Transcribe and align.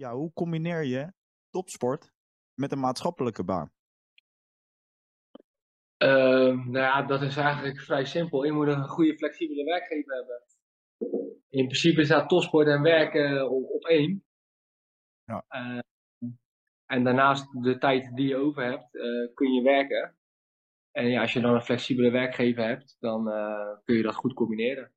ja, 0.00 0.14
hoe 0.14 0.32
combineer 0.32 0.84
je 0.84 1.12
topsport 1.50 2.12
met 2.54 2.72
een 2.72 2.80
maatschappelijke 2.80 3.44
baan? 3.44 3.72
Ehm, 5.96 6.56
nou 6.56 6.84
ja, 6.84 7.02
dat 7.02 7.22
is 7.22 7.36
eigenlijk 7.36 7.80
vrij 7.80 8.04
simpel. 8.04 8.44
Je 8.44 8.52
moet 8.52 8.66
een 8.66 8.88
goede 8.88 9.16
flexibele 9.16 9.64
werkgever 9.64 10.14
hebben. 10.14 10.42
In 11.48 11.64
principe 11.64 12.04
staat 12.04 12.28
topsport 12.28 12.66
en 12.66 12.82
werken 12.82 13.50
op, 13.50 13.70
op 13.70 13.84
één. 13.84 14.24
Ja. 15.24 15.44
Ehm, 15.48 15.80
en 16.86 17.04
daarnaast 17.04 17.62
de 17.62 17.78
tijd 17.78 18.16
die 18.16 18.28
je 18.28 18.36
over 18.36 18.64
hebt, 18.64 18.94
eh, 18.96 19.34
kun 19.34 19.52
je 19.52 19.62
werken. 19.62 20.16
En 20.90 21.06
ja, 21.06 21.20
als 21.20 21.32
je 21.32 21.40
dan 21.40 21.54
een 21.54 21.62
flexibele 21.62 22.10
werkgever 22.10 22.64
hebt, 22.64 22.96
dan 23.00 23.30
eh, 23.30 23.78
kun 23.84 23.96
je 23.96 24.02
dat 24.02 24.14
goed 24.14 24.34
combineren. 24.34 24.92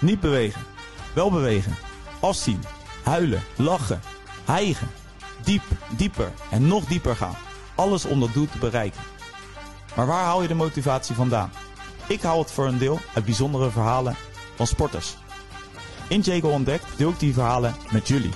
Niet 0.00 0.20
bewegen, 0.20 0.62
wel 1.14 1.30
bewegen, 1.30 1.72
afzien, 2.20 2.77
huilen, 3.08 3.42
lachen, 3.56 4.00
hijgen, 4.44 4.88
diep, 5.44 5.62
dieper 5.96 6.32
en 6.50 6.66
nog 6.66 6.84
dieper 6.84 7.16
gaan. 7.16 7.36
Alles 7.74 8.04
om 8.04 8.20
dat 8.20 8.32
doel 8.32 8.48
te 8.48 8.58
bereiken. 8.58 9.00
Maar 9.96 10.06
waar 10.06 10.24
haal 10.24 10.42
je 10.42 10.48
de 10.48 10.54
motivatie 10.54 11.14
vandaan? 11.14 11.50
Ik 12.08 12.22
haal 12.22 12.38
het 12.38 12.50
voor 12.50 12.66
een 12.66 12.78
deel 12.78 12.98
uit 13.14 13.24
bijzondere 13.24 13.70
verhalen 13.70 14.16
van 14.54 14.66
sporters. 14.66 15.16
In 16.08 16.20
Jago 16.20 16.48
Ontdekt 16.48 16.98
deel 16.98 17.10
ik 17.10 17.18
die 17.18 17.32
verhalen 17.32 17.74
met 17.92 18.08
jullie. 18.08 18.32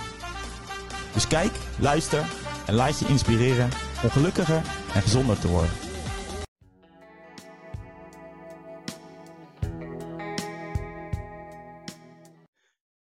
Dus 1.12 1.26
kijk, 1.26 1.52
luister 1.78 2.24
en 2.66 2.74
laat 2.74 2.98
je 2.98 3.06
inspireren 3.06 3.70
om 4.02 4.10
gelukkiger 4.10 4.62
en 4.94 5.02
gezonder 5.02 5.38
te 5.38 5.48
worden. 5.48 5.70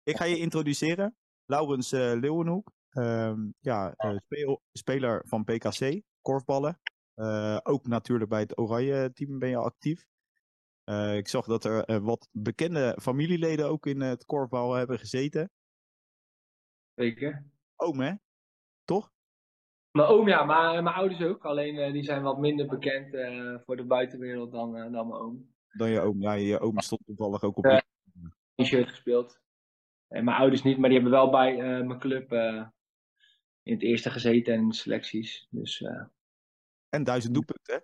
Ik 0.03 0.17
ga 0.17 0.23
je 0.23 0.39
introduceren. 0.39 1.15
Laurens 1.45 1.94
uh, 1.94 1.99
Leeuwenhoek. 1.99 2.72
Ehm, 2.90 3.40
ja, 3.59 3.94
speel, 3.98 4.62
speler 4.72 5.22
van 5.27 5.44
PKC, 5.44 6.02
korfballen. 6.21 6.79
Uh, 7.15 7.57
ook 7.63 7.87
natuurlijk 7.87 8.29
bij 8.29 8.40
het 8.40 8.57
Oranje 8.57 9.12
team 9.13 9.40
ben 9.40 9.49
je 9.49 9.57
actief. 9.57 10.05
ik 11.15 11.27
zag 11.27 11.46
dat 11.46 11.65
er 11.65 12.02
wat 12.02 12.27
bekende 12.32 12.98
familieleden 13.02 13.70
ook 13.70 13.85
in 13.85 14.02
het 14.02 14.26
korfbal 14.26 14.74
hebben 14.74 14.99
gezeten. 14.99 15.52
Zeker. 16.96 17.46
Oom, 17.76 17.99
hè? 17.99 18.13
Toch? 18.84 19.12
Mijn 19.91 20.07
oom, 20.07 20.27
ja, 20.27 20.43
maar 20.43 20.84
mijn 20.84 20.96
ouders 20.96 21.21
ook. 21.21 21.46
Alleen 21.46 21.93
die 21.93 22.04
zijn 22.04 22.21
wat 22.21 22.40
minder 22.40 22.68
bekend 22.68 23.09
voor 23.65 23.76
de 23.76 23.85
buitenwereld 23.85 24.52
dan, 24.52 24.74
dan 24.91 25.07
mijn 25.07 25.21
oom. 25.21 25.54
Dan 25.68 25.90
je 25.90 25.99
oom, 25.99 26.21
ja. 26.21 26.34
Je 26.34 26.59
oom 26.59 26.80
stond 26.80 27.05
toevallig 27.05 27.43
ook 27.43 27.57
op 27.57 27.65
een 28.55 28.65
shirt 28.65 28.90
gespeeld. 28.90 29.43
En 30.07 30.23
mijn 30.23 30.37
ouders 30.37 30.63
niet, 30.63 30.77
maar 30.77 30.89
die 30.89 30.99
hebben 30.99 31.17
wel 31.17 31.29
bij 31.29 31.53
uh, 31.53 31.85
mijn 31.85 31.99
club 31.99 32.31
uh, 32.31 32.67
in 33.63 33.73
het 33.73 33.81
eerste 33.81 34.09
gezeten 34.09 34.53
en 34.53 34.59
in 34.59 34.70
de 34.70 34.75
selecties. 34.75 35.47
Dus, 35.49 35.84
en 36.89 37.03
duizend 37.03 37.34
doelpunten, 37.34 37.84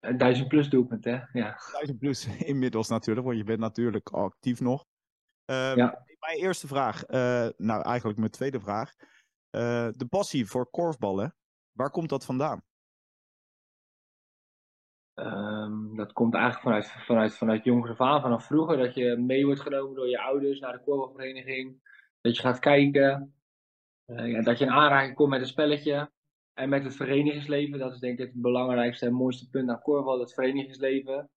hè? 0.00 0.16
Duizend 0.16 0.48
plus 0.48 0.68
doelpunten, 0.68 1.12
hè? 1.12 1.38
Ja. 1.40 1.60
Duizend 1.72 1.98
plus 1.98 2.26
inmiddels 2.52 2.88
natuurlijk, 2.88 3.26
want 3.26 3.38
je 3.38 3.44
bent 3.44 3.60
natuurlijk 3.60 4.08
actief 4.08 4.60
nog. 4.60 4.84
Um, 5.44 5.56
ja. 5.56 6.04
Mijn 6.18 6.38
eerste 6.38 6.66
vraag, 6.66 7.06
nou 7.56 7.82
eigenlijk 7.82 8.18
mijn 8.18 8.30
tweede 8.30 8.60
vraag. 8.60 8.94
de 9.96 10.06
passie 10.08 10.46
voor 10.46 10.70
korfballen, 10.70 11.36
waar 11.72 11.90
komt 11.90 12.08
dat 12.08 12.24
vandaan? 12.24 12.62
Um, 15.26 15.96
dat 15.96 16.12
komt 16.12 16.34
eigenlijk 16.34 16.62
vanuit, 16.62 16.90
vanuit, 16.90 17.36
vanuit 17.36 17.64
jongs 17.64 17.90
af 17.90 18.00
aan, 18.00 18.20
vanaf 18.20 18.46
vroeger. 18.46 18.76
Dat 18.76 18.94
je 18.94 19.16
mee 19.16 19.46
wordt 19.46 19.60
genomen 19.60 19.94
door 19.94 20.08
je 20.08 20.20
ouders 20.20 20.60
naar 20.60 20.72
de 20.72 20.82
korfbalvereniging. 20.84 21.82
Dat 22.20 22.36
je 22.36 22.42
gaat 22.42 22.58
kijken. 22.58 23.34
Uh, 24.06 24.30
ja, 24.30 24.42
dat 24.42 24.58
je 24.58 24.64
in 24.64 24.70
aanraking 24.70 25.14
komt 25.14 25.30
met 25.30 25.40
een 25.40 25.46
spelletje. 25.46 26.10
En 26.54 26.68
met 26.68 26.84
het 26.84 26.96
verenigingsleven. 26.96 27.78
Dat 27.78 27.92
is 27.92 27.98
denk 27.98 28.18
ik 28.18 28.26
het 28.26 28.40
belangrijkste 28.40 29.06
en 29.06 29.12
mooiste 29.12 29.48
punt 29.50 29.70
aan 29.70 29.82
korfbal. 29.82 30.20
Het 30.20 30.34
verenigingsleven. 30.34 31.30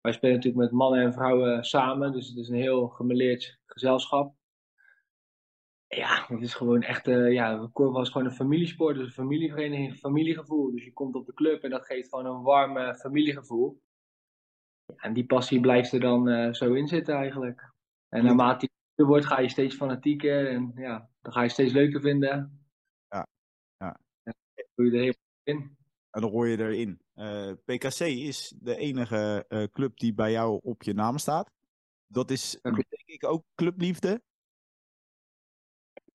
Wij 0.00 0.12
spelen 0.12 0.34
natuurlijk 0.36 0.62
met 0.62 0.72
mannen 0.72 1.00
en 1.00 1.12
vrouwen 1.12 1.64
samen. 1.64 2.12
Dus 2.12 2.28
het 2.28 2.36
is 2.36 2.48
een 2.48 2.56
heel 2.56 2.88
gemeleerd 2.88 3.58
gezelschap. 3.66 4.37
Ja, 5.88 6.24
het 6.28 6.40
is 6.40 6.54
gewoon 6.54 6.82
echt, 6.82 7.08
uh, 7.08 7.32
ja, 7.32 7.68
korfbal 7.72 8.02
is 8.02 8.08
gewoon 8.08 8.26
een 8.26 8.34
familiesport, 8.34 8.96
dus 8.96 9.06
een 9.06 9.12
familievereniging, 9.12 9.96
familiegevoel. 9.96 10.70
Dus 10.70 10.84
je 10.84 10.92
komt 10.92 11.14
op 11.14 11.26
de 11.26 11.34
club 11.34 11.62
en 11.62 11.70
dat 11.70 11.86
geeft 11.86 12.08
gewoon 12.08 12.26
een 12.26 12.42
warm 12.42 12.94
familiegevoel. 12.94 13.82
Ja, 14.84 14.94
en 14.96 15.12
die 15.12 15.26
passie 15.26 15.60
blijft 15.60 15.92
er 15.92 16.00
dan 16.00 16.28
uh, 16.28 16.52
zo 16.52 16.72
in 16.72 16.88
zitten 16.88 17.14
eigenlijk. 17.14 17.72
En 18.08 18.24
naarmate 18.24 18.68
je 18.94 19.04
wordt, 19.04 19.26
ga 19.26 19.40
je 19.40 19.48
steeds 19.48 19.76
fanatieker 19.76 20.48
en 20.48 20.72
ja, 20.74 21.10
dan 21.20 21.32
ga 21.32 21.42
je 21.42 21.48
steeds 21.48 21.72
leuker 21.72 22.00
vinden. 22.00 22.66
Ja, 23.08 23.26
ja. 23.76 24.00
En 24.22 24.34
dan 24.54 24.66
doe 24.74 24.90
je 24.90 24.98
er 24.98 25.16
in. 25.42 25.76
En 26.10 26.20
dan 26.20 26.30
hoor 26.30 26.48
je 26.48 26.58
erin. 26.58 27.00
PKC 27.64 28.00
is 28.00 28.54
de 28.58 28.76
enige 28.76 29.46
club 29.72 29.98
die 29.98 30.14
bij 30.14 30.30
jou 30.30 30.60
op 30.62 30.82
je 30.82 30.94
naam 30.94 31.18
staat. 31.18 31.50
Dat 32.06 32.30
is 32.30 32.58
denk 32.62 32.84
ik 33.04 33.24
ook 33.24 33.44
clubliefde. 33.54 34.22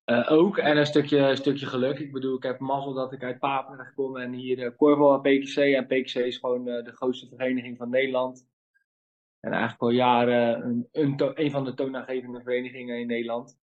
Uh, 0.06 0.31
ook 0.31 0.58
en 0.58 0.78
een 0.78 0.86
stukje, 0.86 1.36
stukje 1.36 1.66
geluk. 1.66 2.00
Ik 2.00 2.12
bedoel, 2.12 2.36
ik 2.36 2.44
heb 2.44 2.59
mazzel 2.59 2.94
dat 2.94 3.14
ik 3.14 3.24
uit 3.24 3.40
Papendrecht 3.40 3.90
gekomen 3.90 4.22
en 4.22 4.31
hier 4.31 4.58
uh, 4.58 4.75
Corval 4.78 5.14
en 5.14 5.22
PKC. 5.22 5.58
En 5.58 5.86
PKC 5.86 6.16
is 6.16 6.38
gewoon 6.38 6.68
uh, 6.68 6.84
de 6.84 6.91
grootste 6.91 7.28
vereniging 7.28 7.78
van 7.78 7.90
Nederland. 7.90 8.47
En 9.40 9.52
eigenlijk 9.52 9.81
al 9.81 9.90
jaren 9.90 10.66
een, 10.92 11.18
een, 11.36 11.52
van 11.52 11.66
de 11.66 11.74
toonaangevende 11.74 12.42
verenigingen 12.42 13.00
in 13.00 13.08
Nederland. 13.08 13.58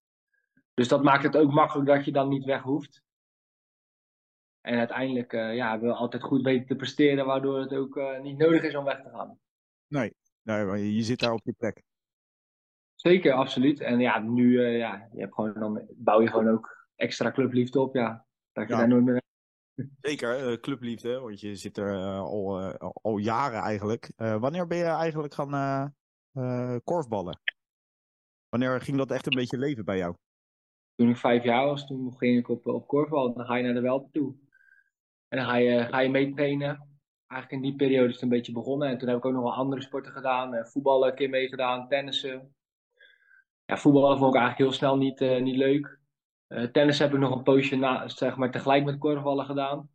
Dus 0.75 0.89
dat 0.89 1.03
maakt 1.03 1.23
het 1.23 1.37
ook 1.37 1.53
makkelijk 1.53 1.89
dat 1.89 2.05
je 2.05 2.13
dan 2.13 2.29
niet 2.29 2.45
weg 2.45 2.63
hoeft. 2.63 3.03
En 4.61 4.79
uiteindelijk 4.79 5.33
ja, 5.33 5.81
wil 5.81 5.95
altijd 5.95 6.23
goed 6.23 6.43
weten 6.43 6.67
te 6.67 6.77
presteren, 6.77 7.27
waardoor 7.27 7.59
het 7.59 7.75
ook 7.75 8.01
niet 8.23 8.39
nodig 8.39 8.63
is 8.63 8.75
om 8.75 8.85
weg 8.85 9.03
te 9.03 9.09
gaan. 9.09 9.39
Nee, 9.87 10.15
nee 10.43 10.95
je 10.95 11.03
zit 11.03 11.19
daar 11.19 11.33
op 11.33 11.45
je 11.45 11.53
plek. 11.53 11.83
Zeker, 13.01 13.33
absoluut. 13.33 13.81
En 13.81 13.99
ja, 13.99 14.19
nu 14.19 14.51
uh, 14.51 14.79
ja, 14.79 15.09
je 15.13 15.21
hebt 15.21 15.35
gewoon, 15.35 15.55
dan 15.55 15.87
bouw 15.91 16.21
je 16.21 16.29
gewoon 16.29 16.49
ook 16.49 16.89
extra 16.97 17.31
clubliefde 17.31 17.81
op. 17.81 17.95
Ja, 17.95 18.27
dat 18.53 18.69
je 18.69 18.73
ja. 18.73 18.79
daar 18.79 18.89
nooit 18.89 19.05
meer... 19.05 19.23
Zeker, 20.01 20.51
uh, 20.51 20.57
clubliefde, 20.57 21.19
want 21.19 21.41
je 21.41 21.55
zit 21.55 21.77
er 21.77 21.93
uh, 21.93 22.19
al, 22.19 22.61
al 23.03 23.17
jaren 23.17 23.61
eigenlijk. 23.61 24.13
wanneer 24.17 24.67
ben 24.67 24.79
je 24.79 24.85
eigenlijk 24.85 25.35
gaan 25.35 25.95
korfballen? 26.85 27.41
Wanneer 28.49 28.81
ging 28.81 28.97
dat 28.97 29.11
echt 29.11 29.27
een 29.27 29.39
beetje 29.39 29.59
leven 29.59 29.85
bij 29.85 29.97
jou? 29.97 30.15
Toen 30.95 31.09
ik 31.09 31.17
vijf 31.17 31.45
jaar 31.45 31.65
was, 31.65 31.87
toen 31.87 32.17
ging 32.17 32.39
ik 32.39 32.49
op, 32.49 32.67
op 32.67 32.87
korfbal. 32.87 33.35
Dan 33.35 33.47
ga 33.47 33.57
je 33.57 33.65
naar 33.65 33.75
de 33.75 33.81
Welpen 33.81 34.11
toe. 34.11 34.35
En 35.29 35.39
dan 35.39 35.47
ga 35.47 35.57
je, 35.57 35.87
ga 35.87 35.99
je 36.01 36.11
meetrainen. 36.11 36.89
Eigenlijk 37.27 37.63
in 37.63 37.71
die 37.71 37.77
periode 37.79 38.09
is 38.09 38.15
het 38.15 38.23
een 38.23 38.29
beetje 38.29 38.53
begonnen. 38.53 38.89
En 38.89 38.99
toen 38.99 39.09
heb 39.09 39.17
ik 39.17 39.25
ook 39.25 39.33
nog 39.33 39.43
wel 39.43 39.55
andere 39.55 39.83
sporten 39.83 40.13
gedaan. 40.13 40.67
voetballen 40.67 41.09
een 41.09 41.15
keer 41.15 41.29
meegedaan, 41.29 41.89
tennissen 41.89 42.55
ja, 43.71 43.77
voetballen 43.77 44.19
vond 44.19 44.35
ik 44.35 44.41
eigenlijk 44.41 44.71
heel 44.71 44.79
snel 44.79 44.97
niet, 44.97 45.21
uh, 45.21 45.43
niet 45.43 45.57
leuk. 45.57 45.99
Uh, 46.49 46.65
tennis 46.65 46.99
heb 46.99 47.13
ik 47.13 47.19
nog 47.19 47.37
een 47.37 47.43
poosje 47.43 47.77
na, 47.77 48.09
zeg 48.09 48.37
maar, 48.37 48.51
tegelijk 48.51 48.85
met 48.85 48.99
korfballen 48.99 49.45
gedaan. 49.45 49.91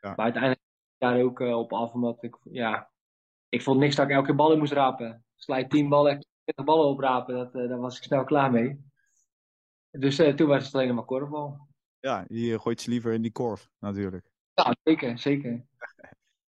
Ja. 0.00 0.08
Maar 0.08 0.24
uiteindelijk 0.24 0.62
daar 0.98 1.20
ook 1.20 1.40
uh, 1.40 1.58
op 1.58 1.72
af, 1.72 1.92
omdat 1.92 2.22
ik, 2.22 2.36
ja, 2.42 2.90
ik 3.48 3.62
vond 3.62 3.78
niks 3.78 3.96
dat 3.96 4.06
ik 4.06 4.12
elke 4.12 4.26
keer 4.26 4.36
ballen 4.36 4.58
moest 4.58 4.72
rapen. 4.72 5.24
Slijt 5.34 5.70
10 5.70 5.88
ballen, 5.88 6.26
20 6.44 6.64
ballen 6.64 6.86
oprapen, 6.86 7.34
dat, 7.34 7.52
daar 7.52 7.78
was 7.78 7.96
ik 7.96 8.02
snel 8.02 8.24
klaar 8.24 8.50
mee. 8.50 8.84
Dus 9.90 10.16
toen 10.16 10.48
was 10.48 10.64
het 10.64 10.74
alleen 10.74 10.94
maar 10.94 11.04
korfbal. 11.04 11.68
Ja, 12.00 12.24
je 12.28 12.58
gooit 12.58 12.80
ze 12.80 12.90
liever 12.90 13.12
in 13.12 13.22
die 13.22 13.32
korf, 13.32 13.70
natuurlijk. 13.78 14.30
Ja, 14.54 14.76
zeker, 14.82 15.18
zeker. 15.18 15.66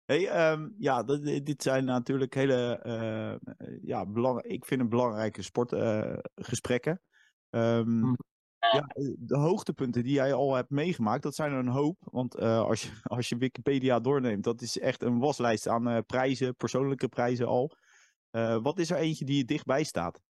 Hey, 0.08 0.52
um, 0.52 0.74
ja, 0.78 1.02
dit 1.42 1.62
zijn 1.62 1.84
natuurlijk 1.84 2.34
hele, 2.34 2.80
uh, 2.86 3.78
ja, 3.82 4.06
belang, 4.06 4.42
ik 4.42 4.64
vind 4.64 4.80
het 4.80 4.90
belangrijke 4.90 5.42
sportgesprekken. 5.42 7.00
Uh, 7.50 7.76
um, 7.76 8.16
ja, 8.58 8.86
de 9.18 9.36
hoogtepunten 9.36 10.02
die 10.02 10.12
jij 10.12 10.32
al 10.32 10.54
hebt 10.54 10.70
meegemaakt, 10.70 11.22
dat 11.22 11.34
zijn 11.34 11.52
er 11.52 11.58
een 11.58 11.68
hoop. 11.68 11.96
Want 12.00 12.40
uh, 12.40 12.60
als, 12.60 12.82
je, 12.82 12.90
als 13.16 13.28
je 13.28 13.36
Wikipedia 13.36 14.00
doorneemt, 14.00 14.44
dat 14.44 14.60
is 14.60 14.78
echt 14.78 15.02
een 15.02 15.18
waslijst 15.18 15.68
aan 15.68 16.04
prijzen, 16.04 16.56
persoonlijke 16.56 17.08
prijzen 17.08 17.46
al. 17.46 17.72
wat 18.62 18.78
is 18.78 18.90
er 18.90 18.96
eentje 18.96 19.24
die 19.24 19.36
je 19.36 19.44
dichtbij 19.44 19.84
staat? 19.84 20.20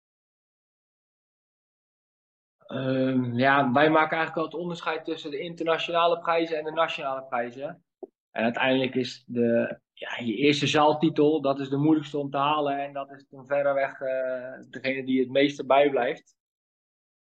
Um, 2.66 3.34
ja, 3.34 3.72
wij 3.72 3.90
maken 3.90 4.16
eigenlijk 4.16 4.36
al 4.36 4.44
het 4.44 4.54
onderscheid 4.54 5.04
tussen 5.04 5.30
de 5.30 5.38
internationale 5.38 6.18
prijzen 6.18 6.58
en 6.58 6.64
de 6.64 6.72
nationale 6.72 7.24
prijzen. 7.24 7.82
En 8.30 8.42
uiteindelijk 8.44 8.94
is 8.94 9.24
de, 9.26 9.80
ja, 9.92 10.18
je 10.24 10.34
eerste 10.34 10.66
zaaltitel, 10.66 11.40
dat 11.40 11.60
is 11.60 11.68
de 11.68 11.76
moeilijkste 11.76 12.18
om 12.18 12.30
te 12.30 12.36
halen. 12.36 12.78
En 12.78 12.92
dat 12.92 13.10
is 13.10 13.26
dan 13.28 13.46
verreweg 13.46 14.00
uh, 14.00 14.70
degene 14.70 15.04
die 15.04 15.20
het 15.20 15.30
meeste 15.30 15.66
bijblijft. 15.66 16.36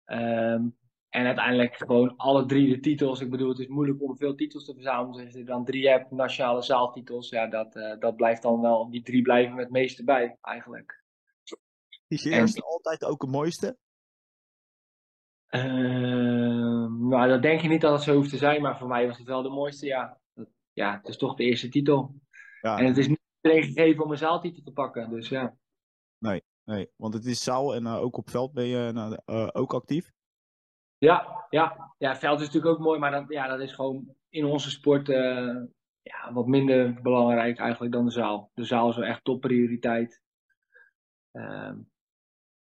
Um, 0.06 0.76
en 1.08 1.26
uiteindelijk 1.26 1.76
gewoon 1.76 2.16
alle 2.16 2.46
drie 2.46 2.68
de 2.68 2.80
titels. 2.80 3.20
Ik 3.20 3.30
bedoel, 3.30 3.48
het 3.48 3.58
is 3.58 3.66
moeilijk 3.66 4.02
om 4.02 4.16
veel 4.16 4.34
titels 4.34 4.64
te 4.64 4.74
verzamelen. 4.74 5.12
Dus 5.12 5.24
als 5.24 5.34
je 5.34 5.44
dan 5.44 5.64
drie 5.64 5.88
hebt, 5.88 6.10
nationale 6.10 6.62
zaaltitels, 6.62 7.28
ja, 7.28 7.46
dat, 7.46 7.76
uh, 7.76 7.98
dat 7.98 8.16
blijft 8.16 8.42
dan 8.42 8.60
wel. 8.60 8.90
Die 8.90 9.02
drie 9.02 9.22
blijven 9.22 9.54
met 9.54 9.64
het 9.64 9.72
meeste 9.72 10.04
bij, 10.04 10.36
eigenlijk. 10.40 11.02
Is 12.08 12.22
je 12.22 12.30
eerste 12.30 12.62
altijd 12.62 13.04
ook 13.04 13.22
het 13.22 13.30
mooiste? 13.30 13.76
Uh, 15.50 16.74
Nou, 17.14 17.28
dat 17.28 17.42
denk 17.42 17.60
je 17.60 17.68
niet 17.68 17.80
dat 17.80 17.92
het 17.92 18.02
zo 18.02 18.14
hoeft 18.14 18.30
te 18.30 18.36
zijn, 18.36 18.62
maar 18.62 18.78
voor 18.78 18.88
mij 18.88 19.06
was 19.06 19.18
het 19.18 19.26
wel 19.26 19.42
de 19.42 19.48
mooiste, 19.48 19.86
ja. 19.86 20.20
Ja, 20.74 20.96
het 20.96 21.08
is 21.08 21.16
toch 21.16 21.34
de 21.34 21.44
eerste 21.44 21.68
titel. 21.68 22.14
Ja, 22.60 22.78
En 22.78 22.86
het 22.86 22.96
is 22.96 23.08
niet 23.08 23.20
iedereen 23.40 23.66
gegeven 23.66 24.04
om 24.04 24.10
een 24.10 24.18
zaaltitel 24.18 24.62
te 24.62 24.72
pakken, 24.72 25.10
dus 25.10 25.28
ja. 25.28 25.56
nee, 26.64 26.90
want 26.96 27.14
het 27.14 27.24
is 27.24 27.42
zaal 27.42 27.74
en 27.74 27.86
eh, 27.86 27.96
ook 28.02 28.16
op 28.16 28.30
veld 28.30 28.52
ben 28.52 28.66
je 28.66 28.92
nou, 28.92 29.18
eh, 29.24 29.48
ook 29.52 29.74
actief. 29.74 30.12
Ja, 30.98 31.46
ja. 31.50 31.94
ja, 31.98 32.16
veld 32.16 32.40
is 32.40 32.46
natuurlijk 32.46 32.74
ook 32.74 32.84
mooi, 32.84 32.98
maar 32.98 33.10
dat, 33.10 33.24
ja, 33.28 33.46
dat 33.46 33.60
is 33.60 33.72
gewoon 33.72 34.14
in 34.28 34.44
onze 34.44 34.70
sport 34.70 35.08
eh, 35.08 35.62
ja, 36.02 36.32
wat 36.32 36.46
minder 36.46 37.02
belangrijk 37.02 37.58
eigenlijk 37.58 37.92
dan 37.92 38.04
de 38.04 38.10
zaal. 38.10 38.50
De 38.54 38.64
zaal 38.64 38.88
is 38.88 38.96
wel 38.96 39.04
echt 39.04 39.24
topprioriteit. 39.24 40.22
Ehm, 41.30 41.78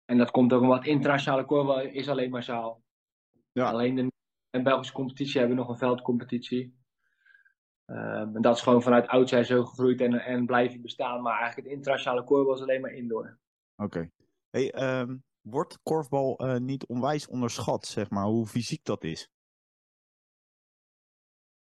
en 0.04 0.18
dat 0.18 0.30
komt 0.30 0.52
ook 0.52 0.62
omdat 0.62 0.86
internationale 0.86 1.44
korfbal 1.44 1.80
is 1.80 2.08
alleen 2.08 2.30
maar 2.30 2.42
zaal. 2.42 2.82
Ja. 3.52 3.70
Alleen 3.70 3.94
de 3.94 4.12
en 4.50 4.62
Belgische 4.62 4.92
competitie 4.92 5.38
hebben 5.38 5.56
nog 5.56 5.68
een 5.68 5.78
veldcompetitie. 5.78 6.77
Ehm, 7.88 8.36
en 8.36 8.42
dat 8.42 8.56
is 8.56 8.62
gewoon 8.62 8.82
vanuit 8.82 9.06
oudsher 9.06 9.44
zo 9.44 9.64
gegroeid 9.64 10.00
en, 10.00 10.12
en 10.12 10.46
blijven 10.46 10.82
bestaan. 10.82 11.22
Maar 11.22 11.38
eigenlijk 11.38 11.68
het 11.68 11.76
internationale 11.76 12.24
korfbal 12.24 12.54
is 12.54 12.60
alleen 12.60 12.80
maar 12.80 12.92
indoor. 12.92 13.38
Oké. 13.76 14.10
Hey, 14.50 14.70
ehm, 14.70 15.16
wordt 15.40 15.78
korfbal 15.82 16.38
eh, 16.38 16.56
niet 16.56 16.86
onwijs 16.86 17.28
onderschat, 17.28 17.86
zeg 17.86 18.10
maar, 18.10 18.24
hoe 18.24 18.46
fysiek 18.46 18.84
dat 18.84 19.04
is? 19.04 19.30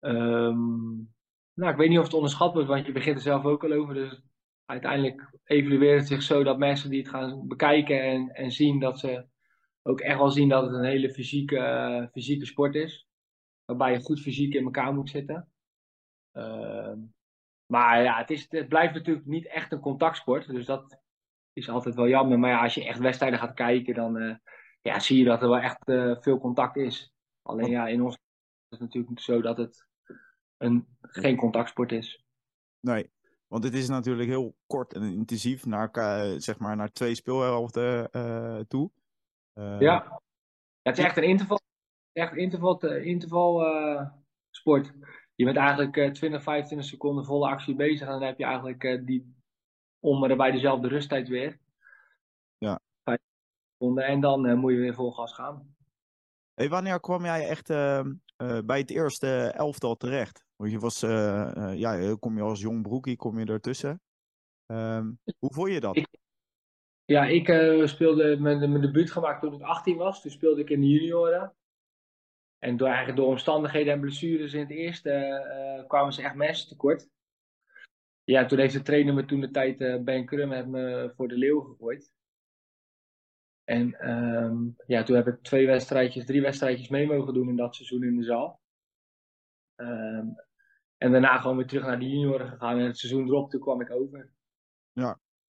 Ehm, 0.00 0.94
nou, 1.54 1.70
ik 1.70 1.76
weet 1.76 1.88
niet 1.88 1.98
of 1.98 2.04
het 2.04 2.14
onderschat 2.14 2.52
wordt, 2.52 2.68
want 2.68 2.86
je 2.86 2.92
begint 2.92 3.16
er 3.16 3.22
zelf 3.22 3.44
ook 3.44 3.64
al 3.64 3.72
over. 3.72 3.94
Dus 3.94 4.22
uiteindelijk 4.64 5.38
evalueert 5.44 5.98
het 5.98 6.08
zich 6.08 6.22
zo 6.22 6.42
dat 6.42 6.58
mensen 6.58 6.90
die 6.90 7.00
het 7.00 7.08
gaan 7.08 7.46
bekijken 7.48 8.02
en, 8.02 8.28
en 8.28 8.50
zien, 8.50 8.80
dat 8.80 8.98
ze 8.98 9.26
ook 9.82 10.00
echt 10.00 10.18
wel 10.18 10.30
zien 10.30 10.48
dat 10.48 10.62
het 10.62 10.72
een 10.72 10.84
hele 10.84 11.10
fysieke, 11.10 11.58
eh, 11.58 12.06
fysieke 12.12 12.46
sport 12.46 12.74
is. 12.74 13.06
Waarbij 13.64 13.92
je 13.92 14.00
goed 14.00 14.20
fysiek 14.20 14.54
in 14.54 14.64
elkaar 14.64 14.94
moet 14.94 15.10
zitten. 15.10 15.51
Ehm, 16.32 16.98
maar 17.66 18.02
ja, 18.02 18.18
het, 18.18 18.30
is, 18.30 18.46
het 18.48 18.68
blijft 18.68 18.94
natuurlijk 18.94 19.26
niet 19.26 19.46
echt 19.46 19.72
een 19.72 19.80
contactsport. 19.80 20.46
Dus 20.46 20.66
dat 20.66 21.00
is 21.52 21.68
altijd 21.68 21.94
wel 21.94 22.08
jammer. 22.08 22.38
Maar 22.38 22.50
ja, 22.50 22.62
als 22.62 22.74
je 22.74 22.84
echt 22.84 22.98
wedstrijden 22.98 23.38
gaat 23.38 23.54
kijken, 23.54 23.94
dan 23.94 24.18
eh, 24.18 24.36
ja, 24.80 24.98
zie 25.00 25.18
je 25.18 25.24
dat 25.24 25.42
er 25.42 25.48
wel 25.48 25.58
echt 25.58 25.88
eh, 25.88 26.16
veel 26.20 26.38
contact 26.38 26.76
is. 26.76 27.12
Alleen 27.42 27.70
ja, 27.70 27.88
in 27.88 28.02
ons 28.02 28.14
is 28.14 28.78
het 28.78 28.80
natuurlijk 28.80 29.20
zo 29.20 29.40
dat 29.40 29.56
het 29.56 29.86
een, 30.56 30.86
geen 31.00 31.36
contactsport 31.36 31.92
is. 31.92 32.24
Nee, 32.80 33.10
want 33.46 33.64
het 33.64 33.74
is 33.74 33.88
natuurlijk 33.88 34.28
heel 34.28 34.56
kort 34.66 34.92
en 34.92 35.02
intensief 35.02 35.66
naar, 35.66 35.90
zeg 36.40 36.58
maar, 36.58 36.76
naar 36.76 36.92
twee 36.92 37.14
speelhelften 37.14 38.10
eh, 38.10 38.60
toe. 38.68 38.90
Eh, 39.52 39.80
Ja. 39.80 40.20
ja, 40.82 40.90
het 40.90 40.98
is 40.98 41.04
echt 41.04 41.16
een 41.16 41.22
interval, 41.22 41.60
echt 42.12 42.34
interval, 42.36 42.80
interval 42.82 43.64
sport. 44.50 44.92
Je 45.42 45.48
bent 45.48 45.60
eigenlijk 45.60 45.96
eh, 45.96 46.10
20, 46.10 46.42
25 46.42 46.88
seconden 46.88 47.24
volle 47.24 47.48
actie 47.48 47.74
bezig 47.74 48.06
en 48.06 48.12
dan 48.12 48.22
heb 48.22 48.38
je 48.38 48.44
eigenlijk 48.44 48.84
eh, 48.84 49.04
die 49.04 49.34
om 50.00 50.36
bij 50.36 50.50
dezelfde 50.50 50.88
rusttijd 50.88 51.28
weer. 51.28 51.58
Ja. 52.58 52.80
Vijf 53.04 53.18
seconden 53.72 54.04
en 54.04 54.20
dan 54.20 54.46
eh, 54.46 54.54
moet 54.54 54.72
je 54.72 54.78
weer 54.78 54.94
vol 54.94 55.10
gas 55.12 55.34
gaan. 55.34 55.74
Hey, 56.54 56.68
wanneer 56.68 57.00
kwam 57.00 57.24
jij 57.24 57.48
echt 57.48 57.70
ehm, 57.70 58.12
eh, 58.36 58.58
bij 58.64 58.78
het 58.78 58.90
eerste 58.90 59.52
elftal 59.56 59.96
terecht? 59.96 60.44
Want 60.56 60.70
je 60.70 60.78
was, 60.78 61.02
eh, 61.02 61.56
eh, 61.56 61.78
ja, 61.78 62.16
kom 62.18 62.36
je 62.36 62.42
als 62.42 62.60
jong 62.60 62.82
broekie, 62.82 63.16
kom 63.16 63.38
je 63.38 63.46
ertussen. 63.46 64.00
Ehm, 64.66 65.10
hoe 65.38 65.52
vond 65.52 65.72
je 65.72 65.80
dat? 65.80 65.96
Ik- 65.96 66.18
Ja, 67.04 67.24
ik 67.24 67.48
eh, 67.48 67.86
speelde 67.86 68.36
mijn, 68.40 68.58
mijn 68.58 68.80
debuut 68.80 69.10
gemaakt 69.10 69.40
toen 69.40 69.54
ik 69.54 69.62
18 69.62 69.96
was. 69.96 70.22
Toen 70.22 70.30
speelde 70.30 70.60
ik 70.60 70.70
in 70.70 70.80
de 70.80 70.88
junioren. 70.88 71.54
En 72.62 72.76
door, 72.76 72.88
eigenlijk 72.88 73.18
door 73.18 73.28
omstandigheden 73.28 73.92
en 73.92 74.00
blessures 74.00 74.52
in 74.52 74.60
het 74.60 74.70
eerste 74.70 75.10
eh, 75.10 75.88
kwamen 75.88 76.12
ze 76.12 76.22
echt 76.22 76.34
mensen 76.34 76.68
tekort. 76.68 77.08
Ja, 78.24 78.46
toen 78.46 78.58
heeft 78.58 78.74
de 78.74 78.82
trainer 78.82 79.14
me 79.14 79.24
toen 79.24 79.40
de 79.40 79.50
tijd, 79.50 79.80
eh, 79.80 80.02
Ben 80.02 80.26
Krum, 80.26 80.52
heeft 80.52 80.66
me 80.66 81.12
voor 81.16 81.28
de 81.28 81.36
leeuw 81.36 81.60
gegooid. 81.60 82.12
En 83.64 83.94
ehm, 83.94 84.56
ja, 84.86 85.02
toen 85.02 85.16
heb 85.16 85.26
ik 85.26 85.42
twee 85.42 85.66
wedstrijdjes, 85.66 86.24
drie 86.24 86.42
wedstrijdjes 86.42 86.88
mee 86.88 87.06
mogen 87.06 87.34
doen 87.34 87.48
in 87.48 87.56
dat 87.56 87.74
seizoen 87.74 88.04
in 88.04 88.16
de 88.16 88.24
zaal. 88.24 88.60
Ehm, 89.74 90.26
en 90.96 91.12
daarna 91.12 91.38
gewoon 91.38 91.56
weer 91.56 91.66
terug 91.66 91.86
naar 91.86 91.98
de 91.98 92.08
junioren 92.08 92.48
gegaan. 92.48 92.78
En 92.78 92.86
het 92.86 92.98
seizoen 92.98 93.26
erop, 93.26 93.50
toen 93.50 93.60
kwam 93.60 93.80
ik 93.80 93.90
over. 93.90 94.30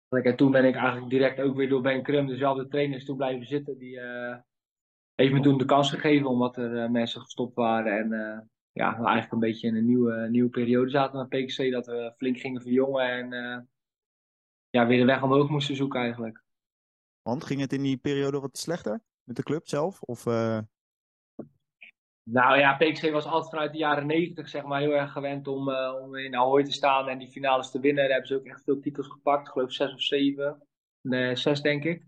En 0.09 0.37
toen 0.37 0.51
ben 0.51 0.65
ik 0.65 0.75
eigenlijk 0.75 1.11
direct 1.11 1.41
ook 1.41 1.57
weer 1.57 1.69
door 1.69 1.83
Ben 1.83 2.03
Krum, 2.03 2.27
dezelfde 2.27 2.69
trainers, 2.69 3.05
toen 3.05 3.17
blijven 3.17 3.47
zitten. 3.47 3.79
Die 3.79 4.01
eh, 4.01 4.39
heeft 5.15 5.33
me 5.33 5.41
toen 5.41 5.59
de 5.59 5.65
kans 5.65 5.91
gegeven, 5.91 6.29
omdat 6.29 6.57
er 6.57 6.83
eh, 6.83 6.91
mensen 6.91 7.21
gestopt 7.21 7.55
waren. 7.55 7.99
En 7.99 8.13
eh, 8.13 8.41
ja, 8.73 8.91
we 8.91 9.05
eigenlijk 9.05 9.33
een 9.33 9.39
beetje 9.39 9.67
in 9.67 9.77
een 9.77 9.87
nieuwe, 9.87 10.29
nieuwe 10.29 10.51
periode 10.51 10.91
zaten 10.91 11.19
met 11.19 11.29
PKC. 11.29 11.71
Dat 11.71 11.87
we 11.87 12.13
flink 12.17 12.39
gingen 12.39 12.63
verjongen 12.63 13.11
en 13.11 13.33
eh, 13.33 13.61
ja, 14.71 14.87
weer 14.87 14.99
de 14.99 15.05
weg 15.05 15.23
omhoog 15.23 15.49
moesten 15.49 15.77
zoeken 15.77 16.01
eigenlijk. 16.01 16.43
Want 17.23 17.45
ging 17.45 17.61
het 17.61 17.73
in 17.73 17.83
die 17.83 17.97
periode 17.97 18.41
wat 18.41 18.59
slechter 18.59 19.01
met 19.23 19.37
de 19.37 19.43
club 19.43 19.69
zelf? 19.69 20.03
Of, 20.03 20.25
Nou 22.31 22.59
ja, 22.59 22.75
PKC 22.77 23.11
was 23.11 23.25
altijd 23.25 23.51
vanuit 23.51 23.73
de 23.73 23.79
jaren 23.79 24.07
negentig 24.07 24.49
zeg 24.49 24.65
maar 24.65 24.81
heel 24.81 24.93
erg 24.95 25.13
gewend 25.13 25.49
om, 25.49 25.71
om 25.75 26.17
in 26.17 26.37
Ahoy 26.37 26.65
te 26.65 26.73
staan 26.73 27.09
en 27.09 27.19
die 27.19 27.31
finales 27.31 27.71
te 27.71 27.81
winnen. 27.81 28.03
Daar 28.03 28.13
hebben 28.13 28.29
ze 28.29 28.37
ook 28.37 28.47
echt 28.47 28.65
veel 28.65 28.81
titels 28.81 29.09
gepakt, 29.09 29.47
ik 29.47 29.53
geloof 29.53 29.73
zes 29.73 29.95
of 29.95 30.03
zeven. 30.03 30.63
Nee, 31.01 31.37
zes 31.37 31.61
denk 31.61 31.85
ik. 31.85 32.05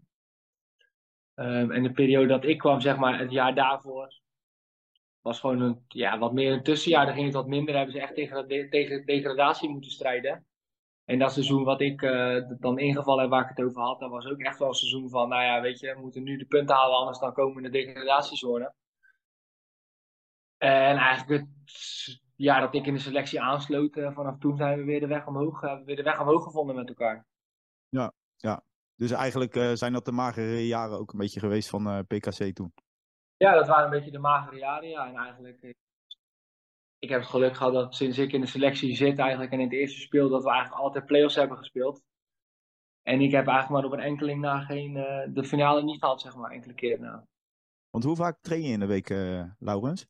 Ehm, 1.37 1.71
en 1.71 1.83
de 1.83 1.93
periode 1.93 2.27
dat 2.27 2.44
ik 2.44 2.59
kwam, 2.59 2.81
zeg 2.81 2.97
maar, 2.97 3.19
het 3.19 3.31
jaar 3.31 3.55
daarvoor, 3.55 4.21
was 5.21 5.41
gewoon 5.41 5.61
een, 5.61 5.85
ja, 5.88 6.19
wat 6.19 6.33
meer 6.33 6.53
een 6.53 6.62
tussenjaar. 6.62 7.05
Daar 7.05 7.15
ging 7.15 7.27
het 7.27 7.35
wat 7.35 7.47
minder. 7.47 7.75
Hebben 7.75 7.93
ze 7.94 8.00
echt 8.00 8.15
tegen, 8.15 8.49
de- 8.49 8.69
tegen 8.69 9.06
degradatie 9.06 9.69
moeten 9.69 9.91
strijden. 9.91 10.47
En 11.05 11.19
dat 11.19 11.33
seizoen 11.33 11.65
wat 11.65 11.81
ik 11.81 12.03
eh, 12.03 12.37
dan 12.59 12.79
ingevallen 12.79 13.21
heb, 13.21 13.31
waar 13.31 13.43
ik 13.50 13.56
het 13.56 13.67
over 13.67 13.83
had, 13.83 14.00
dat 14.00 14.11
was 14.11 14.27
ook 14.27 14.38
echt 14.38 14.59
wel 14.59 14.69
een 14.69 14.75
seizoen 14.75 15.09
van, 15.11 15.29
nou 15.29 15.43
ja, 15.43 15.61
weet 15.61 15.81
je, 15.81 15.94
we 15.94 16.00
moeten 16.00 16.23
nu 16.23 16.37
de 16.37 16.44
punten 16.47 16.77
halen, 16.77 16.97
anders 16.97 17.19
dan 17.19 17.33
komen 17.33 17.55
we 17.55 17.62
in 17.62 17.71
de 17.73 17.79
degradatiezone. 17.85 18.75
En 20.59 20.97
eigenlijk 20.97 21.41
het 21.41 22.21
jaar 22.37 22.61
dat 22.61 22.75
ik 22.75 22.87
in 22.87 22.94
de 22.94 23.00
selectie 23.00 23.41
aansloot, 23.41 23.97
eh, 23.97 24.15
vanaf 24.15 24.38
toen 24.38 24.56
zijn 24.56 24.79
we 24.79 24.85
weer 24.85 25.00
de 25.00 25.06
weg 25.06 25.27
omhoog, 25.27 25.61
hebben 25.61 25.79
we 25.79 25.85
weer 25.85 25.97
de 25.97 26.03
weg 26.03 26.21
omhoog 26.21 26.43
gevonden 26.44 26.77
met 26.77 26.88
elkaar. 26.88 27.27
Dus 28.96 29.10
eigenlijk 29.10 29.56
eh, 29.56 29.72
zijn 29.72 29.93
dat 29.93 30.04
de 30.04 30.12
magere 30.12 30.66
jaren 30.66 30.98
ook 30.98 31.12
een 31.12 31.19
beetje 31.19 31.40
geweest 31.40 31.69
van 31.69 31.87
eh, 31.87 31.98
PKC 31.98 32.54
toen. 32.54 32.72
Ja, 33.37 33.54
dat 33.54 33.66
waren 33.66 33.84
een 33.84 33.90
beetje 33.90 34.10
de 34.10 34.19
magere 34.19 34.56
jaren, 34.56 34.88
ja. 34.88 35.06
En 35.08 35.16
eigenlijk, 35.16 35.62
eh, 35.62 35.70
ik 36.99 37.09
heb 37.09 37.21
het 37.21 37.28
geluk 37.28 37.56
gehad 37.56 37.73
dat 37.73 37.94
sinds 37.94 38.18
ik 38.18 38.32
in 38.32 38.40
de 38.40 38.47
selectie 38.47 38.97
zit 38.97 39.18
eigenlijk 39.18 39.52
en 39.52 39.59
in 39.59 39.64
het 39.64 39.75
eerste 39.75 40.00
speel, 40.00 40.28
dat 40.28 40.42
we 40.42 40.50
eigenlijk 40.50 40.80
altijd 40.80 41.06
play-offs 41.06 41.35
hebben 41.35 41.56
gespeeld. 41.56 42.02
En 43.02 43.21
ik 43.21 43.30
heb 43.30 43.47
eigenlijk 43.47 43.68
maar 43.68 43.92
op 43.92 43.99
een 43.99 44.04
enkeling 44.04 44.40
na 44.40 44.61
geen, 44.61 44.92
de 45.32 45.44
finale 45.44 45.82
niet 45.82 46.00
gehad, 46.00 46.21
zeg 46.21 46.37
maar, 46.37 46.50
enkele 46.50 46.75
keer 46.75 47.00
na. 47.00 47.26
Want 47.90 48.04
hoe 48.04 48.16
vaak 48.16 48.38
train 48.40 48.62
je 48.62 48.73
in 48.73 48.80
de 48.80 48.87
week, 48.87 49.11
eh 49.11 49.44
Laurens? 49.59 50.06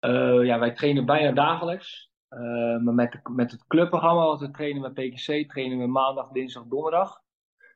Ja, 0.00 0.58
wij 0.58 0.74
trainen 0.74 1.06
bijna 1.06 1.32
dagelijks. 1.32 2.10
Eh, 2.28 2.40
maar 2.78 2.94
met, 2.94 3.12
de- 3.12 3.30
met 3.30 3.50
het 3.50 3.66
clubprogramma, 3.66 4.24
wat 4.24 4.40
we 4.40 4.50
trainen 4.50 4.82
met 4.82 4.94
PKC, 4.94 5.48
trainen 5.48 5.78
we 5.78 5.86
maandag, 5.86 6.28
dinsdag, 6.30 6.64
donderdag. 6.66 7.22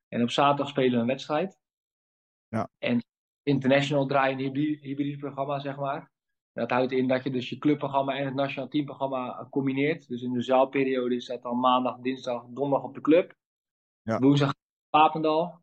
En 0.09 0.23
op 0.23 0.31
zaterdag 0.31 0.69
spelen 0.69 0.93
we 0.93 0.99
een 0.99 1.07
wedstrijd. 1.07 1.61
Ja. 2.49 2.71
En 2.79 3.05
international 3.43 4.07
draaien 4.07 4.39
een 4.39 4.45
hybride, 4.45 4.79
hybride 4.87 5.19
programma, 5.19 5.59
zeg 5.59 5.77
maar. 5.77 6.11
Dat 6.53 6.71
houdt 6.71 6.93
in 6.93 7.09
dat 7.09 7.25
je 7.25 7.31
dus 7.31 7.49
je 7.49 7.59
clubprogramma 7.59 8.17
en 8.17 8.25
het 8.25 8.35
nationaal 8.35 8.69
teamprogramma 8.69 9.47
combineert. 9.51 10.09
Dus 10.09 10.23
in 10.23 10.33
de 10.33 10.43
zaalperiode 10.43 11.15
is 11.15 11.27
dat 11.27 11.43
dan 11.43 11.61
maandag, 11.61 11.99
dinsdag, 11.99 12.45
donderdag 12.49 12.87
op 12.89 12.95
de 12.95 13.01
club. 13.01 13.35
Ja. 14.03 14.19
Woensdag 14.19 14.55
Papendal. 14.91 15.61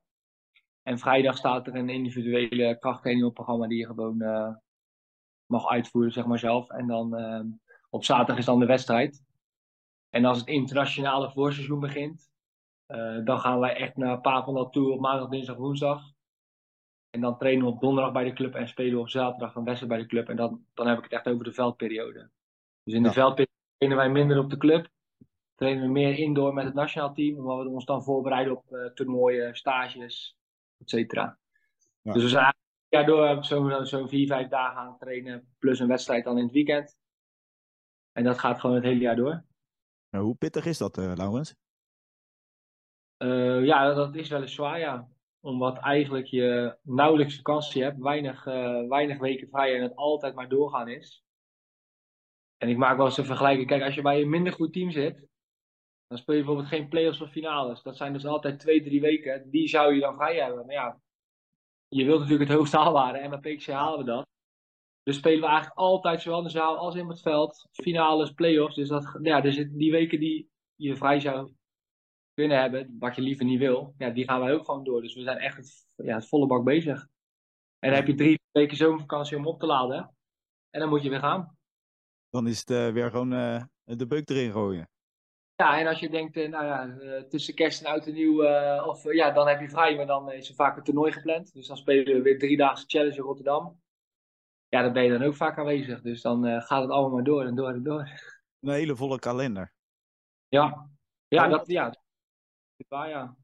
En 0.81 0.99
vrijdag 0.99 1.37
staat 1.37 1.67
er 1.67 1.75
een 1.75 1.89
individuele 1.89 2.77
krachttraining 2.79 3.27
op 3.27 3.33
programma 3.33 3.67
die 3.67 3.77
je 3.77 3.85
gewoon 3.85 4.21
eh, 4.21 4.55
mag 5.45 5.67
uitvoeren, 5.67 6.11
zeg 6.11 6.25
maar 6.25 6.39
zelf. 6.39 6.69
En 6.69 6.87
dan 6.87 7.15
eh, 7.15 7.41
op 7.95 8.03
zaterdag 8.03 8.37
is 8.37 8.45
dan 8.45 8.59
de 8.59 8.65
wedstrijd. 8.65 9.23
En 10.09 10.25
als 10.25 10.37
het 10.37 10.47
internationale 10.47 11.31
voorseizoen 11.31 11.79
begint, 11.79 12.29
eh, 12.85 13.23
dan 13.23 13.39
gaan 13.39 13.59
wij 13.59 13.75
echt 13.75 13.97
naar 13.97 14.21
Papendal 14.21 14.69
toe 14.69 14.91
op 14.91 14.99
maandag, 14.99 15.29
dinsdag, 15.29 15.55
woensdag. 15.55 16.03
En 17.09 17.21
dan 17.21 17.37
trainen 17.37 17.65
we 17.65 17.71
op 17.71 17.79
donderdag 17.81 18.13
bij 18.13 18.23
de 18.23 18.33
club 18.33 18.55
en 18.55 18.67
spelen 18.67 18.93
we 18.93 18.99
op 18.99 19.09
zaterdag 19.09 19.55
een 19.55 19.63
wedstrijd 19.63 19.91
bij 19.93 20.01
de 20.01 20.07
club. 20.07 20.29
En 20.29 20.35
dan, 20.35 20.65
dan 20.73 20.87
heb 20.87 20.97
ik 20.97 21.03
het 21.03 21.13
echt 21.13 21.27
over 21.27 21.43
de 21.43 21.53
veldperiode. 21.53 22.29
Dus 22.83 22.93
in 22.93 23.01
de 23.01 23.07
Ja. 23.07 23.13
veldperiode 23.13 23.51
trainen 23.77 23.97
wij 24.03 24.11
minder 24.11 24.39
op 24.39 24.49
de 24.49 24.57
club. 24.57 24.89
Trainen 25.55 25.83
we 25.83 25.89
meer 25.89 26.17
indoor 26.17 26.53
met 26.53 26.65
het 26.65 26.73
nationaal 26.73 27.13
team, 27.13 27.37
omdat 27.37 27.63
we 27.63 27.69
ons 27.69 27.85
dan 27.85 28.03
voorbereiden 28.03 28.57
op 28.57 28.71
eh, 28.71 28.85
toernooien, 28.85 29.55
stages, 29.55 30.37
et 30.77 30.89
cetera. 30.89 31.37
Ja. 32.01 32.13
Dus 32.13 32.23
we 32.23 32.29
zijn 32.29 32.43
eigenlijk 32.43 32.63
ja, 32.87 33.03
door 33.03 33.43
zo'n 33.43 33.85
zo 33.85 34.07
vier, 34.07 34.27
vijf 34.27 34.47
dagen 34.47 34.77
aan 34.81 34.87
het 34.87 34.99
trainen, 34.99 35.55
plus 35.59 35.79
een 35.79 35.87
wedstrijd 35.87 36.23
dan 36.23 36.37
in 36.37 36.43
het 36.43 36.53
weekend. 36.53 36.97
En 38.17 38.23
dat 38.23 38.39
gaat 38.39 38.59
gewoon 38.59 38.75
het 38.75 38.85
hele 38.85 38.99
jaar 38.99 39.15
door. 39.15 39.43
Nou, 40.09 40.25
hoe 40.25 40.35
pittig 40.35 40.65
is 40.65 40.77
dat, 40.77 40.97
eh, 40.97 41.11
Laurens? 41.15 41.55
Eh, 43.17 43.65
ja, 43.65 43.93
dat 43.93 44.15
is 44.15 44.29
wel 44.29 44.41
eens 44.41 44.53
zwaar, 44.53 44.79
ja. 44.79 45.07
Omdat 45.39 45.77
eigenlijk 45.77 46.25
je 46.25 46.77
nauwelijks 46.81 47.35
vakantie 47.35 47.83
hebt, 47.83 47.99
weinig, 47.99 48.45
uh, 48.45 48.87
weinig 48.87 49.17
weken 49.17 49.49
vrij 49.49 49.75
en 49.75 49.81
het 49.81 49.95
altijd 49.95 50.35
maar 50.35 50.49
doorgaan 50.49 50.87
is. 50.87 51.23
En 52.57 52.69
ik 52.69 52.77
maak 52.77 52.97
wel 52.97 53.05
eens 53.05 53.17
een 53.17 53.25
vergelijking. 53.25 53.67
Kijk, 53.67 53.83
als 53.83 53.95
je 53.95 54.01
bij 54.01 54.21
een 54.21 54.29
minder 54.29 54.53
goed 54.53 54.73
team 54.73 54.91
zit, 54.91 55.27
dan 56.07 56.17
speel 56.17 56.35
je 56.35 56.43
bijvoorbeeld 56.43 56.73
geen 56.73 56.89
play-offs 56.89 57.21
of 57.21 57.31
finales. 57.31 57.81
Dat 57.81 57.97
zijn 57.97 58.13
dus 58.13 58.25
altijd 58.25 58.59
twee, 58.59 58.83
drie 58.83 59.01
weken. 59.01 59.49
Die 59.49 59.67
zou 59.67 59.93
je 59.93 59.99
dan 59.99 60.15
vrij 60.15 60.35
hebben. 60.35 60.65
Maar 60.65 60.75
ja, 60.75 61.01
je 61.87 62.05
wilt 62.05 62.19
natuurlijk 62.19 62.49
het 62.49 62.57
hoogst 62.57 62.73
haalbare. 62.73 63.17
En 63.17 63.29
met 63.29 63.41
PXC 63.41 63.67
halen 63.67 63.99
we 63.99 64.05
dat. 64.05 64.27
Dus 65.05 65.15
spelen 65.15 65.39
we 65.39 65.45
eigenlijk 65.45 65.77
altijd 65.77 66.21
zowel 66.21 66.37
in 66.37 66.43
de 66.43 66.49
zaal 66.49 66.77
als 66.77 66.95
in 66.95 67.07
het 67.07 67.21
veld. 67.21 67.67
Finales, 67.71 68.31
play-offs. 68.31 68.75
Dus, 68.75 68.87
dat, 68.87 69.19
ja, 69.21 69.41
dus 69.41 69.67
die 69.69 69.91
weken 69.91 70.19
die 70.19 70.49
je 70.75 70.95
vrij 70.95 71.19
zou 71.19 71.53
kunnen 72.33 72.59
hebben, 72.59 72.95
wat 72.99 73.15
je 73.15 73.21
liever 73.21 73.45
niet 73.45 73.59
wil, 73.59 73.93
ja, 73.97 74.09
die 74.09 74.23
gaan 74.23 74.39
wij 74.39 74.53
ook 74.53 74.65
gewoon 74.65 74.83
door. 74.83 75.01
Dus 75.01 75.15
we 75.15 75.21
zijn 75.21 75.37
echt 75.37 75.57
het, 75.57 75.85
ja, 75.95 76.15
het 76.15 76.27
volle 76.27 76.47
bak 76.47 76.63
bezig. 76.63 77.07
En 77.79 77.89
dan 77.89 77.93
heb 77.93 78.07
je 78.07 78.15
drie 78.15 78.39
weken 78.51 78.77
zomervakantie 78.77 79.37
om 79.37 79.47
op 79.47 79.59
te 79.59 79.65
laden. 79.65 80.15
En 80.69 80.79
dan 80.79 80.89
moet 80.89 81.03
je 81.03 81.09
weer 81.09 81.19
gaan. 81.19 81.57
Dan 82.29 82.47
is 82.47 82.59
het 82.59 82.69
uh, 82.69 82.91
weer 82.91 83.09
gewoon 83.09 83.33
uh, 83.33 83.63
de 83.83 84.07
beuk 84.07 84.29
erin 84.29 84.51
gooien. 84.51 84.89
Ja, 85.55 85.79
en 85.79 85.87
als 85.87 85.99
je 85.99 86.09
denkt, 86.09 86.37
uh, 86.37 86.49
nou 86.49 86.65
ja, 86.65 87.23
tussen 87.27 87.55
kerst 87.55 87.81
en 87.81 87.91
oud 87.91 88.07
en 88.07 88.13
nieuw, 88.13 88.43
of 88.83 89.13
ja, 89.13 89.31
dan 89.31 89.47
heb 89.47 89.61
je 89.61 89.69
vrij, 89.69 89.95
maar 89.95 90.07
dan 90.07 90.31
is 90.31 90.49
er 90.49 90.55
vaak 90.55 90.77
een 90.77 90.83
toernooi 90.83 91.11
gepland. 91.11 91.53
Dus 91.53 91.67
dan 91.67 91.77
spelen 91.77 92.13
we 92.13 92.21
weer 92.21 92.39
drie 92.39 92.57
dagen 92.57 92.83
challenge 92.87 93.15
in 93.15 93.23
Rotterdam. 93.23 93.83
Ja, 94.75 94.81
dan 94.81 94.93
ben 94.93 95.03
je 95.03 95.17
dan 95.17 95.27
ook 95.27 95.35
vaak 95.35 95.57
aanwezig. 95.57 96.01
Dus 96.01 96.21
dan 96.21 96.61
gaat 96.61 96.81
het 96.81 96.91
allemaal 96.91 97.09
maar 97.09 97.23
door 97.23 97.45
en 97.45 97.55
door 97.55 97.69
en 97.69 97.83
door. 97.83 98.09
Een 98.59 98.69
hele 98.73 98.95
volle 98.95 99.19
kalender. 99.19 99.73
Ja, 100.47 100.89
ja, 101.27 101.47
dat, 101.47 101.67
ja, 101.67 101.93
ja. 102.87 103.35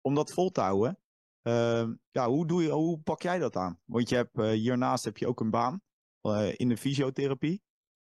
Om 0.00 0.14
dat 0.14 0.32
vol 0.32 0.50
te 0.50 0.60
houden, 0.60 0.98
uh, 1.42 1.88
ja, 2.10 2.28
hoe, 2.28 2.46
doe 2.46 2.62
je, 2.62 2.70
hoe 2.70 3.00
pak 3.00 3.22
jij 3.22 3.38
dat 3.38 3.56
aan? 3.56 3.80
Want 3.84 4.08
je 4.08 4.14
hebt, 4.14 4.38
uh, 4.38 4.50
hiernaast 4.50 5.04
heb 5.04 5.16
je 5.16 5.26
ook 5.26 5.40
een 5.40 5.50
baan 5.50 5.80
uh, 6.22 6.58
in 6.58 6.68
de 6.68 6.76
fysiotherapie. 6.76 7.62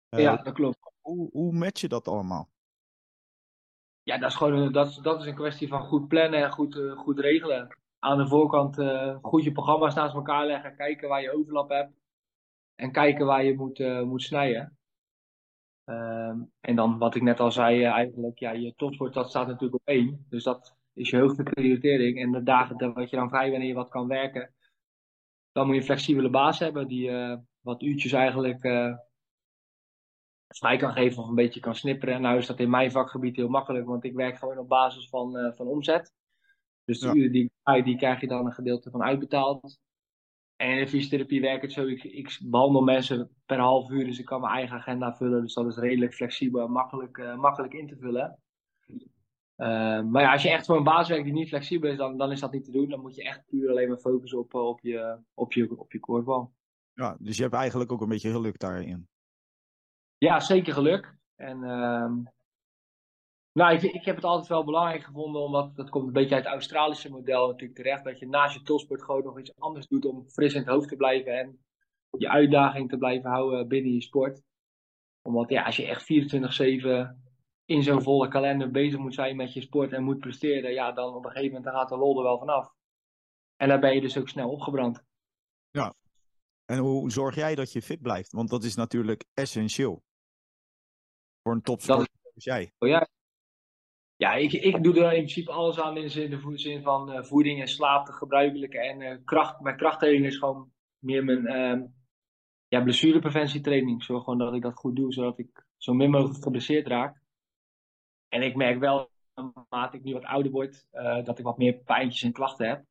ja, 0.09 0.37
dat 0.37 0.55
klopt. 0.55 0.79
Hoe, 1.01 1.31
hoe 1.33 1.53
match 1.53 1.81
je 1.81 1.89
dat 1.89 2.09
allemaal? 2.09 2.51
Ja, 4.03 4.19
dat 4.19 4.31
is 4.31 4.37
gewoon 4.37 4.53
een, 4.53 4.73
dat, 4.73 4.99
dat 5.03 5.21
is 5.21 5.27
een 5.27 5.35
kwestie 5.35 5.69
van 5.69 5.83
goed 5.83 6.09
plannen 6.09 6.43
en 6.43 6.53
goed, 6.53 6.81
goed 6.97 7.19
regelen. 7.19 7.77
Aan 7.99 8.19
de 8.19 8.29
voorkant 8.29 8.77
goed 9.23 9.45
je 9.45 9.53
programma's 9.53 9.95
naast 9.95 10.15
elkaar 10.15 10.47
leggen, 10.47 10.77
kijken 10.77 11.09
waar 11.09 11.23
je 11.23 11.37
overlap 11.37 11.69
hebt. 11.69 12.05
En 12.77 12.93
kijken 12.93 13.27
waar 13.27 13.45
je 13.45 13.55
moet, 13.55 13.79
moet 14.05 14.23
snijden. 14.23 14.77
Ehm, 15.87 16.41
en 16.61 16.77
dan 16.77 16.99
wat 16.99 17.15
ik 17.15 17.23
net 17.23 17.41
al 17.41 17.53
zei, 17.53 17.81
uh, 17.81 17.91
eigenlijk, 17.91 18.39
ja, 18.39 18.51
je 18.51 18.75
topsport 18.77 19.15
dat 19.15 19.29
staat 19.29 19.47
natuurlijk 19.47 19.75
op 19.75 19.87
één. 19.89 20.27
Dus 20.29 20.45
dat 20.45 20.77
is 20.93 21.11
je 21.11 21.19
hoogste 21.19 21.43
prioritering. 21.43 22.21
En 22.21 22.33
de 22.33 22.43
dagen 22.43 22.77
dat 22.77 22.95
wat 22.95 23.11
je 23.11 23.17
dan 23.17 23.29
vrij 23.29 23.51
bent 23.51 23.63
en 23.63 23.69
je 23.69 23.75
wat 23.75 23.89
kan 23.89 24.09
werken, 24.09 24.55
dan 25.53 25.67
moet 25.67 25.75
je 25.75 25.81
een 25.81 25.87
flexibele 25.87 26.31
baas 26.31 26.59
hebben 26.59 26.89
die 26.89 27.09
uh, 27.09 27.37
wat 27.61 27.83
uurtjes 27.83 28.13
eigenlijk 28.13 28.61
vrij 30.49 30.77
kan 30.77 30.93
geven 30.93 31.23
of 31.23 31.29
een 31.29 31.35
beetje 31.35 31.61
kan 31.61 31.75
snipperen. 31.75 32.21
Nou 32.21 32.39
is 32.39 32.47
dat 32.47 32.61
in 32.61 32.71
mijn 32.71 32.91
vakgebied 32.91 33.37
heel 33.37 33.49
makkelijk, 33.49 33.87
want 33.87 34.05
ik 34.05 34.15
werk 34.15 34.39
gewoon 34.39 34.59
op 34.59 34.69
basis 34.69 35.09
van, 35.09 35.53
van 35.57 35.67
omzet. 35.67 36.13
Dus 36.85 37.01
de 37.01 37.07
ja. 37.07 37.15
uren 37.15 37.33
die, 37.33 37.51
die 37.85 37.97
krijg 37.97 38.21
je 38.21 38.27
dan 38.27 38.47
een 38.47 38.53
gedeelte 38.53 38.91
van 38.91 39.03
uitbetaald. 39.03 39.79
En 40.57 40.71
in 40.71 40.79
de 40.79 40.89
fysiotherapie 40.89 41.41
werkt 41.41 41.63
het 41.63 41.73
zo, 41.73 41.87
ik, 41.87 42.05
ik 42.05 42.39
behandel 42.45 42.83
mensen 42.83 43.31
per 43.47 43.59
half 43.59 43.91
uur, 43.91 44.05
dus 44.05 44.19
ik 44.19 44.25
kan 44.25 44.41
mijn 44.41 44.53
eigen 44.53 44.77
agenda 44.77 45.15
vullen. 45.15 45.43
Dus 45.43 45.55
dat 45.55 45.67
is 45.67 45.77
redelijk 45.77 46.15
flexibel 46.15 46.65
en 46.65 46.71
makkelijk, 46.71 47.17
uh, 47.17 47.37
makkelijk 47.37 47.73
in 47.73 47.87
te 47.87 47.97
vullen. 47.97 48.39
Uh, 49.57 50.03
maar 50.03 50.23
ja, 50.23 50.33
als 50.33 50.43
je 50.43 50.51
echt 50.51 50.67
voor 50.67 50.77
een 50.77 50.85
baas 50.85 51.09
werkt 51.09 51.25
die 51.25 51.33
niet 51.33 51.49
flexibel 51.49 51.91
is, 51.91 51.97
dan, 51.97 52.17
dan 52.17 52.33
is 52.33 52.41
dat 52.41 52.53
niet 52.53 52.65
te 52.65 52.71
doen. 52.71 52.89
Dan 52.89 53.01
moet 53.01 53.15
je 53.15 53.23
echt 53.23 53.45
puur 53.47 53.71
alleen 53.71 53.89
maar 53.89 53.99
focussen 53.99 54.39
op, 54.39 54.55
op 54.55 54.81
je, 54.81 55.19
op 55.35 55.53
je, 55.53 55.79
op 55.79 55.93
je 55.93 56.01
korfbal. 56.01 56.53
Ja, 56.93 57.17
dus 57.21 57.37
je 57.37 57.43
hebt 57.43 57.55
eigenlijk 57.55 57.93
ook 57.93 58.01
een 58.01 58.09
beetje 58.09 58.31
geluk 58.31 58.59
daarin. 58.59 59.09
Ja, 60.19 60.41
zeker 60.41 60.73
geluk. 60.73 61.17
En 61.35 61.63
uh, 61.63 62.13
nou, 63.57 63.75
ik, 63.75 63.83
ik, 63.83 64.05
heb 64.05 64.17
het 64.17 64.25
altijd 64.25 64.49
wel 64.49 64.65
belangrijk 64.65 65.03
gevonden, 65.03 65.43
omdat 65.43 65.77
dat 65.77 65.89
komt 65.91 66.07
een 66.07 66.13
beetje 66.13 66.35
uit 66.35 66.45
het 66.45 66.53
Australische 66.53 67.11
model 67.11 67.47
natuurlijk 67.47 67.75
terecht. 67.75 68.05
Dat 68.05 68.19
je 68.19 68.29
naast 68.29 68.55
je 68.55 68.63
topsport 68.63 69.03
gewoon 69.03 69.25
nog 69.25 69.39
iets 69.39 69.59
anders 69.59 69.87
doet 69.87 70.05
om 70.05 70.29
fris 70.29 70.55
in 70.55 70.61
het 70.61 70.69
hoofd 70.69 70.89
te 70.89 70.97
blijven 70.97 71.39
en 71.39 71.65
je 72.19 72.29
uitdaging 72.29 72.89
te 72.89 72.97
blijven 72.97 73.31
houden 73.31 73.69
binnen 73.69 73.93
je 73.93 74.03
sport. 74.03 74.43
Omdat 75.23 75.51
ja, 75.51 75.65
als 75.65 75.77
je 75.77 75.87
echt 75.87 76.03
24-7 76.03 77.17
in 77.65 77.83
zo'n 77.83 78.03
volle 78.03 78.29
kalender 78.29 78.71
bezig 78.71 78.99
moet 78.99 79.15
zijn 79.15 79.37
met 79.37 79.53
je 79.53 79.61
sport 79.61 79.93
en 79.93 80.03
moet 80.03 80.19
presteren, 80.19 80.73
ja, 80.73 80.93
dan 80.93 81.15
op 81.15 81.25
een 81.25 81.31
gegeven 81.31 81.55
moment 81.57 81.75
gaat 81.75 81.89
de 81.89 81.97
lol 81.97 82.17
er 82.17 82.23
wel 82.23 82.39
vanaf. 82.39 82.73
En 83.57 83.69
dan 83.69 83.81
ben 83.81 83.95
je 83.95 84.01
dus 84.01 84.19
ook 84.19 84.29
snel 84.29 84.51
opgebrand. 84.51 85.05
Ja. 85.71 85.95
En 86.65 86.79
hoe 86.79 87.11
zorg 87.11 87.35
jij 87.35 87.55
dat 87.55 87.73
je 87.73 87.83
fit 87.83 88.03
blijft? 88.03 88.33
Want 88.33 88.49
dat 88.49 88.65
is 88.65 88.75
natuurlijk 88.75 89.25
essentieel. 89.35 90.03
Voor 91.43 91.53
een 91.53 91.63
topsporter 91.63 92.09
zoals 92.23 92.45
jij. 92.45 92.73
Oh 92.79 92.89
ja, 92.89 93.07
ja, 94.17 94.35
ik, 94.35 94.53
ik 94.53 94.83
doe 94.83 94.95
er 94.95 95.13
in 95.13 95.23
principe 95.23 95.53
alles 95.53 95.81
aan 95.81 95.97
in 95.97 96.31
de 96.31 96.59
zin 96.59 96.83
van 96.83 97.13
uh, 97.13 97.23
voeding 97.23 97.61
en 97.61 97.69
slaap, 97.69 98.07
de 98.07 98.13
gebruikelijke. 98.13 98.79
En 98.79 99.01
uh, 99.01 99.17
kracht, 99.25 99.61
mijn 99.61 99.77
krachttraining 99.77 100.27
is 100.27 100.37
gewoon 100.37 100.73
meer 100.99 101.25
mijn 101.25 101.43
uh, 101.45 101.89
ja, 102.69 102.83
blessurepreventietraining. 102.83 104.03
Zorg 104.03 104.25
gewoon 104.25 104.39
dat 104.39 104.55
ik 104.55 104.63
dat 104.63 104.75
goed 104.75 104.97
doe, 104.97 105.13
zodat 105.13 105.39
ik 105.39 105.67
zo 105.77 105.95
min 105.95 106.11
mogelijk 106.11 106.43
geblesseerd 106.43 106.87
raak. 106.87 107.23
En 108.29 108.43
ik 108.43 108.57
merk 108.57 108.79
wel, 108.79 109.11
naarmate 109.35 109.97
ik 109.97 110.03
nu 110.03 110.13
wat 110.13 110.25
ouder 110.25 110.53
word, 110.53 110.87
uh, 110.93 111.25
dat 111.25 111.39
ik 111.39 111.45
wat 111.45 111.59
meer 111.59 111.75
pijntjes 111.75 112.23
en 112.23 112.33
klachten 112.33 112.69
heb. 112.69 112.85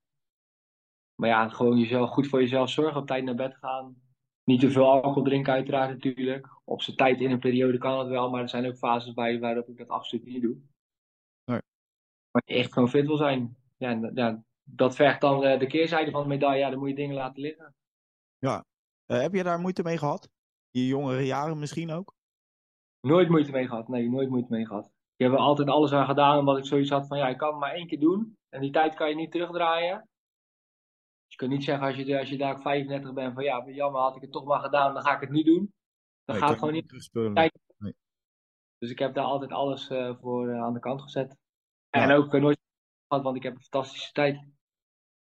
Maar 1.16 1.30
ja, 1.30 1.50
gewoon 1.50 1.78
jezelf, 1.78 2.10
goed 2.10 2.28
voor 2.28 2.40
jezelf 2.40 2.70
zorgen, 2.70 3.02
op 3.02 3.08
tijd 3.08 3.24
naar 3.24 3.36
bed 3.36 3.56
gaan. 3.56 3.96
Niet 4.44 4.60
te 4.60 4.72
veel 4.72 4.92
alcohol 4.92 5.24
drinken 5.24 5.54
uiteraard 5.54 5.90
natuurlijk. 5.90 6.48
Op 6.64 6.82
zijn 6.82 6.98
tijd 6.98 7.22
in 7.22 7.32
een 7.32 7.40
periode 7.40 7.78
kan 7.78 8.00
het 8.00 8.08
wel, 8.08 8.30
maar 8.30 8.42
er 8.42 8.50
zijn 8.50 8.68
ook 8.68 8.78
fases 8.78 9.14
waarop 9.14 9.70
ik 9.70 9.78
dat 9.78 9.88
absoluut 9.88 10.26
niet 10.26 10.42
doe 10.42 10.58
maar 12.36 12.44
je 12.46 12.54
echt 12.54 12.74
gewoon 12.74 12.90
fit 12.90 13.06
wil 13.06 13.18
zijn. 13.18 13.58
Ja, 13.78 14.10
ja, 14.14 14.44
dat 14.64 14.96
vergt 14.96 15.22
dan 15.22 15.44
uh, 15.44 15.60
de 15.60 15.68
keerzijde 15.68 16.12
van 16.12 16.22
de 16.22 16.28
medaille. 16.28 16.60
Ja, 16.60 16.70
dan 16.70 16.80
moet 16.80 16.90
je 16.90 16.96
dingen 16.96 17.16
laten 17.16 17.42
liggen. 17.42 17.76
Ja. 18.38 18.66
Uh, 19.08 19.22
heb 19.22 19.34
je 19.34 19.44
daar 19.44 19.60
moeite 19.60 19.84
mee 19.84 19.98
gehad? 19.98 20.30
Je 20.70 20.88
jongere 20.88 21.26
jaren 21.26 21.60
misschien 21.60 21.92
ook? 21.92 22.14
Nooit 23.02 23.30
moeite 23.30 23.52
mee 23.52 23.68
gehad. 23.68 23.88
Nee, 23.88 24.10
nooit 24.10 24.30
moeite 24.30 24.52
mee 24.52 24.66
gehad. 24.66 24.86
Ik 24.86 25.26
heb 25.26 25.32
er 25.32 25.38
altijd 25.38 25.68
alles 25.68 25.92
aan 25.92 26.06
gedaan 26.06 26.40
omdat 26.40 26.58
ik 26.58 26.66
zoiets 26.66 26.90
had 26.90 27.08
van 27.08 27.18
ja, 27.18 27.28
ik 27.28 27.38
kan 27.38 27.50
het 27.50 27.60
maar 27.60 27.74
één 27.74 27.88
keer 27.88 28.00
doen. 28.00 28.38
En 28.50 28.62
die 28.62 28.72
tijd 28.72 28.96
kan 28.96 29.10
je 29.10 29.16
niet 29.16 29.32
terugdraaien. 29.32 29.98
Dus 31.24 31.34
je 31.34 31.36
kunt 31.36 31.52
niet 31.52 31.64
zeggen 31.64 31.88
als 31.88 31.96
je, 31.96 32.20
als 32.20 32.30
je 32.30 32.38
daar 32.38 32.62
35 32.62 33.14
bent 33.14 33.34
van 33.34 33.44
ja, 33.44 33.70
jammer 33.70 34.02
had 34.02 34.16
ik 34.16 34.22
het 34.22 34.32
toch 34.32 34.46
maar 34.46 34.60
gedaan, 34.60 34.94
dan 34.94 35.04
ga 35.04 35.16
ik 35.16 35.22
het 35.22 35.30
nu 35.30 35.44
doen. 35.44 35.74
Dan 36.26 36.36
nee, 36.36 36.40
gaat 36.40 36.50
het 36.50 36.60
gewoon 36.60 36.74
niet. 36.74 37.10
Nee. 37.78 37.96
Dus 38.78 38.90
ik 38.90 39.00
heb 39.00 39.14
daar 39.14 39.26
altijd 39.26 39.52
alles 39.52 39.90
uh, 39.90 40.16
voor 40.18 40.48
uh, 40.48 40.62
aan 40.62 40.74
de 40.74 40.80
kant 40.80 41.02
gezet. 41.02 41.38
En 42.02 42.12
ook 42.12 42.32
nooit 42.32 42.60
gehad, 43.08 43.24
want 43.24 43.36
ik 43.36 43.44
heb 43.44 43.56
een 43.56 43.62
fantastische 43.62 44.12
tijd. 44.12 44.44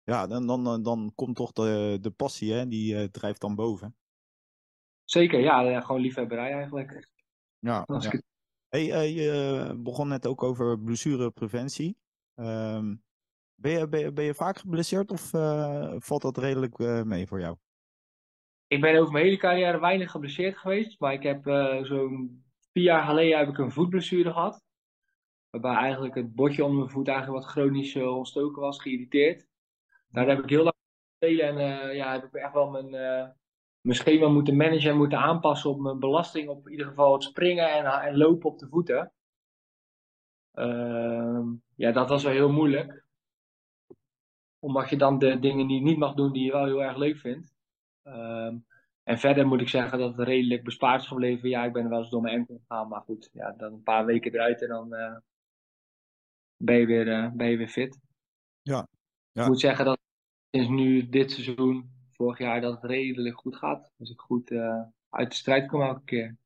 Ja, 0.03 0.27
dan, 0.27 0.47
dan, 0.47 0.83
dan 0.83 1.13
komt 1.15 1.37
toch 1.37 1.53
de, 1.53 1.99
de 2.01 2.11
passie, 2.11 2.53
hè? 2.53 2.69
die 2.69 2.95
uh, 2.95 3.05
drijft 3.05 3.41
dan 3.41 3.55
boven. 3.55 3.97
Zeker, 5.05 5.41
ja, 5.41 5.81
gewoon 5.81 6.01
liefhebberij 6.01 6.53
eigenlijk. 6.53 7.09
Ja. 7.59 7.85
ja. 7.87 7.99
Het... 7.99 8.23
Hey, 8.69 8.87
uh, 8.87 9.17
je 9.17 9.75
begon 9.79 10.09
net 10.09 10.27
ook 10.27 10.43
over 10.43 10.81
blessurepreventie. 10.81 11.97
Um, 12.35 13.03
ben, 13.55 13.73
je, 13.73 13.89
ben, 13.89 14.01
je, 14.01 14.13
ben 14.13 14.25
je 14.25 14.35
vaak 14.35 14.59
geblesseerd 14.59 15.11
of 15.11 15.33
uh, 15.33 15.95
valt 15.99 16.23
dat 16.23 16.39
redelijk 16.39 16.79
mee 17.05 17.27
voor 17.27 17.41
jou? 17.41 17.57
Ik 18.67 18.81
ben 18.81 19.01
over 19.01 19.13
mijn 19.13 19.25
hele 19.25 19.37
carrière 19.37 19.81
weinig 19.81 20.11
geblesseerd 20.11 20.59
geweest, 20.59 21.01
maar 21.01 21.13
ik 21.13 21.23
heb 21.23 21.43
zo'n 21.83 22.45
vier 22.73 22.85
jaar 22.85 23.05
geleden 23.05 23.39
heb 23.39 23.49
ik 23.49 23.59
een 23.59 23.73
voetblessure 23.73 24.33
gehad. 24.33 24.63
Waarbij 25.51 25.75
eigenlijk 25.75 26.15
het 26.15 26.35
botje 26.35 26.65
onder 26.65 26.79
mijn 26.79 26.91
voet 26.91 27.09
eigenlijk 27.09 27.43
wat 27.43 27.53
chronisch 27.53 27.95
uh, 27.95 28.17
ontstoken 28.17 28.63
was, 28.63 28.83
geïrriteerd. 28.83 29.47
Daar 30.09 30.29
heb 30.29 30.39
ik 30.39 30.51
heel 30.51 30.63
lang 30.63 30.77
spelen 31.17 31.47
en 31.47 31.55
uh, 31.89 31.95
ja, 31.97 32.13
heb 32.13 32.25
ik 32.25 32.35
echt 32.35 32.53
wel 32.53 32.71
mijn, 32.71 32.87
uh, 32.87 33.29
mijn 33.81 33.97
schema 33.97 34.29
moeten 34.29 34.57
managen 34.57 34.91
en 34.91 34.97
moeten 34.97 35.19
aanpassen 35.19 35.71
op 35.71 35.81
mijn 35.81 35.99
belasting. 35.99 36.49
Op 36.49 36.67
in 36.67 36.71
ieder 36.73 36.87
geval 36.87 37.13
het 37.13 37.23
springen 37.23 37.73
en, 37.73 37.85
en 37.85 38.17
lopen 38.17 38.51
op 38.51 38.59
de 38.59 38.69
voeten. 38.69 39.13
Ehm, 40.53 41.47
ja, 41.75 41.93
dat 41.93 42.09
was 42.09 42.23
wel 42.23 42.33
heel 42.33 42.53
moeilijk. 42.53 43.05
Omdat 44.59 44.89
je 44.89 44.97
dan 44.97 45.19
de 45.19 45.39
dingen 45.39 45.67
die 45.67 45.83
niet 45.83 45.99
mag 45.99 46.15
doen 46.15 46.33
die 46.33 46.45
je 46.45 46.53
wel 46.53 46.65
heel 46.65 46.83
erg 46.83 46.97
leuk 46.97 47.17
vindt. 47.17 47.55
Ehm, 48.03 48.57
en 49.03 49.19
verder 49.19 49.47
moet 49.47 49.61
ik 49.61 49.69
zeggen 49.69 49.99
dat 49.99 50.17
het 50.17 50.27
redelijk 50.27 50.65
bespaard 50.65 51.01
is 51.01 51.07
gebleven. 51.07 51.49
Ja, 51.49 51.65
ik 51.65 51.73
ben 51.73 51.89
wel 51.89 51.99
eens 51.99 52.11
door 52.11 52.23
mijn 52.23 52.37
enkel 52.37 52.59
gegaan. 52.59 52.89
Maar 52.89 53.01
goed, 53.01 53.31
ja, 53.33 53.53
dan 53.53 53.73
een 53.73 53.83
paar 53.83 54.05
weken 54.05 54.33
eruit 54.33 54.63
en 54.63 54.69
dan 54.69 54.95
ben 56.63 56.77
je 56.77 56.87
weer, 56.87 57.07
uh, 57.07 57.31
ben 57.33 57.51
je 57.51 57.57
weer 57.57 57.69
fit. 57.69 57.99
Ja. 58.63 58.89
ja. 59.33 59.43
Ik 59.43 59.49
moet 59.49 59.61
zeggen 59.61 59.85
dat 59.85 59.99
sinds 60.51 60.69
nu 60.69 61.09
dit 61.09 61.31
seizoen, 61.31 61.91
vorig 62.11 62.39
jaar, 62.39 62.61
dat 62.61 62.75
het 62.75 62.91
redelijk 62.91 63.39
goed 63.39 63.57
gaat. 63.57 63.91
Dus 63.97 64.11
ik 64.11 64.21
goed 64.21 64.51
uh, 64.51 64.83
uit 65.09 65.31
de 65.31 65.37
strijd 65.37 65.69
kom 65.69 65.83
elke 65.83 66.05
keer. 66.05 66.37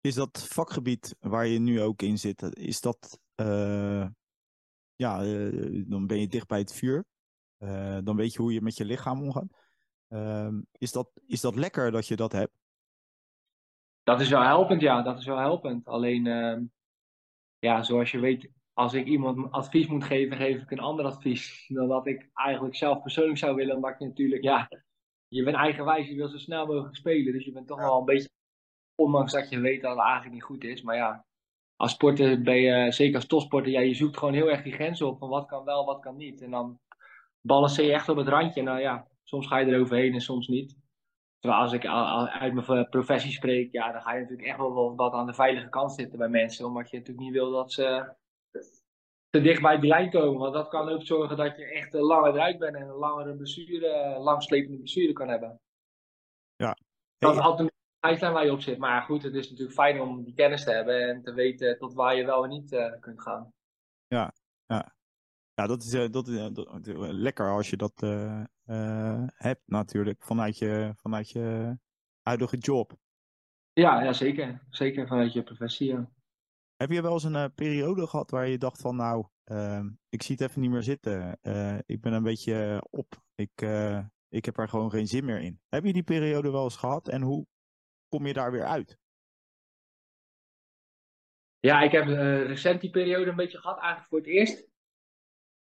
Is 0.00 0.14
dat 0.14 0.46
vakgebied 0.48 1.16
waar 1.20 1.46
je 1.46 1.58
nu 1.58 1.80
ook 1.80 2.02
in 2.02 2.18
zit, 2.18 2.56
is 2.56 2.80
dat, 2.80 3.20
uh, 3.36 4.06
ja, 4.94 5.18
dan 5.84 6.06
ben 6.06 6.20
je 6.20 6.28
dicht 6.28 6.48
bij 6.48 6.58
het 6.58 6.72
vuur. 6.72 7.04
dan 8.04 8.16
weet 8.16 8.32
je 8.32 8.42
hoe 8.42 8.52
je 8.52 8.62
met 8.62 8.76
je 8.76 8.84
lichaam 8.84 9.22
omgaat. 9.22 9.60
Ehm, 10.08 10.60
is, 10.72 10.92
dat, 10.92 11.10
is 11.26 11.40
dat 11.40 11.56
lekker 11.56 11.90
dat 11.90 12.06
je 12.06 12.16
dat 12.16 12.32
hebt? 12.32 12.52
Dat 14.02 14.20
is 14.20 14.28
wel 14.28 14.42
helpend, 14.42 14.80
ja. 14.80 15.02
Dat 15.02 15.18
is 15.18 15.24
wel 15.24 15.38
helpend. 15.38 15.86
Alleen, 15.86 16.26
ehm, 16.26 16.64
ja, 17.58 17.82
zoals 17.82 18.10
je 18.10 18.20
weet, 18.20 18.50
als 18.72 18.94
ik 18.94 19.06
iemand 19.06 19.50
advies 19.50 19.86
moet 19.86 20.04
geven, 20.04 20.36
geef 20.36 20.62
ik 20.62 20.70
een 20.70 20.78
ander 20.78 21.04
advies 21.04 21.64
dan 21.68 21.88
dat 21.88 22.06
ik 22.06 22.30
eigenlijk 22.34 22.76
zelf 22.76 23.02
persoonlijk 23.02 23.38
zou 23.38 23.54
willen. 23.54 23.76
Omdat 23.76 23.98
je 23.98 24.06
natuurlijk, 24.06 24.42
ja, 24.42 24.68
je 25.28 25.42
bent 25.42 25.56
eigenwijs, 25.56 26.08
je 26.08 26.14
wil 26.14 26.28
zo 26.28 26.38
snel 26.38 26.66
mogelijk 26.66 26.96
spelen. 26.96 27.32
Dus 27.32 27.44
je 27.44 27.52
bent 27.52 27.66
toch 27.66 27.78
wel 27.78 27.98
een 27.98 28.04
beetje, 28.04 28.28
ondanks 28.94 29.32
dat 29.32 29.48
je 29.48 29.60
weet 29.60 29.82
dat 29.82 29.96
het 29.96 30.04
eigenlijk 30.04 30.34
niet 30.34 30.42
goed 30.42 30.64
is. 30.64 30.82
Maar 30.82 30.96
ja, 30.96 31.24
als 31.76 31.92
sporter 31.92 32.42
ben 32.42 32.60
je, 32.60 32.92
zeker 32.92 33.14
als 33.14 33.26
topsporter, 33.26 33.72
ja, 33.72 33.80
je 33.80 33.94
zoekt 33.94 34.18
gewoon 34.18 34.34
heel 34.34 34.50
erg 34.50 34.62
die 34.62 34.72
grenzen 34.72 35.06
op 35.06 35.18
van 35.18 35.28
wat 35.28 35.46
kan 35.46 35.64
wel, 35.64 35.84
wat 35.84 36.00
kan 36.00 36.16
niet. 36.16 36.42
En 36.42 36.50
dan 36.50 36.80
balanceer 37.40 37.86
je 37.86 37.92
echt 37.92 38.08
op 38.08 38.16
het 38.16 38.28
randje. 38.28 38.62
Nou 38.62 38.80
ja, 38.80 39.06
soms 39.22 39.46
ga 39.46 39.58
je 39.58 39.72
er 39.72 39.80
overheen 39.80 40.12
en 40.12 40.20
soms 40.20 40.48
niet. 40.48 40.80
Terwijl 41.38 41.62
als 41.62 41.72
ik 41.72 41.86
uit 41.86 42.54
mijn 42.54 42.88
professie 42.88 43.32
spreek, 43.32 43.72
ja, 43.72 43.92
dan 43.92 44.02
ga 44.02 44.14
je 44.14 44.20
natuurlijk 44.20 44.48
echt 44.48 44.58
wel 44.58 44.94
wat 44.96 45.12
aan 45.12 45.26
de 45.26 45.34
veilige 45.34 45.68
kant 45.68 45.92
zitten 45.92 46.18
bij 46.18 46.28
mensen. 46.28 46.66
Omdat 46.66 46.90
je 46.90 46.96
natuurlijk 46.96 47.24
niet 47.26 47.34
wil 47.34 47.50
dat 47.50 47.72
ze 47.72 48.14
te 49.32 49.40
dicht 49.40 49.62
bij 49.62 49.78
de 49.78 49.86
lijn 49.86 50.10
komen. 50.10 50.40
Want 50.40 50.54
dat 50.54 50.68
kan 50.68 50.88
ook 50.88 51.02
zorgen 51.02 51.36
dat 51.36 51.56
je 51.56 51.64
echt 51.64 51.92
langer 51.92 52.34
eruit 52.34 52.58
bent 52.58 52.76
en 52.76 52.82
een 52.82 52.94
langere 52.94 53.36
blessure, 53.36 54.18
langslepende 54.18 54.76
blessure 54.76 55.12
kan 55.12 55.28
hebben. 55.28 55.60
Ja. 56.56 56.76
Dat 57.18 57.34
is 57.34 57.40
altijd 57.40 57.72
een 58.00 58.32
waar 58.32 58.44
je 58.44 58.52
op 58.52 58.60
zit. 58.60 58.78
Maar 58.78 59.02
goed, 59.02 59.22
het 59.22 59.34
is 59.34 59.50
natuurlijk 59.50 59.78
fijn 59.78 60.00
om 60.00 60.24
die 60.24 60.34
kennis 60.34 60.64
te 60.64 60.70
hebben 60.70 61.08
en 61.08 61.22
te 61.22 61.32
weten 61.32 61.78
tot 61.78 61.94
waar 61.94 62.16
je 62.16 62.24
wel 62.24 62.44
en 62.44 62.50
niet 62.50 62.72
uh, 62.72 63.00
kunt 63.00 63.22
gaan. 63.22 63.52
Ja, 64.06 64.32
ja. 64.66 64.94
Ja, 65.54 65.66
dat 65.66 65.82
is, 65.82 65.94
uh, 65.94 66.10
dat, 66.10 66.28
uh, 66.28 66.46
dat, 66.52 66.86
lekker 66.96 67.50
als 67.50 67.70
je 67.70 67.76
dat 67.76 68.00
hebt 69.34 69.62
natuurlijk 69.64 70.22
vanuit 70.22 70.58
je, 70.58 70.92
vanuit 70.96 71.30
je 71.30 71.76
huidige 72.22 72.56
job. 72.56 72.92
Ja, 73.72 74.02
ja 74.02 74.12
zeker. 74.12 74.62
Zeker 74.70 75.06
vanuit 75.06 75.32
je 75.32 75.42
professie, 75.42 75.88
ja. 75.88 76.10
Heb 76.82 76.90
je 76.90 77.02
wel 77.02 77.12
eens 77.12 77.24
een 77.24 77.34
uh, 77.34 77.44
periode 77.54 78.06
gehad 78.06 78.30
waar 78.30 78.48
je 78.48 78.58
dacht 78.58 78.80
van 78.80 78.96
nou, 78.96 79.26
uh, 79.44 79.84
ik 80.08 80.22
zie 80.22 80.36
het 80.38 80.48
even 80.48 80.60
niet 80.60 80.70
meer 80.70 80.82
zitten. 80.82 81.38
Uh, 81.42 81.78
ik 81.86 82.00
ben 82.00 82.12
een 82.12 82.22
beetje 82.22 82.86
op. 82.90 83.22
Ik, 83.34 83.66
ik 84.28 84.44
heb 84.44 84.58
er 84.58 84.68
gewoon 84.68 84.90
geen 84.90 85.06
zin 85.06 85.24
meer 85.24 85.40
in. 85.40 85.60
Heb 85.68 85.84
je 85.84 85.92
die 85.92 86.02
periode 86.02 86.50
wel 86.50 86.64
eens 86.64 86.76
gehad 86.76 87.08
en 87.08 87.22
hoe 87.22 87.46
kom 88.08 88.26
je 88.26 88.32
daar 88.32 88.52
weer 88.52 88.64
uit? 88.64 88.98
Ja, 91.58 91.80
ik 91.80 91.92
heb 91.92 92.06
recent 92.46 92.80
die 92.80 92.90
periode 92.90 93.30
een 93.30 93.36
beetje 93.36 93.58
gehad, 93.58 93.78
eigenlijk 93.78 94.08
voor 94.08 94.18
het 94.18 94.28
eerst. 94.28 94.68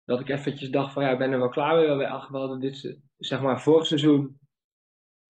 Dat 0.04 0.20
ik 0.20 0.28
eventjes 0.28 0.70
dacht 0.70 0.92
van 0.92 1.02
ja, 1.02 1.10
ik 1.10 1.18
ben 1.18 1.32
er 1.32 1.38
wel 1.38 1.48
klaar 1.48 1.76
mee. 1.76 1.96
We 1.96 2.38
hadden 2.38 2.60
dit, 2.60 2.98
zeg 3.16 3.40
maar, 3.40 3.60
vorig 3.62 3.86
seizoen 3.86 4.40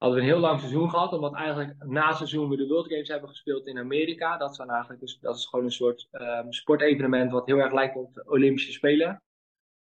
hadden 0.02 0.21
we 0.21 0.26
een 0.26 0.32
heel 0.32 0.42
lang 0.42 0.61
seizoen 0.61 0.90
gehad, 0.90 1.12
omdat 1.12 1.35
eigenlijk 1.35 1.85
na 1.85 2.06
het 2.06 2.16
seizoen 2.16 2.49
we 2.49 2.56
de 2.56 2.66
World 2.66 2.88
Games 2.88 3.09
hebben 3.09 3.28
gespeeld 3.28 3.66
in 3.66 3.78
Amerika. 3.78 4.37
Dat, 4.37 4.56
zijn 4.56 4.68
eigenlijk 4.68 5.00
dus, 5.00 5.18
dat 5.21 5.37
is 5.37 5.47
gewoon 5.47 5.64
een 5.64 5.73
soort 5.73 6.09
um, 6.12 6.52
sportevenement 6.52 7.32
wat 7.32 7.47
heel 7.47 7.59
erg 7.59 7.73
lijkt 7.73 7.97
op 7.97 8.14
de 8.14 8.25
Olympische 8.26 8.73
Spelen. 8.73 9.23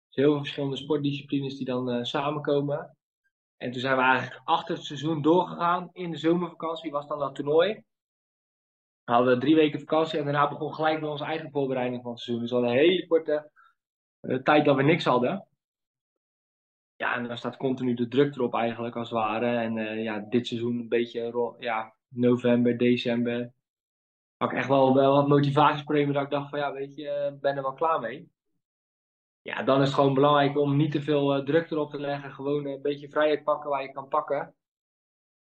Dus 0.07 0.15
heel 0.15 0.31
veel 0.31 0.37
verschillende 0.37 0.75
sportdisciplines 0.77 1.57
die 1.57 1.65
dan 1.65 1.89
uh, 1.89 2.03
samenkomen. 2.03 2.97
En 3.57 3.71
toen 3.71 3.81
zijn 3.81 3.97
we 3.97 4.03
eigenlijk 4.03 4.41
achter 4.43 4.75
het 4.75 4.83
seizoen 4.83 5.21
doorgegaan. 5.21 5.89
In 5.93 6.11
de 6.11 6.17
zomervakantie 6.17 6.91
was 6.91 7.07
dan 7.07 7.19
dat 7.19 7.35
toernooi. 7.35 7.73
We 9.03 9.11
hadden 9.13 9.39
drie 9.39 9.55
weken 9.55 9.79
vakantie 9.79 10.19
en 10.19 10.23
daarna 10.23 10.49
begon 10.49 10.73
gelijk 10.73 11.01
met 11.01 11.09
onze 11.09 11.25
eigen 11.25 11.51
voorbereiding 11.51 12.01
van 12.01 12.11
het 12.11 12.19
seizoen. 12.19 12.43
Dus 12.43 12.53
we 12.53 12.59
hadden 12.59 12.75
een 12.75 12.85
hele 12.85 13.07
korte 13.07 13.51
uh, 14.21 14.37
tijd 14.37 14.65
dat 14.65 14.75
we 14.75 14.83
niks 14.83 15.05
hadden 15.05 15.47
ja, 16.97 17.15
en 17.15 17.27
dan 17.27 17.37
staat 17.37 17.57
continu 17.57 17.93
de 17.93 18.07
druk 18.07 18.35
erop 18.35 18.53
eigenlijk 18.53 18.95
als 18.95 19.09
het 19.09 19.19
ware. 19.19 19.57
En 19.57 19.77
uh, 19.77 20.03
ja, 20.03 20.19
dit 20.19 20.47
seizoen 20.47 20.79
een 20.79 20.87
beetje 20.87 21.55
ja, 21.59 21.93
november, 22.07 22.77
december. 22.77 23.53
Had 24.37 24.51
ik 24.51 24.57
echt 24.57 24.67
wel, 24.67 24.93
wel 24.93 25.13
wat 25.13 25.27
motivatieproblemen 25.27 26.13
dat 26.13 26.23
ik 26.23 26.29
dacht 26.29 26.49
van 26.49 26.59
ja, 26.59 26.73
weet 26.73 26.95
je, 26.95 27.37
ben 27.41 27.55
er 27.55 27.61
wel 27.61 27.73
klaar 27.73 27.99
mee. 27.99 28.31
Ja, 29.41 29.63
dan 29.63 29.81
is 29.81 29.87
het 29.87 29.95
gewoon 29.95 30.13
belangrijk 30.13 30.57
om 30.57 30.75
niet 30.75 30.91
te 30.91 31.01
veel 31.01 31.37
uh, 31.37 31.45
druk 31.45 31.71
erop 31.71 31.91
te 31.91 31.99
leggen. 31.99 32.31
Gewoon 32.31 32.65
een 32.65 32.81
beetje 32.81 33.09
vrijheid 33.09 33.43
pakken 33.43 33.69
waar 33.69 33.81
je 33.81 33.91
kan 33.91 34.07
pakken. 34.07 34.55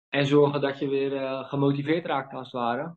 En 0.08 0.26
zorgen 0.26 0.60
dat 0.60 0.78
je 0.78 0.88
weer 0.88 1.44
gemotiveerd 1.44 2.06
raakt 2.06 2.32
als 2.32 2.52
het 2.52 2.60
ware. 2.60 2.96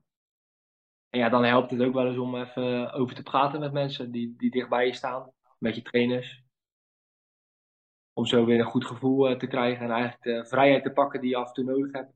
En 1.09 1.19
ja, 1.19 1.29
dan 1.29 1.43
helpt 1.43 1.71
het 1.71 1.81
ook 1.81 1.93
wel 1.93 2.07
eens 2.07 2.17
om 2.17 2.35
even 2.35 2.91
over 2.91 3.15
te 3.15 3.23
praten 3.23 3.59
met 3.59 3.71
mensen 3.71 4.11
die, 4.11 4.35
die 4.37 4.51
dichtbij 4.51 4.85
je 4.85 4.93
staan. 4.93 5.31
Met 5.57 5.75
je 5.75 5.81
trainers 5.81 6.44
om 8.17 8.25
zo 8.25 8.45
weer 8.45 8.59
een 8.59 8.65
goed 8.65 8.85
gevoel 8.85 9.31
uh, 9.31 9.37
te 9.37 9.47
krijgen 9.47 9.85
en 9.85 9.91
eigenlijk 9.91 10.23
de 10.23 10.45
vrijheid 10.49 10.83
te 10.83 10.91
pakken 10.91 11.21
die 11.21 11.29
je 11.29 11.35
af 11.35 11.47
en 11.47 11.53
toe 11.53 11.63
nodig 11.63 11.91
hebt. 11.91 12.13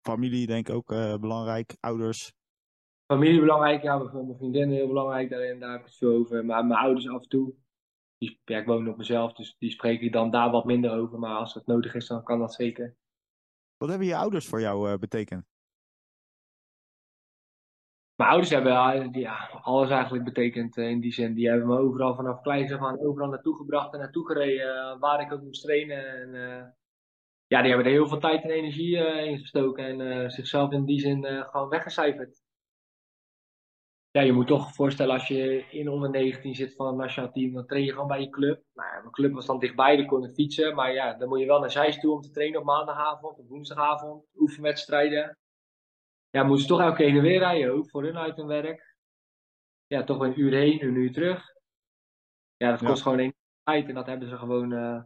Familie 0.00 0.46
denk 0.46 0.68
ik 0.68 0.74
ook 0.74 0.92
uh, 0.92 1.16
belangrijk, 1.16 1.76
ouders. 1.80 2.32
Familie 3.06 3.40
belangrijk, 3.40 3.82
ja, 3.82 3.98
mijn 3.98 4.36
vriendin 4.36 4.70
heel 4.70 4.86
belangrijk 4.86 5.30
daarin, 5.30 5.60
daar 5.60 5.70
heb 5.70 5.80
ik 5.80 5.86
het 5.86 5.96
veel 5.96 6.14
over. 6.14 6.44
Maar 6.44 6.66
mijn 6.66 6.80
ouders 6.80 7.08
af 7.08 7.22
en 7.22 7.28
toe, 7.28 7.54
die, 8.18 8.40
ja, 8.44 8.58
ik 8.58 8.66
woon 8.66 8.88
op 8.88 8.96
mezelf, 8.96 9.32
dus 9.32 9.56
die 9.58 9.70
spreek 9.70 10.00
ik 10.00 10.12
dan 10.12 10.30
daar 10.30 10.50
wat 10.50 10.64
minder 10.64 10.90
over. 10.90 11.18
Maar 11.18 11.36
als 11.36 11.54
het 11.54 11.66
nodig 11.66 11.94
is, 11.94 12.06
dan 12.06 12.22
kan 12.22 12.38
dat 12.38 12.54
zeker. 12.54 12.96
Wat 13.76 13.88
hebben 13.88 14.06
je 14.06 14.16
ouders 14.16 14.48
voor 14.48 14.60
jou 14.60 14.90
uh, 14.90 14.96
betekend? 14.96 15.44
Mijn 18.16 18.30
ouders 18.30 18.50
hebben 18.50 19.12
ja, 19.12 19.48
alles 19.62 19.90
eigenlijk 19.90 20.24
betekend 20.24 20.76
in 20.76 21.00
die 21.00 21.12
zin. 21.12 21.34
Die 21.34 21.48
hebben 21.48 21.68
me 21.68 21.78
overal 21.78 22.14
vanaf 22.14 22.40
kleins 22.40 22.72
af 22.72 22.80
aan 22.80 23.00
overal 23.00 23.28
naartoe 23.28 23.56
gebracht 23.56 23.92
en 23.92 23.98
naartoe 23.98 24.26
gereden, 24.26 24.98
waar 24.98 25.20
ik 25.20 25.32
ook 25.32 25.42
moest 25.42 25.62
trainen. 25.62 26.20
En, 26.20 26.34
uh, 26.34 26.64
ja, 27.46 27.60
die 27.60 27.68
hebben 27.68 27.86
er 27.86 27.92
heel 27.92 28.08
veel 28.08 28.18
tijd 28.18 28.42
en 28.42 28.50
energie 28.50 28.96
in 29.26 29.38
gestoken 29.38 30.00
en 30.00 30.30
zichzelf 30.30 30.72
in 30.72 30.84
die 30.84 31.00
zin 31.00 31.24
gewoon 31.24 31.68
weggecijferd. 31.68 32.42
Ja, 34.10 34.20
je 34.20 34.32
moet 34.32 34.46
toch 34.46 34.74
voorstellen 34.74 35.12
als 35.12 35.28
je 35.28 35.64
in 35.70 35.88
onder 35.88 36.10
19 36.10 36.54
zit 36.54 36.74
van 36.74 36.86
het 36.86 36.96
nationaal 36.96 37.32
team, 37.32 37.52
dan 37.52 37.66
train 37.66 37.84
je 37.84 37.92
gewoon 37.92 38.06
bij 38.06 38.20
je 38.20 38.30
club. 38.30 38.62
Nou, 38.74 39.00
mijn 39.00 39.10
club 39.10 39.32
was 39.32 39.46
dan 39.46 39.58
dichtbij, 39.58 39.96
dan 39.96 40.06
kon 40.06 40.24
ik 40.24 40.34
fietsen. 40.34 40.74
Maar 40.74 40.92
ja, 40.92 41.14
dan 41.14 41.28
moet 41.28 41.40
je 41.40 41.46
wel 41.46 41.60
naar 41.60 41.70
Zeist 41.70 42.00
toe 42.00 42.14
om 42.14 42.20
te 42.20 42.30
trainen 42.30 42.60
op 42.60 42.66
maandagavond, 42.66 43.38
of 43.38 43.48
woensdagavond, 43.48 44.24
oefenwedstrijden 44.34 45.38
ja, 46.34 46.42
moesten 46.42 46.68
toch 46.68 46.80
elke 46.80 46.96
keer 46.96 47.22
weer 47.22 47.38
rijden 47.38 47.72
ook 47.72 47.90
voor 47.90 48.02
hun 48.02 48.18
uit 48.18 48.36
hun 48.36 48.46
werk. 48.46 48.96
Ja, 49.86 50.04
toch 50.04 50.20
een 50.20 50.40
uur 50.40 50.52
heen, 50.52 50.82
een 50.82 50.94
uur 50.94 51.12
terug. 51.12 51.52
Ja, 52.56 52.70
dat 52.70 52.82
kost 52.84 53.02
gewoon 53.02 53.18
één 53.18 53.34
tijd 53.62 53.88
en 53.88 53.94
dat 53.94 54.06
hebben 54.06 54.28
ze 54.28 54.36
gewoon. 54.36 54.72
Uh, 54.72 55.02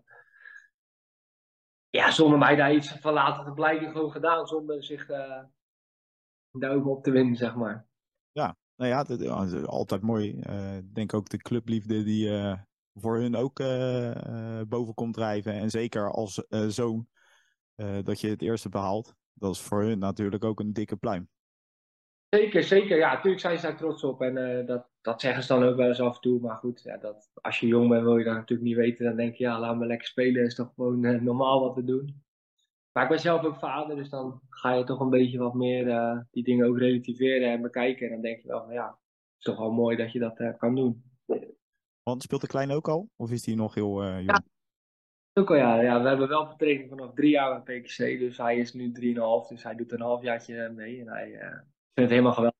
ja, 1.90 2.10
zonder 2.10 2.38
mij 2.38 2.56
daar 2.56 2.74
iets 2.74 2.92
van 2.92 3.12
laten 3.12 3.44
te 3.44 3.52
blijken 3.52 3.92
gewoon 3.92 4.10
gedaan, 4.10 4.46
zonder 4.46 4.84
zich 4.84 5.08
uh, 5.08 5.42
daarover 6.50 6.90
op 6.90 7.02
te 7.02 7.10
winnen, 7.10 7.36
zeg 7.36 7.54
maar. 7.54 7.86
Ja, 8.32 8.56
nou 8.76 8.90
ja, 8.90 9.02
dat, 9.02 9.20
is 9.20 9.66
altijd 9.66 10.02
mooi. 10.02 10.42
Uh, 10.48 10.76
ik 10.76 10.94
denk 10.94 11.14
ook 11.14 11.28
de 11.28 11.38
clubliefde 11.38 12.02
die 12.02 12.56
voor 12.94 13.16
hun 13.16 13.36
ook 13.36 13.58
boven 14.68 14.94
komt 14.94 15.14
drijven. 15.14 15.52
En 15.52 15.70
zeker 15.70 16.10
als 16.10 16.44
zoon 16.68 17.08
dat 18.02 18.20
je 18.20 18.28
het 18.28 18.42
eerste 18.42 18.68
behaalt 18.68 19.16
dat 19.38 19.54
is 19.54 19.60
voor 19.60 19.82
hun 19.82 19.98
natuurlijk 19.98 20.44
ook 20.44 20.60
een 20.60 20.72
dikke 20.72 20.96
pluim. 20.96 21.28
Zeker, 22.28 22.62
zeker. 22.62 22.96
Ja, 22.96 23.12
natuurlijk 23.12 23.40
zijn 23.40 23.58
ze 23.58 23.66
daar 23.66 23.76
trots 23.76 24.04
op. 24.04 24.20
En 24.20 24.36
uh, 24.36 24.66
dat, 24.66 24.86
dat 25.00 25.20
zeggen 25.20 25.42
ze 25.42 25.48
dan 25.48 25.64
ook 25.64 25.76
wel 25.76 25.88
eens 25.88 26.00
af 26.00 26.14
en 26.14 26.20
toe. 26.20 26.40
Maar 26.40 26.56
goed, 26.56 26.82
ja, 26.82 26.96
dat, 26.96 27.30
als 27.34 27.60
je 27.60 27.66
jong 27.66 27.88
bent 27.88 28.02
wil 28.02 28.18
je 28.18 28.24
dat 28.24 28.34
natuurlijk 28.34 28.68
niet 28.68 28.76
weten. 28.76 29.04
Dan 29.04 29.16
denk 29.16 29.34
je, 29.34 29.44
ja, 29.44 29.58
laat 29.58 29.76
me 29.76 29.86
lekker 29.86 30.06
spelen. 30.06 30.44
is 30.44 30.54
toch 30.54 30.72
gewoon 30.74 31.04
uh, 31.04 31.20
normaal 31.20 31.60
wat 31.60 31.74
we 31.74 31.84
doen. 31.84 32.22
Maar 32.92 33.02
ik 33.02 33.08
ben 33.08 33.20
zelf 33.20 33.44
ook 33.44 33.56
vader, 33.56 33.96
dus 33.96 34.08
dan 34.08 34.40
ga 34.48 34.72
je 34.74 34.84
toch 34.84 35.00
een 35.00 35.10
beetje 35.10 35.38
wat 35.38 35.54
meer 35.54 35.86
uh, 35.86 36.18
die 36.30 36.44
dingen 36.44 36.66
ook 36.66 36.78
relativeren 36.78 37.50
en 37.50 37.62
bekijken. 37.62 38.06
En 38.06 38.12
dan 38.12 38.22
denk 38.22 38.42
je 38.42 38.48
wel 38.48 38.64
van, 38.64 38.72
ja, 38.72 38.86
het 38.86 39.38
is 39.38 39.44
toch 39.44 39.58
wel 39.58 39.70
mooi 39.70 39.96
dat 39.96 40.12
je 40.12 40.18
dat 40.18 40.56
kan 40.58 40.74
doen. 40.74 41.02
Want 42.02 42.22
speelt 42.22 42.40
de 42.40 42.46
kleine 42.46 42.74
ook 42.74 42.88
al? 42.88 43.08
Of 43.16 43.30
is 43.30 43.42
die 43.42 43.56
nog 43.56 43.74
heel 43.74 44.04
jong? 44.04 44.24
Ja, 44.26 44.42
ook 45.32 45.48
ja. 45.48 45.80
ja. 45.80 46.02
We 46.02 46.08
hebben 46.08 46.28
wel 46.28 46.46
vertraining 46.46 46.88
vanaf 46.88 47.14
drie 47.14 47.30
jaar 47.30 47.62
bij 47.62 47.80
PKC, 47.80 47.96
dus 47.96 48.36
hij 48.36 48.58
is 48.58 48.72
nu 48.72 48.92
drieënhalf, 48.92 49.46
dus 49.48 49.62
hij 49.62 49.74
doet 49.74 49.92
een 49.92 50.00
halfjaartje 50.00 50.68
mee 50.68 51.00
en 51.00 51.08
hij 51.08 51.30
uh, 51.30 51.40
vindt 51.40 51.62
het 51.94 52.10
helemaal 52.10 52.32
geweldig. 52.32 52.56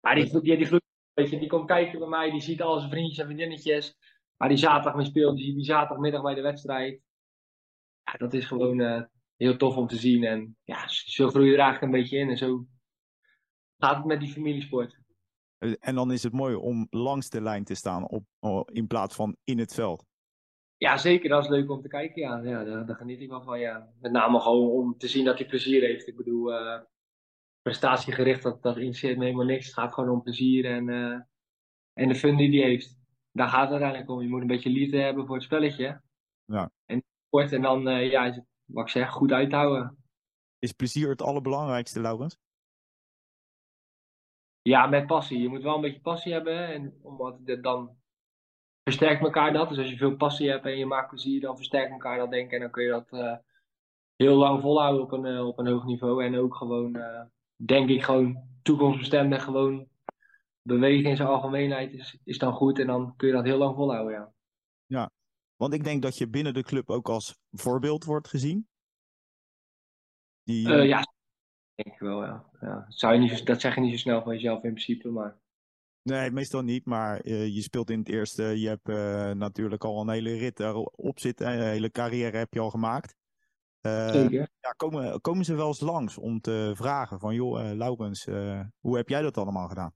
Maar 0.00 0.14
die, 0.14 0.40
die, 0.40 0.80
die, 1.14 1.38
die 1.38 1.48
komt 1.48 1.66
kijken 1.66 1.98
bij 1.98 2.08
mij, 2.08 2.30
die 2.30 2.40
ziet 2.40 2.62
al 2.62 2.78
zijn 2.78 2.90
vriendjes 2.90 3.18
en 3.18 3.24
vriendinnetjes, 3.24 3.96
waar 4.36 4.48
die 4.48 4.58
zaterdag 4.58 4.94
mee 4.94 5.06
speelt, 5.06 5.36
die 5.36 5.54
die 5.54 5.64
zaterdagmiddag 5.64 6.22
bij 6.22 6.34
de 6.34 6.40
wedstrijd. 6.40 7.00
Ja, 8.02 8.12
dat 8.12 8.34
is 8.34 8.44
gewoon 8.44 8.78
uh, 8.78 9.02
heel 9.36 9.56
tof 9.56 9.76
om 9.76 9.86
te 9.86 9.96
zien 9.96 10.24
en 10.24 10.56
ja, 10.64 10.88
zo 10.88 11.28
groei 11.28 11.46
je 11.46 11.52
er 11.52 11.60
eigenlijk 11.60 11.92
een 11.92 12.00
beetje 12.00 12.18
in 12.18 12.28
en 12.28 12.36
zo 12.36 12.66
gaat 13.78 13.96
het 13.96 14.04
met 14.04 14.20
die 14.20 14.32
familiesport. 14.32 15.02
En 15.80 15.94
dan 15.94 16.12
is 16.12 16.22
het 16.22 16.32
mooi 16.32 16.54
om 16.54 16.86
langs 16.90 17.28
de 17.28 17.40
lijn 17.40 17.64
te 17.64 17.74
staan 17.74 18.08
op, 18.08 18.70
in 18.70 18.86
plaats 18.86 19.14
van 19.14 19.36
in 19.44 19.58
het 19.58 19.74
veld. 19.74 20.04
Ja, 20.76 20.96
zeker. 20.96 21.28
Dat 21.28 21.42
is 21.42 21.50
leuk 21.50 21.70
om 21.70 21.82
te 21.82 21.88
kijken. 21.88 22.22
Ja, 22.22 22.40
ja 22.42 22.64
daar, 22.64 22.86
daar 22.86 22.96
geniet 22.96 23.20
ik 23.20 23.28
wel 23.28 23.42
van. 23.42 23.58
Ja. 23.60 23.88
Met 24.00 24.12
name 24.12 24.40
gewoon 24.40 24.70
om 24.70 24.98
te 24.98 25.08
zien 25.08 25.24
dat 25.24 25.38
hij 25.38 25.46
plezier 25.46 25.82
heeft. 25.82 26.06
Ik 26.06 26.16
bedoel, 26.16 26.52
uh, 26.52 26.80
prestatiegericht, 27.62 28.42
dat, 28.42 28.62
dat 28.62 28.76
interesseert 28.76 29.16
me 29.16 29.24
helemaal 29.24 29.46
niks. 29.46 29.66
Het 29.66 29.74
gaat 29.74 29.94
gewoon 29.94 30.10
om 30.10 30.22
plezier 30.22 30.64
en, 30.64 30.88
uh, 30.88 31.20
en 31.92 32.08
de 32.08 32.14
fun 32.14 32.36
die 32.36 32.60
hij 32.60 32.68
heeft. 32.68 32.96
Daar 33.32 33.48
gaat 33.48 33.62
het 33.62 33.70
uiteindelijk 33.70 34.10
om. 34.10 34.22
Je 34.22 34.28
moet 34.28 34.40
een 34.40 34.46
beetje 34.46 34.70
liefde 34.70 34.98
hebben 34.98 35.26
voor 35.26 35.34
het 35.34 35.44
spelletje. 35.44 36.02
Ja. 36.44 36.70
En 36.84 37.04
sport 37.26 37.52
en 37.52 37.62
dan, 37.62 37.88
uh, 37.88 38.10
ja, 38.10 38.44
wat 38.64 38.84
ik 38.84 38.90
zeg, 38.90 39.10
goed 39.10 39.32
uithouden. 39.32 40.04
Is 40.58 40.72
plezier 40.72 41.08
het 41.08 41.22
allerbelangrijkste, 41.22 42.00
Laurens? 42.00 42.38
Ja, 44.62 44.86
met 44.86 45.06
passie. 45.06 45.40
Je 45.40 45.48
moet 45.48 45.62
wel 45.62 45.74
een 45.74 45.80
beetje 45.80 46.00
passie 46.00 46.32
hebben. 46.32 46.68
En 46.68 46.98
omdat 47.02 47.38
het 47.44 47.62
dan 47.62 47.96
versterkt 48.84 49.22
elkaar 49.22 49.52
dat. 49.52 49.68
Dus 49.68 49.78
als 49.78 49.90
je 49.90 49.96
veel 49.96 50.16
passie 50.16 50.50
hebt 50.50 50.64
en 50.64 50.78
je 50.78 50.86
maakt 50.86 51.08
plezier, 51.08 51.40
dan 51.40 51.56
versterkt 51.56 51.90
elkaar 51.90 52.18
dat 52.18 52.30
denk 52.30 52.46
ik. 52.46 52.52
En 52.52 52.60
dan 52.60 52.70
kun 52.70 52.84
je 52.84 52.90
dat 52.90 53.12
uh, 53.12 53.36
heel 54.16 54.36
lang 54.36 54.60
volhouden 54.60 55.02
op 55.02 55.12
een, 55.12 55.24
uh, 55.24 55.46
op 55.46 55.58
een 55.58 55.66
hoog 55.66 55.84
niveau. 55.84 56.24
En 56.24 56.38
ook 56.38 56.54
gewoon, 56.54 56.96
uh, 56.96 57.22
denk 57.56 57.88
ik, 57.88 58.02
gewoon 58.02 58.48
toekomstbestendig 58.62 59.44
gewoon 59.44 59.88
bewegen 60.62 61.10
in 61.10 61.16
zijn 61.16 61.28
algemeenheid 61.28 61.92
is, 61.92 62.18
is 62.24 62.38
dan 62.38 62.52
goed. 62.52 62.78
En 62.78 62.86
dan 62.86 63.16
kun 63.16 63.28
je 63.28 63.34
dat 63.34 63.44
heel 63.44 63.58
lang 63.58 63.76
volhouden, 63.76 64.12
ja. 64.12 64.32
Ja, 64.86 65.10
want 65.56 65.74
ik 65.74 65.84
denk 65.84 66.02
dat 66.02 66.18
je 66.18 66.28
binnen 66.28 66.54
de 66.54 66.62
club 66.62 66.90
ook 66.90 67.08
als 67.08 67.38
voorbeeld 67.50 68.04
wordt 68.04 68.28
gezien. 68.28 68.68
Die, 70.42 70.68
ja, 70.68 71.02
denk 71.74 71.94
ik 71.94 71.98
wel, 71.98 72.24
ja. 72.24 72.50
ja. 72.60 72.84
Zou 72.88 73.14
je 73.14 73.18
niet, 73.18 73.46
dat 73.46 73.60
zeg 73.60 73.74
je 73.74 73.80
niet 73.80 73.92
zo 73.92 73.98
snel 73.98 74.22
van 74.22 74.32
jezelf 74.32 74.62
in 74.62 74.70
principe, 74.72 75.08
maar... 75.08 75.42
Nee, 76.04 76.30
meestal 76.30 76.62
niet, 76.62 76.84
maar 76.84 77.24
uh, 77.24 77.54
je 77.54 77.62
speelt 77.62 77.90
in 77.90 77.98
het 77.98 78.08
eerste. 78.08 78.42
Je 78.42 78.68
hebt 78.68 78.88
uh, 78.88 79.30
natuurlijk 79.30 79.84
al 79.84 80.00
een 80.00 80.08
hele 80.08 80.36
rit 80.36 80.60
erop 80.60 81.18
zitten. 81.18 81.46
Een 81.46 81.62
hele 81.62 81.90
carrière 81.90 82.36
heb 82.36 82.52
je 82.52 82.60
al 82.60 82.70
gemaakt. 82.70 83.16
Uh, 83.82 84.10
Zeker. 84.10 84.48
Ja, 84.60 84.70
komen, 84.70 85.20
komen 85.20 85.44
ze 85.44 85.54
wel 85.54 85.66
eens 85.66 85.80
langs 85.80 86.18
om 86.18 86.40
te 86.40 86.72
vragen 86.74 87.18
van... 87.18 87.34
joh, 87.34 87.72
Laurens, 87.72 88.24
hoe 88.80 88.96
heb 88.96 89.08
jij 89.08 89.22
dat 89.22 89.36
allemaal 89.36 89.68
gedaan? 89.68 89.94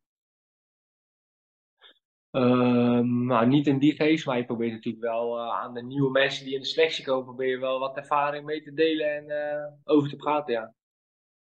Ehm, 2.30 3.24
nou, 3.24 3.46
niet 3.46 3.66
in 3.66 3.78
die 3.78 3.94
geest, 3.94 4.26
maar 4.26 4.36
je 4.36 4.44
probeert 4.44 4.72
natuurlijk 4.72 5.04
wel 5.04 5.52
aan 5.52 5.74
de 5.74 5.82
nieuwe 5.82 6.10
mensen 6.10 6.44
die 6.44 6.54
in 6.54 6.60
de 6.60 6.66
selectie 6.66 7.04
komen... 7.04 7.24
probeer 7.24 7.48
je 7.48 7.58
wel 7.58 7.78
wat 7.78 7.96
ervaring 7.96 8.44
mee 8.44 8.62
te 8.62 8.72
delen 8.72 9.30
en 9.30 9.80
over 9.84 10.08
te 10.08 10.16
praten, 10.16 10.52
ja. 10.52 10.74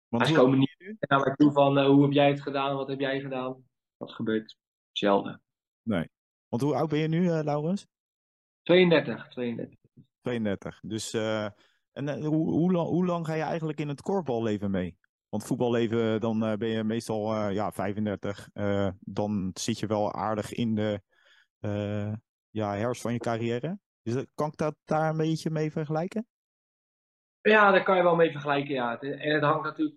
Want 0.09 0.27
ze 0.27 0.35
komen 0.35 0.59
niet 0.59 0.97
naar 1.09 1.21
mij 1.21 1.35
toe 1.37 1.53
van 1.53 1.79
hoe 1.85 2.03
heb 2.03 2.13
jij 2.13 2.29
het 2.29 2.43
gedaan, 2.43 2.77
wat 2.77 2.89
heb 2.89 3.01
jij 3.01 3.21
gedaan? 3.21 3.66
Dat 3.97 4.13
gebeurt 4.13 4.57
zelden. 4.93 5.43
Nee. 5.83 6.09
Want 6.49 6.63
hoe 6.63 6.75
oud 6.75 6.89
ben 6.89 6.99
je 6.99 7.09
nu, 7.09 7.23
uh, 7.23 7.41
Laurens? 7.43 7.87
32, 8.63 9.29
32. 9.29 9.79
32. 10.21 10.81
Dus, 10.83 11.15
uh, 11.15 11.45
en 11.93 12.09
uh, 12.09 12.15
hoe, 12.15 12.51
hoe, 12.51 12.73
lang, 12.73 12.89
hoe 12.89 13.07
lang 13.07 13.27
ga 13.27 13.35
je 13.35 13.43
eigenlijk 13.43 13.81
in 13.81 13.89
het 13.89 14.03
korfballeven 14.03 14.71
mee? 14.71 14.97
Want 15.29 15.45
voetballeven, 15.45 16.21
dan 16.21 16.39
ben 16.39 16.69
je 16.69 16.85
meestal 16.85 17.49
ja, 17.49 17.73
35. 17.73 18.49
dan 19.01 19.51
zit 19.55 19.79
je 19.79 19.87
wel 19.87 20.13
aardig 20.13 20.53
in 20.53 20.75
de 20.75 21.01
ja, 22.51 22.75
herfst 22.75 23.03
van 23.03 23.13
je 23.13 23.19
carrière. 23.19 23.79
Dus 24.03 24.25
kan 24.35 24.49
ik 24.49 24.57
dat 24.57 24.77
daar 24.85 25.11
een 25.11 25.17
beetje 25.17 25.51
mee 25.51 25.73
vergelijken? 25.73 26.27
Ja, 27.41 27.71
daar 27.71 27.83
kan 27.83 27.97
je 27.97 28.03
wel 28.03 28.17
mee 28.17 28.31
vergelijken, 28.31 28.75
ja. 28.75 29.01
En 29.01 29.35
het 29.35 29.43
hangt 29.43 29.65
natuurlijk 29.65 29.97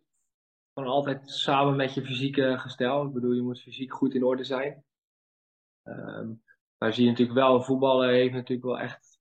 gewoon 0.74 0.90
altijd 0.90 1.30
samen 1.30 1.76
met 1.76 1.94
je 1.94 2.06
fysieke 2.06 2.58
gestel. 2.58 3.06
Ik 3.06 3.14
bedoel, 3.14 3.32
je 3.32 3.42
moet 3.42 3.62
fysiek 3.62 3.94
goed 3.94 4.14
in 4.14 4.24
orde 4.24 4.44
zijn. 4.44 4.84
Um, 5.84 6.44
maar 6.78 6.94
zie 6.94 7.04
je 7.04 7.10
natuurlijk 7.10 7.40
wel, 7.40 7.62
voetballen 7.62 8.10
heeft 8.10 8.34
natuurlijk 8.34 8.68
wel 8.68 8.80
echt 8.80 9.20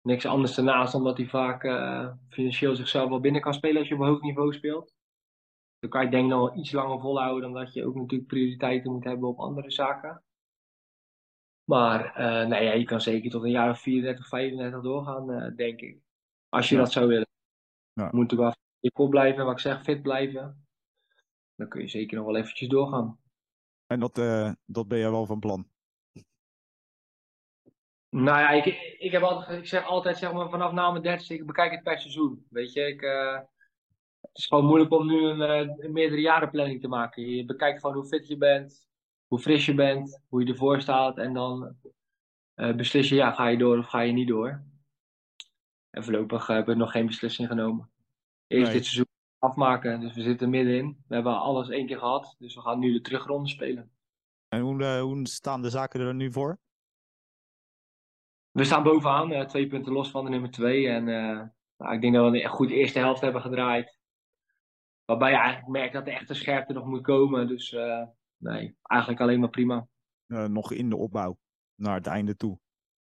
niks 0.00 0.26
anders 0.26 0.56
ernaast, 0.56 0.94
omdat 0.94 1.16
hij 1.16 1.26
vaak 1.26 1.64
uh, 1.64 2.12
financieel 2.28 2.74
zichzelf 2.74 3.08
wel 3.08 3.20
binnen 3.20 3.40
kan 3.40 3.54
spelen 3.54 3.78
als 3.78 3.88
je 3.88 3.94
op 3.94 4.00
hoog 4.00 4.20
niveau 4.20 4.52
speelt. 4.52 4.94
Dan 5.78 5.90
kan 5.90 6.04
je 6.04 6.10
denk 6.10 6.24
ik 6.24 6.30
nog 6.30 6.48
wel 6.48 6.58
iets 6.58 6.72
langer 6.72 7.00
volhouden 7.00 7.52
dan 7.52 7.64
dat 7.64 7.72
je 7.72 7.86
ook 7.86 7.94
natuurlijk 7.94 8.28
prioriteiten 8.28 8.92
moet 8.92 9.04
hebben 9.04 9.28
op 9.28 9.38
andere 9.38 9.70
zaken. 9.70 10.22
Maar 11.64 12.20
uh, 12.20 12.48
nee, 12.48 12.64
ja, 12.64 12.72
je 12.72 12.84
kan 12.84 13.00
zeker 13.00 13.30
tot 13.30 13.42
een 13.42 13.50
jaar 13.50 13.70
of 13.70 13.80
34, 13.80 14.28
35 14.28 14.82
doorgaan, 14.82 15.30
uh, 15.30 15.56
denk 15.56 15.80
ik. 15.80 16.00
Als 16.48 16.68
je 16.68 16.74
ja. 16.74 16.80
dat 16.80 16.92
zou 16.92 17.06
willen. 17.06 17.28
Ja. 17.92 18.08
Moet 18.12 18.30
er 18.30 18.38
wel 18.38 18.54
je 18.78 18.92
kop 18.92 19.10
blijven, 19.10 19.44
wat 19.44 19.52
ik 19.52 19.60
zeg, 19.60 19.82
fit 19.82 20.02
blijven 20.02 20.65
dan 21.56 21.68
kun 21.68 21.80
je 21.80 21.88
zeker 21.88 22.16
nog 22.16 22.26
wel 22.26 22.36
eventjes 22.36 22.68
doorgaan. 22.68 23.18
En 23.86 24.00
dat, 24.00 24.18
uh, 24.18 24.52
dat 24.64 24.88
ben 24.88 24.98
je 24.98 25.10
wel 25.10 25.26
van 25.26 25.40
plan? 25.40 25.68
Nou 28.08 28.38
ja, 28.38 28.50
ik, 28.50 28.66
ik, 28.98 29.12
heb 29.12 29.22
altijd, 29.22 29.58
ik 29.58 29.66
zeg 29.66 29.84
altijd 29.84 30.18
zeg 30.18 30.32
maar, 30.32 30.50
vanaf 30.50 30.72
na 30.72 30.90
mijn 30.90 31.02
dertigste, 31.02 31.34
ik 31.34 31.46
bekijk 31.46 31.70
het 31.70 31.82
per 31.82 31.98
seizoen. 31.98 32.46
Weet 32.50 32.72
je, 32.72 32.80
ik, 32.80 33.02
uh, 33.02 33.34
het 34.20 34.30
is 34.38 34.46
gewoon 34.46 34.64
moeilijk 34.64 34.92
om 34.92 35.06
nu 35.06 35.24
een, 35.24 35.66
uh, 35.66 35.74
een 35.78 35.92
meerdere 35.92 36.20
jaren 36.20 36.50
planning 36.50 36.80
te 36.80 36.88
maken. 36.88 37.28
Je 37.28 37.44
bekijkt 37.44 37.80
gewoon 37.80 37.96
hoe 37.96 38.06
fit 38.06 38.28
je 38.28 38.36
bent, 38.36 38.88
hoe 39.26 39.38
fris 39.38 39.66
je 39.66 39.74
bent, 39.74 40.22
hoe 40.28 40.44
je 40.44 40.52
ervoor 40.52 40.80
staat. 40.80 41.18
En 41.18 41.32
dan 41.32 41.76
beslis 42.54 43.08
je, 43.08 43.14
ja, 43.14 43.32
ga 43.32 43.46
je 43.46 43.58
door 43.58 43.78
of 43.78 43.86
ga 43.86 44.00
je 44.00 44.12
niet 44.12 44.28
door. 44.28 44.64
En 45.90 46.04
voorlopig 46.04 46.46
heb 46.46 46.68
ik 46.68 46.76
nog 46.76 46.90
geen 46.90 47.06
beslissing 47.06 47.48
genomen. 47.48 47.90
Eerst 48.46 48.64
nee. 48.64 48.74
dit 48.74 48.84
seizoen 48.84 49.05
afmaken. 49.38 50.00
Dus 50.00 50.14
we 50.14 50.22
zitten 50.22 50.50
middenin. 50.50 51.04
We 51.06 51.14
hebben 51.14 51.38
alles 51.38 51.68
één 51.68 51.86
keer 51.86 51.98
gehad. 51.98 52.36
Dus 52.38 52.54
we 52.54 52.60
gaan 52.60 52.78
nu 52.78 52.92
de 52.92 53.00
terugronde 53.00 53.48
spelen. 53.48 53.90
En 54.48 54.60
hoe, 54.60 54.82
uh, 54.82 55.00
hoe 55.00 55.28
staan 55.28 55.62
de 55.62 55.70
zaken 55.70 56.00
er 56.00 56.14
nu 56.14 56.32
voor? 56.32 56.58
We 58.50 58.64
staan 58.64 58.82
bovenaan. 58.82 59.32
Uh, 59.32 59.44
twee 59.44 59.66
punten 59.66 59.92
los 59.92 60.10
van 60.10 60.24
de 60.24 60.30
nummer 60.30 60.50
twee. 60.50 60.88
En 60.88 61.08
uh, 61.08 61.42
nou, 61.76 61.94
ik 61.94 62.00
denk 62.00 62.14
dat 62.14 62.30
we 62.30 62.42
een 62.42 62.48
goed 62.48 62.70
eerste 62.70 62.98
helft 62.98 63.20
hebben 63.20 63.40
gedraaid. 63.40 63.98
Waarbij 65.04 65.30
je 65.30 65.36
eigenlijk 65.36 65.68
merkt 65.68 65.92
dat 65.92 66.04
de 66.04 66.10
echte 66.10 66.34
scherpte 66.34 66.72
nog 66.72 66.86
moet 66.86 67.02
komen. 67.02 67.46
Dus 67.46 67.76
nee, 68.36 68.76
eigenlijk 68.82 69.20
alleen 69.20 69.40
maar 69.40 69.48
prima. 69.48 69.86
nog 70.26 70.72
in 70.72 70.88
de 70.88 70.96
opbouw 70.96 71.38
naar 71.74 71.94
het 71.94 72.06
einde 72.06 72.36
toe. 72.36 72.58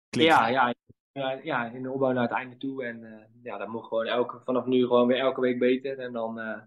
Klinkt. 0.10 0.34
Ja, 0.34 0.48
ja, 0.48 0.74
ja, 1.44 1.66
in 1.66 1.84
de 1.84 1.92
opbouw 1.92 2.12
naar 2.12 2.24
het 2.24 2.32
einde 2.32 2.58
toe. 2.58 2.86
En 2.86 3.02
uh, 3.02 3.24
ja, 3.44 3.58
dat 3.58 3.68
moet 3.68 3.84
gewoon 3.84 4.06
elke, 4.06 4.40
vanaf 4.40 4.66
nu 4.66 4.82
gewoon 4.82 5.08
weer 5.08 5.20
elke 5.20 5.42
week 5.42 5.60
beter. 5.60 6.00
En 6.00 6.14
dan 6.14 6.40
uh, 6.40 6.62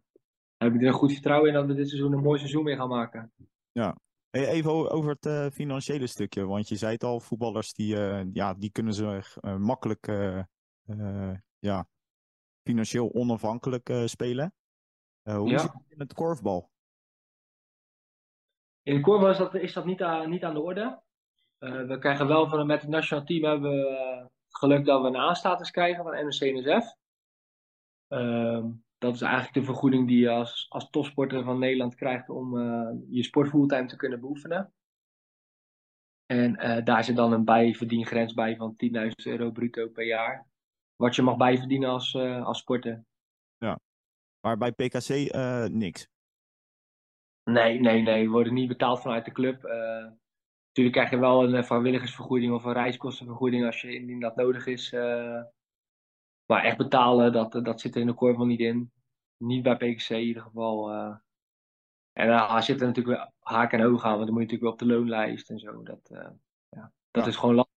heb 0.56 0.74
ik 0.74 0.80
er 0.80 0.86
een 0.86 0.92
goed 0.92 1.12
vertrouwen 1.12 1.48
in 1.48 1.54
dat 1.54 1.66
we 1.66 1.74
dit 1.74 1.88
seizoen 1.88 2.12
een 2.12 2.22
mooi 2.22 2.38
seizoen 2.38 2.64
mee 2.64 2.76
gaan 2.76 2.88
maken. 2.88 3.32
Ja. 3.72 3.96
Hey, 4.30 4.48
even 4.48 4.90
over 4.90 5.10
het 5.10 5.26
uh, 5.26 5.46
financiële 5.46 6.06
stukje. 6.06 6.46
Want 6.46 6.68
je 6.68 6.76
zei 6.76 6.92
het 6.92 7.04
al, 7.04 7.20
voetballers 7.20 7.72
die, 7.72 7.96
ja, 8.32 8.54
die 8.54 8.70
kunnen 8.70 8.94
zich 8.94 9.36
makkelijk 9.42 10.06
ja, 11.58 11.88
financieel 12.62 13.12
onafhankelijk 13.12 13.92
spelen. 14.04 14.54
hoe 15.22 15.48
ja. 15.48 15.58
zit 15.58 15.72
het 15.72 15.84
in 15.88 16.00
het 16.00 16.14
korfbal? 16.14 16.70
In 18.82 18.94
het 18.94 19.02
korfbal 19.02 19.30
is 19.30 19.38
dat, 19.38 19.54
is 19.54 19.72
dat 19.72 19.84
niet, 19.84 20.02
aan, 20.02 20.30
niet 20.30 20.44
aan 20.44 20.54
de 20.54 20.60
orde. 20.60 21.02
Uh, 21.58 21.86
we 21.86 21.98
krijgen 21.98 22.26
wel 22.26 22.48
van, 22.48 22.66
met 22.66 22.80
het 22.80 22.90
nationaal 22.90 23.24
team 23.24 23.44
hebben 23.44 23.70
we 23.70 24.28
geluk 24.56 24.84
dat 24.84 25.02
we 25.02 25.06
een 25.06 25.16
A-status 25.16 25.70
krijgen 25.70 26.04
van 26.04 26.12
NOC-NSF. 26.12 26.96
Uh, 28.08 28.64
dat 28.98 29.14
is 29.14 29.20
eigenlijk 29.20 29.54
de 29.54 29.62
vergoeding 29.62 30.08
die 30.08 30.18
je 30.18 30.30
als, 30.30 30.66
als 30.68 30.90
topsporter 30.90 31.44
van 31.44 31.58
Nederland 31.58 31.94
krijgt 31.94 32.28
om 32.28 32.56
uh, 32.56 32.90
je 33.08 33.22
sport 33.22 33.48
fulltime 33.48 33.86
te 33.86 33.96
kunnen 33.96 34.20
beoefenen. 34.20 34.72
En 36.26 36.84
daar 36.84 37.04
zit 37.04 37.16
dan 37.16 37.32
een 37.32 37.44
bijverdiengrens 37.44 38.34
bij 38.34 38.56
van 38.56 38.76
10.000 38.94 39.10
euro 39.24 39.50
bruto 39.50 39.88
per 39.88 40.06
jaar. 40.06 40.46
Wat 40.96 41.14
je 41.14 41.22
mag 41.22 41.36
bijverdienen 41.36 41.88
als, 41.88 42.14
als 42.16 42.58
sporter. 42.58 43.04
Ja, 43.58 43.78
maar 44.40 44.56
bij 44.56 44.72
PKC 44.72 45.08
niks? 45.70 46.08
Nee, 47.44 47.80
nee, 47.80 48.02
nee. 48.02 48.24
We 48.24 48.30
worden 48.30 48.54
niet 48.54 48.68
betaald 48.68 49.00
vanuit 49.00 49.24
de 49.24 49.32
club. 49.32 49.64
Natuurlijk 50.76 51.06
krijg 51.06 51.22
je 51.22 51.28
wel 51.28 51.54
een 51.54 51.64
vrijwilligersvergoeding 51.64 52.52
of 52.52 52.64
een 52.64 52.72
reiskostenvergoeding 52.72 53.64
als 53.66 53.80
je 53.80 53.94
indien 53.94 54.20
dat 54.20 54.36
nodig 54.36 54.66
is. 54.66 54.92
Uh, 54.92 55.42
maar 56.46 56.64
echt 56.64 56.76
betalen, 56.76 57.32
dat, 57.32 57.52
dat 57.52 57.80
zit 57.80 57.94
er 57.94 58.00
in 58.00 58.06
de 58.06 58.12
korfbal 58.12 58.46
niet 58.46 58.60
in. 58.60 58.92
Niet 59.36 59.62
bij 59.62 59.76
PKC 59.76 60.08
in 60.08 60.20
ieder 60.20 60.42
geval. 60.42 60.92
Uh. 60.92 61.16
En 62.12 62.28
daar 62.28 62.50
uh, 62.50 62.60
zit 62.60 62.80
er 62.80 62.86
natuurlijk 62.86 63.16
wel 63.16 63.32
haak 63.38 63.72
en 63.72 63.84
oog 63.84 64.04
aan, 64.04 64.14
want 64.14 64.24
dan 64.24 64.34
moet 64.34 64.50
je 64.50 64.56
natuurlijk 64.56 64.62
wel 64.62 64.72
op 64.72 64.78
de 64.78 64.86
loonlijst 64.86 65.50
en 65.50 65.58
zo. 65.58 65.82
Dat, 65.82 66.00
ja, 66.68 66.92
dat 67.10 67.24
ja. 67.24 67.30
is 67.30 67.36
gewoon 67.36 67.54
lastig. 67.54 67.74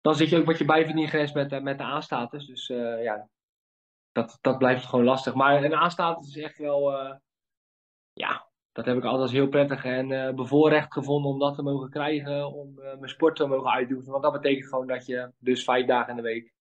Dan 0.00 0.14
zit 0.14 0.28
je 0.28 0.38
ook 0.38 0.46
met 0.46 0.58
je 0.58 0.64
bijverdiengrens 0.64 1.32
met, 1.32 1.62
met 1.62 1.78
de 1.78 1.84
A-status. 1.84 2.46
Dus 2.46 2.66
ja, 3.02 3.28
dat, 4.12 4.38
dat 4.40 4.58
blijft 4.58 4.84
gewoon 4.84 5.04
lastig. 5.04 5.34
Maar 5.34 5.64
een 5.64 5.74
A-status 5.74 6.36
is 6.36 6.42
echt 6.42 6.58
wel, 6.58 6.92
ja, 8.12 8.51
dat 8.72 8.84
heb 8.84 8.96
ik 8.96 9.04
altijd 9.04 9.30
heel 9.30 9.48
prettig 9.48 9.84
en 9.84 10.10
uh, 10.10 10.34
bevoorrecht 10.34 10.92
gevonden 10.92 11.30
om 11.30 11.38
dat 11.38 11.54
te 11.54 11.62
mogen 11.62 11.90
krijgen, 11.90 12.52
om 12.52 12.78
uh, 12.78 12.84
mijn 12.84 13.08
sport 13.08 13.36
te 13.36 13.46
mogen 13.46 13.70
uitoefenen. 13.70 14.12
Want 14.12 14.22
dat 14.22 14.32
betekent 14.32 14.68
gewoon 14.68 14.86
dat 14.86 15.06
je 15.06 15.32
dus 15.38 15.64
vijf 15.64 15.86
dagen 15.86 16.10
in 16.10 16.16
de 16.16 16.22
week, 16.22 16.52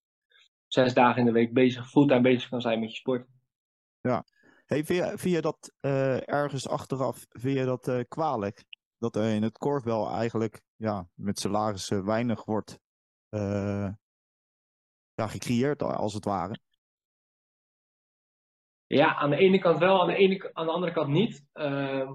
zes 0.67 0.93
dagen 0.93 1.19
in 1.19 1.25
de 1.25 1.31
week 1.31 1.53
bezig, 1.53 1.89
fulltime 1.89 2.21
bezig 2.21 2.49
kan 2.49 2.61
zijn 2.61 2.79
met 2.79 2.89
je 2.89 2.95
sport. 2.95 3.27
Ja. 4.01 4.25
Hey, 4.65 4.83
je, 4.87 5.29
je 5.29 5.41
dat 5.41 5.73
uh, 5.81 6.29
ergens 6.29 6.67
achteraf, 6.67 7.25
vind 7.29 7.57
je 7.57 7.65
dat 7.65 8.05
kwalijk? 8.07 8.63
Dat 8.97 9.15
er 9.15 9.33
in 9.33 9.43
het 9.43 9.57
korfbal 9.57 10.11
eigenlijk 10.11 10.61
ja, 10.75 11.07
met 11.13 11.39
salarissen 11.39 12.05
weinig 12.05 12.45
wordt 12.45 12.79
ja, 15.13 15.27
gecreëerd, 15.27 15.83
als 15.83 16.13
het 16.13 16.25
ware? 16.25 16.59
Ja, 18.91 19.15
aan 19.15 19.29
de 19.29 19.37
ene 19.37 19.59
kant 19.59 19.77
wel, 19.77 20.01
aan 20.01 20.07
de, 20.07 20.15
ene, 20.15 20.49
aan 20.53 20.65
de 20.65 20.71
andere 20.71 20.91
kant 20.91 21.07
niet. 21.07 21.45
Uh, 21.53 22.11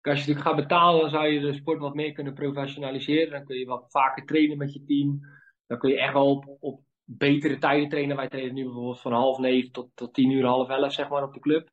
als 0.00 0.24
je 0.24 0.28
natuurlijk 0.28 0.46
gaat 0.46 0.56
betalen, 0.56 1.00
dan 1.00 1.10
zou 1.10 1.26
je 1.26 1.40
de 1.40 1.52
sport 1.52 1.78
wat 1.78 1.94
meer 1.94 2.12
kunnen 2.12 2.34
professionaliseren. 2.34 3.30
Dan 3.30 3.44
kun 3.44 3.58
je 3.58 3.66
wat 3.66 3.84
vaker 3.88 4.26
trainen 4.26 4.58
met 4.58 4.72
je 4.72 4.84
team. 4.84 5.20
dan 5.66 5.78
kun 5.78 5.90
je 5.90 6.00
echt 6.00 6.12
wel 6.12 6.30
op, 6.30 6.56
op 6.60 6.80
betere 7.04 7.58
tijden 7.58 7.88
trainen. 7.88 8.16
Wij 8.16 8.28
trainen 8.28 8.54
nu 8.54 8.64
bijvoorbeeld 8.64 9.00
van 9.00 9.12
half 9.12 9.38
negen 9.38 9.72
tot, 9.72 9.90
tot 9.94 10.14
tien 10.14 10.30
uur, 10.30 10.44
half 10.44 10.68
elf 10.68 10.92
zeg 10.92 11.08
maar 11.08 11.22
op 11.22 11.34
de 11.34 11.40
club. 11.40 11.70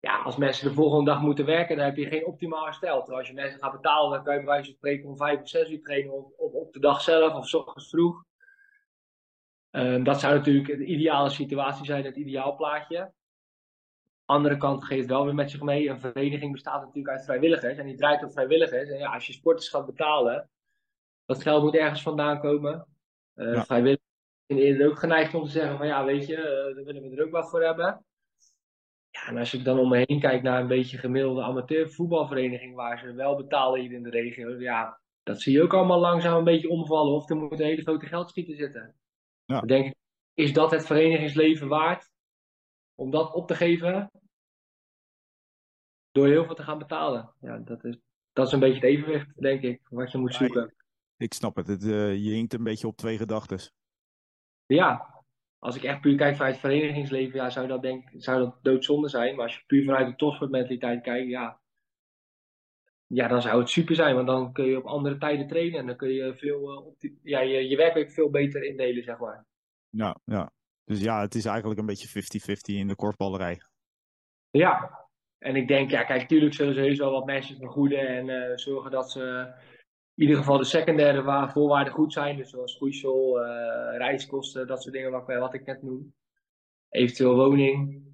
Ja, 0.00 0.22
als 0.22 0.36
mensen 0.36 0.68
de 0.68 0.74
volgende 0.74 1.10
dag 1.10 1.20
moeten 1.20 1.44
werken, 1.44 1.76
dan 1.76 1.84
heb 1.84 1.96
je 1.96 2.06
geen 2.06 2.26
optimaal 2.26 2.64
herstel. 2.64 2.98
Terwijl 2.98 3.18
als 3.18 3.28
je 3.28 3.34
mensen 3.34 3.60
gaat 3.60 3.72
betalen, 3.72 4.10
dan 4.10 4.24
kan 4.24 4.34
je 4.34 4.40
bij 4.40 4.48
wijze 4.48 4.64
van 4.64 4.74
spreken 4.74 5.08
om 5.08 5.16
vijf 5.16 5.40
of 5.40 5.48
zes 5.48 5.70
uur 5.70 5.82
trainen 5.82 6.12
op, 6.12 6.54
op, 6.54 6.72
de 6.72 6.80
dag 6.80 7.00
zelf 7.00 7.34
of 7.34 7.48
s 7.48 7.54
ochtends 7.54 7.88
vroeg. 7.88 8.24
Ehm, 9.70 10.02
dat 10.02 10.20
zou 10.20 10.34
natuurlijk 10.34 10.66
de 10.66 10.84
ideale 10.84 11.30
situatie 11.30 11.84
zijn, 11.84 12.04
het 12.04 12.16
ideaalplaatje. 12.16 13.14
Andere 14.26 14.56
kant 14.56 14.84
geeft 14.84 15.08
wel 15.08 15.24
weer 15.24 15.34
met 15.34 15.50
zich 15.50 15.60
mee. 15.60 15.88
Een 15.88 16.00
vereniging 16.00 16.52
bestaat 16.52 16.80
natuurlijk 16.80 17.16
uit 17.16 17.24
vrijwilligers 17.24 17.78
en 17.78 17.86
die 17.86 17.96
draait 17.96 18.24
op 18.24 18.32
vrijwilligers. 18.32 18.90
En 18.90 18.98
ja, 18.98 19.14
als 19.14 19.26
je 19.26 19.32
sporters 19.32 19.68
gaat 19.68 19.86
betalen, 19.86 20.48
dat 21.24 21.42
geld 21.42 21.62
moet 21.62 21.74
ergens 21.74 22.02
vandaan 22.02 22.40
komen. 22.40 22.86
Uh, 23.34 23.54
ja. 23.54 23.64
Vrijwilligers 23.64 24.04
zijn 24.46 24.58
eerder 24.58 24.88
ook 24.88 24.98
geneigd 24.98 25.34
om 25.34 25.44
te 25.44 25.50
zeggen 25.50 25.76
van 25.76 25.86
ja, 25.86 26.04
weet 26.04 26.26
je, 26.26 26.36
uh, 26.36 26.76
daar 26.76 26.84
willen 26.84 27.02
we 27.02 27.16
er 27.16 27.24
ook 27.24 27.30
wat 27.30 27.50
voor 27.50 27.62
hebben. 27.62 28.04
Ja, 29.10 29.26
en 29.26 29.36
als 29.36 29.54
ik 29.54 29.64
dan 29.64 29.78
om 29.78 29.88
me 29.88 30.04
heen 30.06 30.20
kijk 30.20 30.42
naar 30.42 30.60
een 30.60 30.66
beetje 30.66 30.98
gemiddelde 30.98 31.42
amateur 31.42 31.90
voetbalvereniging 31.90 32.74
waar 32.74 32.98
ze 32.98 33.12
wel 33.12 33.36
betalen 33.36 33.80
hier 33.80 33.92
in 33.92 34.02
de 34.02 34.10
regio, 34.10 34.60
ja, 34.60 35.00
dat 35.22 35.40
zie 35.40 35.52
je 35.52 35.62
ook 35.62 35.74
allemaal 35.74 36.00
langzaam 36.00 36.36
een 36.36 36.44
beetje 36.44 36.68
omvallen 36.68 37.14
of 37.14 37.30
er 37.30 37.36
moet 37.36 37.60
een 37.60 37.66
hele 37.66 37.82
grote 37.82 38.06
geldschieten 38.06 38.56
zitten. 38.56 38.94
Ja. 39.44 39.58
Dan 39.58 39.66
denk 39.66 39.86
ik, 39.86 39.94
is 40.34 40.52
dat 40.52 40.70
het 40.70 40.86
verenigingsleven 40.86 41.68
waard 41.68 42.10
om 42.98 43.10
dat 43.10 43.34
op 43.34 43.46
te 43.46 43.54
geven 43.54 44.10
door 46.10 46.26
heel 46.26 46.44
veel 46.44 46.54
te 46.54 46.62
gaan 46.62 46.78
betalen? 46.78 47.34
Ja, 47.40 47.58
dat 47.58 47.84
is, 47.84 47.98
dat 48.32 48.46
is 48.46 48.52
een 48.52 48.60
beetje 48.60 48.80
het 48.80 48.84
evenwicht, 48.84 49.40
denk 49.40 49.62
ik, 49.62 49.80
wat 49.88 50.12
je 50.12 50.18
moet 50.18 50.34
zoeken. 50.34 50.74
Ik 51.16 51.34
snap 51.34 51.56
het, 51.56 51.66
het 51.66 51.84
uh, 51.84 52.14
je 52.14 52.30
hinkt 52.30 52.52
een 52.52 52.64
beetje 52.64 52.86
op 52.86 52.96
twee 52.96 53.16
gedachten. 53.16 53.72
Ja, 54.66 55.14
als 55.58 55.76
ik 55.76 55.82
echt 55.82 56.00
puur 56.00 56.16
kijk 56.16 56.36
vanuit 56.36 56.52
het 56.52 56.64
verenigingsleven, 56.64 57.38
ja, 57.38 57.50
zou, 57.50 57.66
dat 57.66 57.82
denk, 57.82 58.08
zou 58.12 58.38
dat 58.38 58.58
doodzonde 58.62 59.08
zijn. 59.08 59.34
Maar 59.34 59.44
als 59.44 59.54
je 59.54 59.64
puur 59.66 59.84
vanuit 59.84 60.06
de 60.06 60.16
topsportmentaliteit 60.16 61.02
kijkt, 61.02 61.28
ja, 61.28 61.60
ja, 63.06 63.28
dan 63.28 63.42
zou 63.42 63.60
het 63.60 63.70
super 63.70 63.94
zijn. 63.94 64.14
Want 64.14 64.26
dan 64.26 64.52
kun 64.52 64.64
je 64.64 64.76
op 64.76 64.86
andere 64.86 65.18
tijden 65.18 65.48
trainen 65.48 65.78
en 65.78 65.86
dan 65.86 65.96
kun 65.96 66.08
je 66.08 66.34
veel, 66.34 66.94
uh, 67.00 67.12
ja, 67.22 67.40
je, 67.40 67.68
je 67.68 67.76
werkweek 67.76 68.10
veel 68.10 68.30
beter 68.30 68.62
indelen, 68.64 69.02
zeg 69.02 69.18
maar. 69.18 69.46
Ja, 69.90 70.16
ja. 70.24 70.52
Dus 70.86 71.00
ja, 71.00 71.20
het 71.20 71.34
is 71.34 71.44
eigenlijk 71.44 71.80
een 71.80 71.86
beetje 71.86 72.08
50-50 72.08 72.74
in 72.74 72.88
de 72.88 72.94
korfballerij. 72.94 73.60
Ja, 74.50 75.04
en 75.38 75.56
ik 75.56 75.68
denk, 75.68 75.90
ja, 75.90 76.04
kijk, 76.04 76.28
tuurlijk 76.28 76.54
zullen 76.54 76.74
ze 76.74 77.02
wel 77.02 77.12
wat 77.12 77.26
mensen 77.26 77.56
vergoeden 77.56 78.08
en 78.08 78.28
uh, 78.28 78.56
zorgen 78.56 78.90
dat 78.90 79.10
ze 79.10 79.54
in 80.14 80.22
ieder 80.22 80.36
geval 80.36 80.58
de 80.58 80.64
secundaire 80.64 81.50
voorwaarden 81.50 81.92
goed 81.92 82.12
zijn. 82.12 82.36
Dus 82.36 82.50
zoals 82.50 82.72
schoeisel, 82.72 83.42
uh, 83.42 83.96
reiskosten, 83.96 84.66
dat 84.66 84.82
soort 84.82 84.94
dingen 84.94 85.10
wat, 85.10 85.26
wat 85.26 85.54
ik 85.54 85.66
net 85.66 85.82
noem. 85.82 86.14
Eventueel 86.88 87.36
woning. 87.36 88.04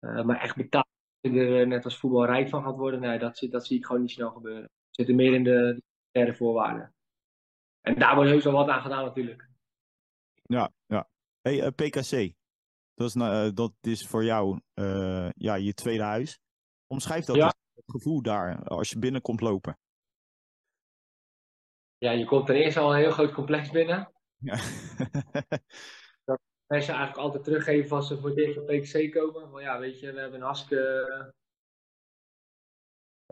Uh, 0.00 0.24
maar 0.24 0.40
echt 0.40 0.56
betaald 0.56 0.86
er 1.20 1.66
net 1.66 1.84
als 1.84 1.98
voetbal 1.98 2.26
rijk 2.26 2.48
van 2.48 2.62
gaat 2.62 2.76
worden, 2.76 3.00
nee, 3.00 3.18
dat, 3.18 3.46
dat 3.50 3.66
zie 3.66 3.78
ik 3.78 3.86
gewoon 3.86 4.00
niet 4.00 4.10
snel 4.10 4.30
gebeuren. 4.30 4.62
Het 4.62 4.70
zit 4.90 5.08
er 5.08 5.14
meer 5.14 5.34
in 5.34 5.44
de 5.44 5.82
derde 6.10 6.34
voorwaarden. 6.34 6.94
En 7.80 7.98
daar 7.98 8.14
wordt 8.14 8.30
heus 8.30 8.44
wel 8.44 8.52
wat 8.52 8.68
aan 8.68 8.82
gedaan 8.82 9.04
natuurlijk. 9.04 9.48
Ja, 10.42 10.70
ja. 10.86 11.08
Hey, 11.44 11.60
uh, 11.60 11.66
PKC. 11.66 12.34
Dat 12.94 13.08
is, 13.08 13.14
uh, 13.14 13.48
dat 13.54 13.72
is 13.80 14.06
voor 14.06 14.24
jou 14.24 14.60
uh, 14.74 15.28
ja, 15.30 15.54
je 15.54 15.74
tweede 15.74 16.02
huis. 16.02 16.40
Omschrijf 16.86 17.24
dat 17.24 17.36
ja. 17.36 17.46
het 17.74 17.84
gevoel 17.86 18.22
daar 18.22 18.64
als 18.64 18.90
je 18.90 18.98
binnenkomt 18.98 19.40
lopen. 19.40 19.78
Ja, 21.98 22.10
je 22.10 22.24
komt 22.24 22.46
ten 22.46 22.54
eerste 22.54 22.80
al 22.80 22.92
een 22.92 23.00
heel 23.00 23.10
groot 23.10 23.32
complex 23.32 23.70
binnen. 23.70 24.12
Ja. 24.36 24.56
dat 26.24 26.40
mensen 26.66 26.94
eigenlijk 26.94 27.16
altijd 27.16 27.44
teruggeven 27.44 27.96
als 27.96 28.08
ze 28.08 28.18
voor 28.18 28.34
dit 28.34 28.54
van 28.54 28.64
PKC 28.64 29.12
komen. 29.12 29.50
Van 29.50 29.62
ja, 29.62 29.78
weet 29.78 30.00
je, 30.00 30.12
we 30.12 30.20
hebben 30.20 30.38
een 30.38 30.46
hartstikke 30.46 31.32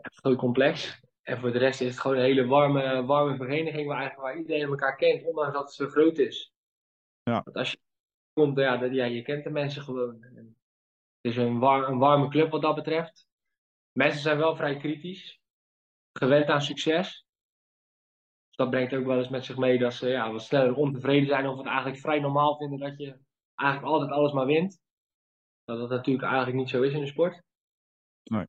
groot 0.01 0.37
complex. 0.37 1.01
En 1.21 1.39
voor 1.39 1.51
de 1.51 1.59
rest 1.59 1.81
is 1.81 1.87
het 1.89 1.99
gewoon 1.99 2.17
een 2.17 2.23
hele 2.23 2.45
warme, 2.45 3.05
warme 3.05 3.35
vereniging 3.35 3.87
waar, 3.87 3.99
eigenlijk, 3.99 4.27
waar 4.27 4.37
iedereen 4.37 4.67
elkaar 4.67 4.95
kent, 4.95 5.23
ondanks 5.23 5.53
dat 5.53 5.63
het 5.63 5.73
zo 5.73 5.87
groot 5.87 6.17
is. 6.17 6.53
Ja. 7.23 7.41
Want 7.43 7.57
als 7.57 7.71
je 7.71 7.77
komt, 8.33 8.57
ja, 8.57 8.77
dat, 8.77 8.93
ja, 8.93 9.05
je 9.05 9.21
kent 9.21 9.43
de 9.43 9.49
mensen 9.49 9.81
gewoon. 9.81 10.23
En 10.23 10.35
het 11.21 11.31
is 11.31 11.37
een, 11.37 11.59
war, 11.59 11.87
een 11.87 11.97
warme 11.97 12.27
club 12.27 12.51
wat 12.51 12.61
dat 12.61 12.75
betreft. 12.75 13.27
Mensen 13.91 14.21
zijn 14.21 14.37
wel 14.37 14.55
vrij 14.55 14.77
kritisch, 14.77 15.39
gewend 16.19 16.47
aan 16.47 16.61
succes. 16.61 17.25
Dus 18.47 18.55
dat 18.55 18.69
brengt 18.69 18.93
ook 18.93 19.05
wel 19.05 19.17
eens 19.17 19.29
met 19.29 19.45
zich 19.45 19.57
mee 19.57 19.79
dat 19.79 19.93
ze 19.93 20.09
ja, 20.09 20.31
wat 20.31 20.41
sneller 20.41 20.75
ontevreden 20.75 21.27
zijn 21.27 21.47
of 21.47 21.57
het 21.57 21.65
eigenlijk 21.65 21.97
vrij 21.97 22.19
normaal 22.19 22.57
vinden 22.57 22.79
dat 22.79 22.97
je 22.97 23.19
eigenlijk 23.55 23.91
altijd 23.91 24.11
alles 24.11 24.31
maar 24.31 24.45
wint. 24.45 24.81
Dat 25.63 25.79
dat 25.79 25.89
natuurlijk 25.89 26.25
eigenlijk 26.25 26.57
niet 26.57 26.69
zo 26.69 26.81
is 26.81 26.93
in 26.93 26.99
de 26.99 27.07
sport. 27.07 27.41
Nee. 28.23 28.45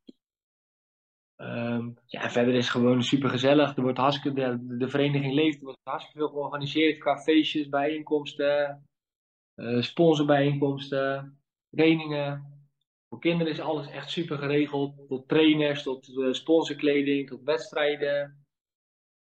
Um, 1.36 1.94
ja, 2.06 2.30
verder 2.30 2.54
is 2.54 2.64
het 2.64 2.74
gewoon 2.74 3.02
super 3.02 3.28
gezellig. 3.28 3.76
Er 3.76 3.82
wordt 3.82 3.98
hartstikke, 3.98 4.40
de, 4.40 4.76
de 4.76 4.88
vereniging 4.88 5.34
leeft, 5.34 5.58
er 5.58 5.64
wordt 5.64 5.78
hartstikke 5.82 6.18
veel 6.18 6.28
georganiseerd 6.28 6.98
qua 6.98 7.18
feestjes, 7.18 7.68
bijeenkomsten, 7.68 8.88
sponsorbijeenkomsten, 9.80 11.38
trainingen. 11.70 12.52
Voor 13.08 13.18
kinderen 13.18 13.52
is 13.52 13.60
alles 13.60 13.88
echt 13.88 14.10
super 14.10 14.38
geregeld. 14.38 15.08
Tot 15.08 15.28
trainers, 15.28 15.82
tot 15.82 16.08
uh, 16.08 16.32
sponsorkleding, 16.32 17.28
tot 17.28 17.42
wedstrijden, 17.42 18.46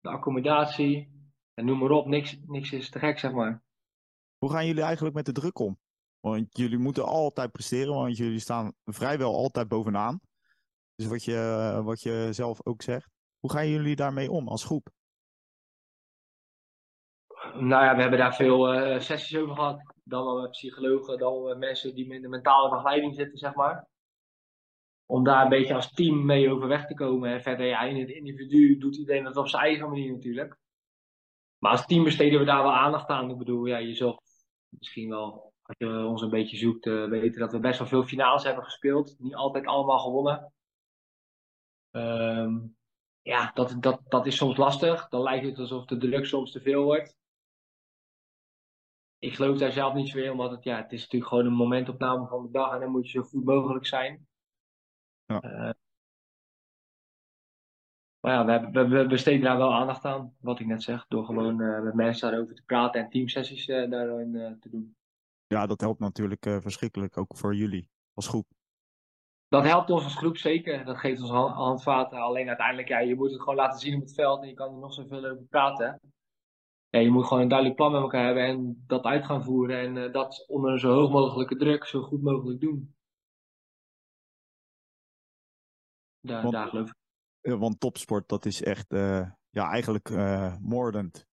de 0.01 0.09
accommodatie. 0.09 1.17
En 1.55 1.65
noem 1.65 1.79
maar 1.79 1.91
op, 1.91 2.07
niks, 2.07 2.39
niks 2.47 2.73
is 2.73 2.91
te 2.91 2.99
gek, 2.99 3.19
zeg 3.19 3.33
maar. 3.33 3.63
Hoe 4.39 4.51
gaan 4.51 4.67
jullie 4.67 4.83
eigenlijk 4.83 5.15
met 5.15 5.27
de 5.27 5.33
druk 5.33 5.59
om? 5.59 5.79
Want 6.21 6.57
jullie 6.57 6.79
moeten 6.79 7.05
altijd 7.05 7.53
presteren, 7.53 7.95
want 7.95 8.17
jullie 8.17 8.39
staan 8.39 8.73
vrijwel 8.85 9.35
altijd 9.35 9.69
bovenaan. 9.69 10.21
Dus 10.95 11.07
wat 11.07 11.25
je, 11.25 11.81
wat 11.85 12.03
je 12.03 12.29
zelf 12.31 12.67
ook 12.67 12.83
zegt. 12.83 13.11
Hoe 13.39 13.51
gaan 13.51 13.69
jullie 13.69 13.97
daarmee 13.97 14.31
om 14.31 14.49
als 14.49 14.65
groep? 14.65 14.91
Nou 17.55 17.85
ja, 17.85 17.95
we 17.95 18.01
hebben 18.01 18.19
daar 18.19 18.35
veel 18.35 18.75
uh, 18.75 19.01
sessies 19.01 19.39
over 19.39 19.55
gehad. 19.55 19.95
Dan 20.05 20.25
wel 20.25 20.41
met 20.41 20.51
psychologen, 20.51 21.19
dan 21.19 21.33
wel 21.33 21.49
met 21.49 21.59
mensen 21.59 21.95
die 21.95 22.15
in 22.15 22.23
de 22.23 22.29
mentale 22.29 22.71
begeleiding 22.71 23.15
zitten, 23.15 23.39
zeg 23.39 23.55
maar. 23.55 23.87
Om 25.07 25.25
daar 25.25 25.43
een 25.43 25.49
beetje 25.49 25.75
als 25.75 25.93
team 25.93 26.25
mee 26.25 26.51
overweg 26.51 26.87
te 26.87 26.95
komen. 26.95 27.31
En 27.31 27.43
verder, 27.43 27.67
ja, 27.67 27.83
in 27.83 28.01
het 28.01 28.09
individu 28.09 28.79
doet 28.79 28.97
iedereen 28.97 29.25
dat 29.25 29.37
op 29.37 29.49
zijn 29.49 29.63
eigen 29.63 29.89
manier 29.89 30.13
natuurlijk. 30.13 30.57
Maar 31.59 31.71
als 31.71 31.87
team 31.87 32.05
besteden 32.05 32.39
we 32.39 32.45
daar 32.45 32.63
wel 32.63 32.75
aandacht 32.75 33.09
aan. 33.09 33.31
Ik 33.31 33.39
bedoel, 33.39 33.67
ja, 33.67 33.77
je 33.79 33.95
zult 33.95 34.23
misschien 34.69 35.09
wel, 35.09 35.53
als 35.63 35.77
je 35.79 36.05
ons 36.07 36.23
een 36.23 36.31
beetje 36.31 36.57
zoekt, 36.57 36.87
uh, 36.87 37.09
weten 37.09 37.41
dat 37.41 37.53
we 37.53 37.61
best 37.61 37.79
wel 37.79 37.89
veel 37.89 38.05
finales 38.05 38.45
hebben 38.45 38.65
gespeeld. 38.65 39.17
Niet 39.19 39.35
altijd 39.35 39.67
allemaal 39.67 39.99
gewonnen. 39.99 40.53
Um, 41.91 42.77
ja, 43.23 43.51
dat, 43.55 43.77
dat, 43.81 44.01
dat 44.09 44.27
is 44.27 44.37
soms 44.37 44.57
lastig. 44.57 45.09
Dan 45.09 45.23
lijkt 45.23 45.47
het 45.47 45.59
alsof 45.59 45.85
de 45.85 45.97
druk 45.97 46.27
soms 46.27 46.53
te 46.53 46.61
veel 46.61 46.85
wordt. 46.85 47.17
Ik 49.19 49.35
geloof 49.35 49.59
daar 49.59 49.73
zelf 49.73 49.95
niet 49.95 50.09
zo 50.09 50.19
in, 50.19 50.31
omdat 50.31 50.51
het, 50.51 50.65
ja, 50.65 50.77
het 50.77 50.93
is 50.93 51.01
natuurlijk 51.01 51.31
gewoon 51.31 51.47
een 51.47 51.53
momentopname 51.53 52.27
van 52.27 52.43
de 52.43 52.51
dag 52.51 52.73
en 52.73 52.81
dan 52.81 52.91
moet 52.91 53.11
je 53.11 53.19
zo 53.19 53.23
goed 53.23 53.45
mogelijk 53.45 53.87
zijn. 53.87 54.27
Ja. 55.25 55.45
Uh, 55.45 55.71
maar 58.21 58.33
ja, 58.33 58.45
we, 58.45 58.51
hebben, 58.51 58.91
we, 58.91 59.07
besteden 59.07 59.41
daar 59.41 59.59
wel 59.59 59.75
aandacht 59.75 60.05
aan, 60.05 60.37
wat 60.41 60.61
ik 60.61 60.67
net 60.67 60.83
zeg, 60.83 61.07
door 61.07 61.25
gewoon 61.25 61.61
uh, 61.61 61.83
met 61.83 61.95
mensen 61.95 62.31
daarover 62.31 62.55
te 62.55 62.63
praten 62.63 63.01
en 63.01 63.11
teamsessies 63.11 63.69
uh, 63.69 63.91
daarin 63.91 64.59
te 64.61 64.69
doen. 64.71 64.97
Ja, 65.47 65.67
dat 65.67 65.81
helpt 65.81 66.01
natuurlijk 66.01 66.43
verschrikkelijk, 66.43 67.17
ook 67.17 67.37
voor 67.37 67.55
jullie 67.55 67.91
als 68.15 68.29
groep 68.29 68.47
dat 69.49 69.65
helpt 69.65 69.91
ons 69.91 70.05
als 70.05 70.17
groep 70.17 70.37
zeker. 70.37 70.85
Dat 70.85 70.99
geeft 70.99 71.21
ons 71.21 71.31
handvaten. 71.31 72.19
Alleen 72.19 72.49
uiteindelijk, 72.49 72.89
ja, 72.89 72.99
je 72.99 73.15
moet 73.15 73.31
het 73.31 73.41
gewoon 73.41 73.55
laten 73.55 73.81
zien 73.81 73.95
op 73.95 74.01
het 74.01 74.15
veld 74.15 74.43
en 74.43 74.49
je 74.49 74.55
kan 74.55 74.73
er 74.73 74.79
nog 74.79 74.95
zoveel 74.95 75.25
over 75.25 75.45
praten. 75.49 76.01
Ja, 76.91 76.99
je 76.99 77.11
moet 77.11 77.27
gewoon 77.27 77.43
een 77.43 77.49
duidelijk 77.49 77.79
plan 77.79 77.93
met 77.93 78.01
elkaar 78.01 78.25
hebben 78.25 78.45
en 78.45 78.85
dat 78.87 79.05
uit 79.05 79.25
gaan 79.25 79.45
voeren. 79.45 79.79
En 79.79 79.97
uh, 79.97 80.13
dat 80.13 80.45
onder 80.49 80.73
een 80.73 80.79
zo 80.79 80.93
hoog 80.93 81.11
mogelijke 81.11 81.57
druk 81.57 81.85
zo 81.85 82.03
goed 82.03 82.23
mogelijk 82.23 82.61
doen. 82.61 82.97
Daar, 86.21 86.43
want, 86.43 86.55
daar 86.55 86.69
geloof 86.69 86.89
ik. 86.89 86.97
Want 87.59 87.81
topsport, 87.81 88.29
dat 88.29 88.45
is 88.45 88.63
echt 88.63 88.93
uh, 88.93 89.31
ja, 89.51 89.71
eigenlijk 89.71 90.09
uh, 90.09 90.57
moordend. 90.61 91.27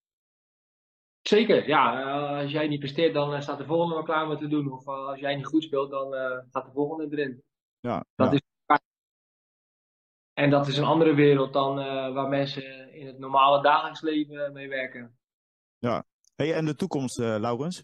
Zeker, 1.22 1.68
ja. 1.68 2.04
als 2.41 2.52
jij 2.52 2.68
niet 2.68 2.80
presteert, 2.80 3.13
dan 3.13 3.41
staat 3.41 3.58
de 3.58 3.65
volgende 3.65 3.96
maar 3.96 4.04
klaar 4.04 4.28
met 4.28 4.39
te 4.39 4.48
doen. 4.48 4.72
Of 4.72 4.88
als 4.88 5.20
jij 5.20 5.36
niet 5.36 5.46
goed 5.46 5.63
speelt, 5.63 5.91
dan 5.91 6.13
gaat 6.52 6.65
de 6.65 6.72
volgende 6.72 7.18
erin. 7.18 7.44
Ja, 7.80 8.06
dat 8.15 8.34
Is, 8.34 8.41
en 10.34 10.50
dat 10.50 10.68
is 10.68 10.78
een 10.78 10.84
andere 10.84 11.13
wereld 11.13 11.54
dan 11.54 11.76
waar 12.13 12.30
mensen 12.30 12.94
in 12.94 13.08
het 13.08 13.20
normale 13.20 13.62
dagelijks 13.62 14.02
leven 14.02 14.54
mee 14.54 14.70
werken. 14.70 15.18
Ja, 15.78 16.06
hey, 16.36 16.54
en 16.54 16.66
de 16.66 16.76
toekomst, 16.76 17.20
uh, 17.20 17.36
Laurens? 17.40 17.84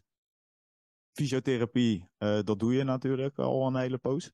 Fysiotherapie, 1.13 2.07
uh, 2.17 2.39
dat 2.43 2.59
doe 2.59 2.73
je 2.73 2.83
natuurlijk 2.83 3.37
al 3.37 3.67
een 3.67 3.75
hele 3.75 3.97
poos. 3.97 4.31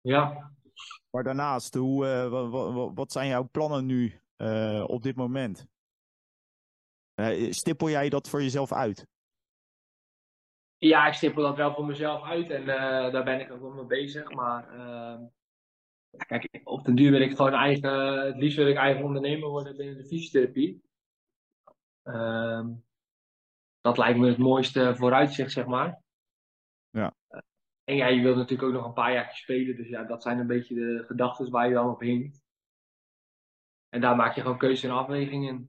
Ja. 0.00 0.52
Maar 1.10 1.22
daarnaast, 1.22 1.74
hoe, 1.74 2.28
wat, 2.28 2.94
wat 2.94 3.12
zijn 3.12 3.28
jouw 3.28 3.48
plannen 3.50 3.86
nu 3.86 4.20
op 4.86 5.02
dit 5.02 5.16
moment? 5.16 5.66
Stippel 7.50 7.90
jij 7.90 8.08
dat 8.08 8.28
voor 8.28 8.42
jezelf 8.42 8.72
uit? 8.72 9.06
Ja, 10.76 11.06
ik 11.06 11.12
stippel 11.12 11.42
dat 11.42 11.56
wel 11.56 11.74
voor 11.74 11.86
mezelf 11.86 12.22
uit 12.22 12.50
en 12.50 12.66
daar 13.12 13.24
ben 13.24 13.40
ik 13.40 13.52
ook 13.52 13.60
wel 13.60 13.70
mee 13.70 13.86
bezig. 13.86 14.30
Maar 14.30 14.76
uh, 14.76 15.26
kijk, 16.26 16.60
op 16.64 16.84
den 16.84 16.94
duur 16.94 17.10
wil 17.10 17.20
ik 17.20 17.36
gewoon 17.36 17.52
eigen, 17.52 18.26
het 18.26 18.36
liefst 18.36 18.56
wil 18.56 18.66
ik 18.66 18.76
eigen 18.76 19.04
ondernemer 19.04 19.48
worden 19.48 19.76
binnen 19.76 19.96
de 19.96 20.06
fysiotherapie. 20.06 20.82
Ehm, 22.08 22.74
dat 23.80 23.98
lijkt 23.98 24.18
me 24.18 24.28
het 24.28 24.38
mooiste 24.38 24.96
vooruitzicht, 24.96 25.52
zeg 25.52 25.66
maar. 25.66 26.02
Ja. 26.90 27.14
En 27.84 27.96
ja, 27.96 28.06
je 28.06 28.22
wilt 28.22 28.36
natuurlijk 28.36 28.68
ook 28.68 28.74
nog 28.74 28.84
een 28.84 28.92
paar 28.92 29.12
jaar 29.12 29.34
spelen. 29.34 29.76
Dus 29.76 29.88
ja, 29.88 30.04
dat 30.04 30.22
zijn 30.22 30.38
een 30.38 30.46
beetje 30.46 30.74
de 30.74 31.04
gedachten 31.06 31.50
waar 31.50 31.68
je 31.68 31.74
dan 31.74 31.90
op 31.90 32.00
hinkt. 32.00 32.42
En 33.88 34.00
daar 34.00 34.16
maak 34.16 34.34
je 34.34 34.40
gewoon 34.40 34.58
keuze 34.58 34.88
en 34.88 34.94
afwegingen. 34.94 35.68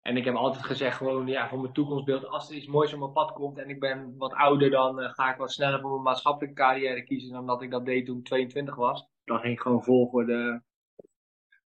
En 0.00 0.16
ik 0.16 0.24
heb 0.24 0.34
altijd 0.34 0.64
gezegd, 0.64 0.96
gewoon 0.96 1.26
ja, 1.26 1.48
voor 1.48 1.60
mijn 1.60 1.72
toekomstbeeld, 1.72 2.26
als 2.26 2.50
er 2.50 2.56
iets 2.56 2.66
moois 2.66 2.92
op 2.92 2.98
mijn 2.98 3.12
pad 3.12 3.32
komt 3.32 3.58
en 3.58 3.68
ik 3.68 3.80
ben 3.80 4.16
wat 4.16 4.32
ouder, 4.32 4.70
dan 4.70 5.00
uh, 5.00 5.12
ga 5.12 5.32
ik 5.32 5.36
wat 5.36 5.52
sneller 5.52 5.80
voor 5.80 5.90
mijn 5.90 6.02
maatschappelijke 6.02 6.60
carrière 6.60 7.04
kiezen 7.04 7.32
dan 7.32 7.46
dat 7.46 7.62
ik 7.62 7.70
dat 7.70 7.84
deed 7.84 8.06
toen 8.06 8.18
ik 8.18 8.24
22 8.24 8.74
was. 8.74 9.08
Dan 9.24 9.38
ging 9.38 9.52
ik 9.52 9.60
gewoon 9.60 9.82
vol 9.82 10.10
voor 10.10 10.26
de, 10.26 10.62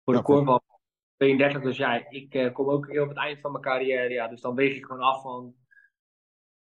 voor 0.05 0.15
de 0.15 0.23
korfbal. 0.23 0.74
32, 1.17 1.63
dus 1.63 1.77
ja, 1.77 2.11
ik 2.11 2.35
uh, 2.35 2.53
kom 2.53 2.69
ook 2.69 2.91
heel 2.91 3.03
op 3.03 3.09
het 3.09 3.19
eind 3.19 3.41
van 3.41 3.51
mijn 3.51 3.65
carrière, 3.65 4.15
ja, 4.15 4.29
dus 4.29 4.41
dan 4.41 4.55
weeg 4.55 4.77
ik 4.77 4.85
gewoon 4.85 5.03
af 5.03 5.23
van, 5.23 5.55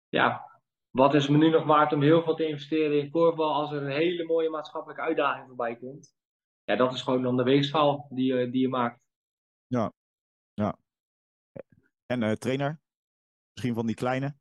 ja, 0.10 0.52
wat 0.90 1.14
is 1.14 1.28
me 1.28 1.38
nu 1.38 1.50
nog 1.50 1.66
waard 1.66 1.94
om 1.94 2.02
heel 2.02 2.24
veel 2.24 2.36
te 2.36 2.48
investeren 2.48 3.00
in 3.00 3.10
korfbal 3.10 3.54
als 3.54 3.72
er 3.72 3.82
een 3.82 3.92
hele 3.92 4.24
mooie 4.24 4.50
maatschappelijke 4.50 5.02
uitdaging 5.04 5.48
voorbij 5.48 5.76
komt? 5.76 6.16
Ja, 6.64 6.76
dat 6.76 6.94
is 6.94 7.02
gewoon 7.02 7.22
dan 7.22 7.38
de 7.38 7.44
weegschaal 7.44 8.08
die, 8.10 8.34
je, 8.34 8.50
die 8.50 8.62
je 8.62 8.68
maakt. 8.68 9.02
Ja, 9.68 9.94
ja. 10.54 10.78
En 12.06 12.22
uh, 12.22 12.32
trainer? 12.32 12.80
Misschien 13.54 13.74
van 13.74 13.86
die 13.86 13.96
kleine? 13.96 14.36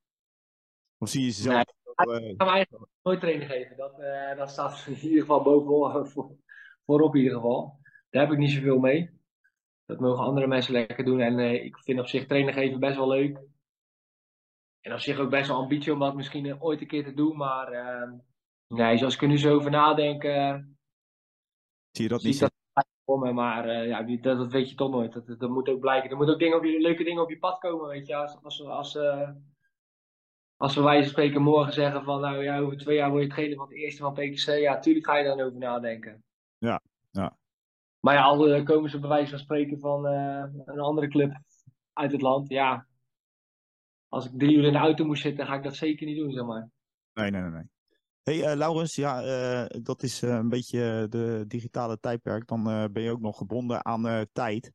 Of 0.99 1.09
zie 1.09 1.25
je 1.25 1.31
ze 1.31 1.43
zelf? 1.43 1.65
Nee. 1.97 2.31
Ik 2.31 2.41
ga 2.41 2.45
me 2.45 2.51
eigenlijk 2.51 2.87
nooit 3.03 3.21
training 3.21 3.51
geven. 3.51 3.77
Dat, 3.77 3.97
dat 4.37 4.51
staat 4.51 4.87
in 4.87 4.95
ieder 4.95 5.21
geval 5.21 5.43
bovenop, 5.43 6.07
voor, 6.13 6.37
voorop 6.85 7.15
in 7.15 7.21
ieder 7.21 7.37
geval. 7.37 7.81
Daar 8.11 8.23
heb 8.23 8.33
ik 8.33 8.39
niet 8.39 8.51
zoveel 8.51 8.79
mee. 8.79 9.16
Dat 9.87 10.01
mogen 10.01 10.25
andere 10.25 10.47
mensen 10.47 10.73
lekker 10.73 11.05
doen. 11.05 11.21
En 11.21 11.39
ik 11.65 11.79
vind 11.79 12.01
op 12.01 12.07
zich 12.07 12.27
trainen 12.27 12.55
geven 12.55 12.81
best 12.81 12.97
wel 12.97 13.09
leuk. 13.09 13.41
En 14.81 14.93
op 14.93 14.99
zich 14.99 15.19
ook 15.19 15.31
best 15.31 15.49
wel 15.49 15.57
ambitie 15.57 15.93
om 15.93 15.99
dat 15.99 16.15
misschien 16.15 16.63
ooit 16.63 16.81
een 16.81 16.87
keer 16.87 17.05
te 17.05 17.15
doen. 17.15 17.37
Maar 17.37 17.73
ehm, 17.73 18.13
nee, 18.69 18.97
zoals 18.97 19.15
ik 19.15 19.23
er 19.23 19.29
nu 19.29 19.39
zo 19.39 19.55
over 19.55 19.71
nadenk. 19.71 20.23
zie 21.91 22.05
je 22.05 22.09
dat 22.09 22.23
niet? 22.23 22.39
Dat 22.39 22.55
komen, 23.05 23.35
maar 23.35 23.87
ja, 23.87 24.03
dat, 24.03 24.23
dat, 24.23 24.53
weet 24.53 24.71
je 24.71 24.77
toch 24.77 24.91
nooit. 24.91 25.13
Dat, 25.13 25.39
dat, 25.39 25.51
moet 25.51 25.69
ook 25.69 25.81
blijken. 25.81 26.11
Er 26.11 26.17
moeten 26.17 26.35
ook 26.35 26.41
dingen 26.41 26.57
op 26.57 26.65
je, 26.65 26.81
leuke 26.81 27.05
dingen 27.05 27.23
op 27.23 27.31
je 27.31 27.39
pad 27.39 27.59
komen, 27.59 27.89
weet 27.89 28.07
je. 28.07 28.17
Als, 28.17 28.43
als, 28.43 28.63
als, 28.63 28.99
als 30.57 30.75
we 30.75 30.83
wijze 30.83 31.09
spreken 31.09 31.43
morgen 31.43 31.73
zeggen 31.73 32.05
van, 32.05 32.21
nou 32.21 32.43
ja, 32.43 32.59
over 32.59 32.77
twee 32.77 32.97
jaar 32.97 33.11
word 33.11 33.23
je 33.23 33.29
trainer 33.29 33.57
van 33.57 33.67
het 33.69 33.77
eerste 33.77 34.03
van 34.03 34.13
PKC. 34.13 34.59
Ja, 34.61 34.79
tuurlijk 34.79 35.07
ga 35.07 35.17
je 35.17 35.25
dan 35.25 35.41
over 35.41 35.59
nadenken. 35.59 36.25
Ja, 36.59 36.81
ja. 37.11 37.37
Maar 38.07 38.15
ja, 38.15 38.23
al 38.23 38.63
komen 38.63 38.91
ze 38.91 38.99
bij 38.99 39.09
wijze 39.09 39.31
van 39.31 39.39
spreken 39.39 39.79
van 39.79 40.07
uh, 40.07 40.45
een 40.65 40.81
andere 40.81 41.09
club 41.09 41.41
uit 41.93 42.13
het 42.13 42.21
land. 42.21 42.49
Ja, 42.49 42.87
als 44.09 44.27
ik 44.27 44.39
drie 44.39 44.57
uur 44.57 44.65
in 44.65 44.73
de 44.73 44.79
auto 44.79 45.05
moest 45.05 45.23
zitten, 45.23 45.47
ga 45.47 45.55
ik 45.55 45.63
dat 45.63 45.77
zeker 45.77 46.07
niet 46.07 46.17
doen, 46.17 46.33
zeg 46.33 46.45
maar. 46.45 46.71
Nee, 47.13 47.31
nee, 47.31 47.41
nee. 47.41 47.51
nee. 47.51 47.65
Hey 48.23 48.51
uh, 48.51 48.57
Laurens, 48.57 48.95
ja, 48.95 49.25
uh, 49.25 49.83
dat 49.83 50.03
is 50.03 50.23
een 50.23 50.49
beetje 50.49 51.07
de 51.09 51.45
digitale 51.49 51.99
tijdperk. 51.99 52.47
Dan 52.47 52.65
ben 52.93 53.03
je 53.03 53.11
ook 53.11 53.21
nog 53.21 53.37
gebonden 53.37 53.85
aan 53.85 54.27
tijd. 54.33 54.73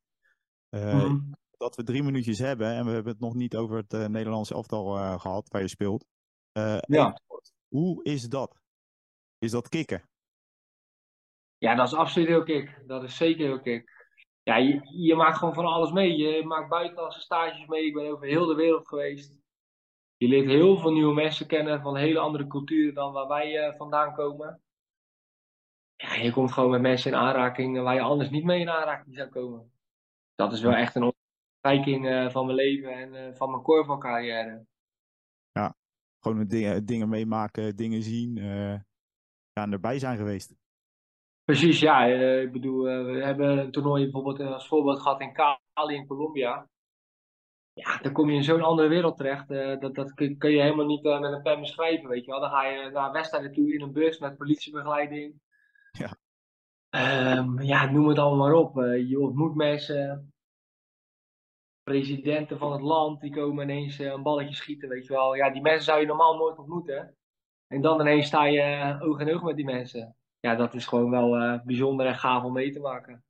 Mm. 0.69 1.29
Dat 1.57 1.75
we 1.75 1.83
drie 1.83 2.03
minuutjes 2.03 2.39
hebben 2.39 2.67
en 2.67 2.85
we 2.85 2.91
hebben 2.91 3.11
het 3.11 3.21
nog 3.21 3.33
niet 3.33 3.55
over 3.55 3.77
het 3.87 4.09
Nederlandse 4.09 4.53
elftal 4.53 5.17
gehad 5.19 5.47
waar 5.49 5.61
je 5.61 5.67
speelt. 5.67 6.05
ja. 6.81 7.21
Hoe 7.67 8.03
is 8.03 8.29
dat? 8.29 8.61
Is 9.37 9.51
dat 9.51 9.69
kicken? 9.69 10.09
Ja, 11.61 11.75
dat 11.75 11.87
is 11.87 11.93
absoluut 11.93 12.27
heel 12.27 12.43
kick. 12.43 12.81
Dat 12.87 13.03
is 13.03 13.17
zeker 13.17 13.45
heel 13.45 13.61
kick. 13.61 14.07
Ja, 14.43 14.55
je, 14.55 14.81
je 14.83 15.15
maakt 15.15 15.37
gewoon 15.37 15.53
van 15.53 15.65
alles 15.65 15.91
mee. 15.91 16.17
Je 16.17 16.45
maakt 16.45 16.69
buitenlandse 16.69 17.19
stages 17.19 17.67
mee. 17.67 17.85
Ik 17.85 17.93
ben 17.93 18.11
over 18.11 18.27
heel 18.27 18.45
de 18.45 18.55
wereld 18.55 18.87
geweest. 18.87 19.39
Je 20.17 20.27
leert 20.27 20.45
heel 20.45 20.77
veel 20.77 20.91
nieuwe 20.91 21.13
mensen 21.13 21.47
kennen 21.47 21.81
van 21.81 21.95
hele 21.97 22.19
andere 22.19 22.47
culturen 22.47 22.93
dan 22.93 23.13
waar 23.13 23.27
wij 23.27 23.67
uh, 23.67 23.75
vandaan 23.75 24.13
komen. 24.13 24.61
Ja, 25.95 26.13
je 26.13 26.31
komt 26.31 26.51
gewoon 26.51 26.69
met 26.69 26.81
mensen 26.81 27.11
in 27.11 27.17
aanraking 27.17 27.81
waar 27.81 27.95
je 27.95 28.01
anders 28.01 28.29
niet 28.29 28.43
mee 28.43 28.59
in 28.59 28.69
aanraking 28.69 29.15
zou 29.15 29.29
komen. 29.29 29.71
Dat 30.35 30.53
is 30.53 30.61
wel 30.61 30.73
echt 30.73 30.95
een 30.95 31.13
ontwijking 31.61 32.05
uh, 32.05 32.29
van 32.29 32.45
mijn 32.45 32.57
leven 32.57 32.91
en 32.91 33.13
uh, 33.13 33.35
van 33.35 33.49
mijn 33.49 33.63
korfbalcarrière. 33.63 34.65
Ja, 35.51 35.75
gewoon 36.19 36.47
dingen, 36.47 36.85
dingen 36.85 37.09
meemaken, 37.09 37.75
dingen 37.75 38.01
zien 38.01 38.35
ja, 39.53 39.63
en 39.63 39.71
erbij 39.71 39.99
zijn 39.99 40.17
geweest. 40.17 40.60
Precies, 41.43 41.79
ja. 41.79 42.05
ik 42.05 42.51
bedoel, 42.51 42.83
we 42.83 43.23
hebben 43.23 43.57
een 43.57 43.71
toernooi 43.71 44.03
bijvoorbeeld 44.03 44.39
als 44.39 44.67
voorbeeld 44.67 44.99
gehad 44.99 45.21
in 45.21 45.33
Cali 45.33 45.95
in 45.95 46.07
Colombia 46.07 46.69
ja, 47.73 47.97
dan 47.97 48.11
kom 48.11 48.29
je 48.29 48.35
in 48.35 48.43
zo'n 48.43 48.61
andere 48.61 48.87
wereld 48.87 49.17
terecht. 49.17 49.47
Dat, 49.81 49.95
dat 49.95 50.13
kun, 50.13 50.37
je 50.39 50.61
helemaal 50.61 50.85
niet 50.85 51.03
met 51.03 51.23
een 51.23 51.41
pen 51.41 51.59
beschrijven, 51.59 52.09
weet 52.09 52.25
je 52.25 52.31
wel. 52.31 52.39
Dan 52.39 52.49
ga 52.49 52.65
je 52.65 52.89
naar 52.89 53.11
wedstrijden 53.11 53.53
toe 53.53 53.73
in 53.73 53.81
een 53.81 53.91
bus 53.91 54.19
met 54.19 54.37
politiebegeleiding. 54.37 55.33
Ja. 55.91 56.17
Um, 57.37 57.61
ja, 57.61 57.91
noem 57.91 58.07
het 58.07 58.17
allemaal 58.17 58.47
maar 58.47 58.57
op. 58.57 58.77
Uh, 58.77 59.09
je 59.09 59.19
ontmoet 59.19 59.55
mensen, 59.55 60.33
presidenten 61.83 62.57
van 62.57 62.71
het 62.71 62.81
land, 62.81 63.21
die 63.21 63.31
komen 63.31 63.69
ineens 63.69 63.99
een 63.99 64.23
balletje 64.23 64.55
schieten, 64.55 64.89
weet 64.89 65.05
je 65.05 65.13
wel. 65.13 65.35
Ja, 65.35 65.49
die 65.49 65.61
mensen 65.61 65.83
zou 65.83 65.99
je 65.99 66.05
normaal 66.05 66.35
nooit 66.35 66.57
ontmoeten. 66.57 67.15
En 67.67 67.81
dan 67.81 67.99
ineens 67.99 68.27
sta 68.27 68.45
je 68.45 68.97
oog 69.01 69.19
in 69.19 69.33
oog 69.33 69.41
met 69.41 69.55
die 69.55 69.65
mensen. 69.65 70.15
Ja, 70.41 70.55
dat 70.55 70.73
is 70.73 70.85
gewoon 70.85 71.09
wel 71.09 71.61
bijzonder 71.63 72.05
en 72.05 72.15
gaaf 72.15 72.43
om 72.43 72.53
mee 72.53 72.71
te 72.71 72.79
maken. 72.79 73.23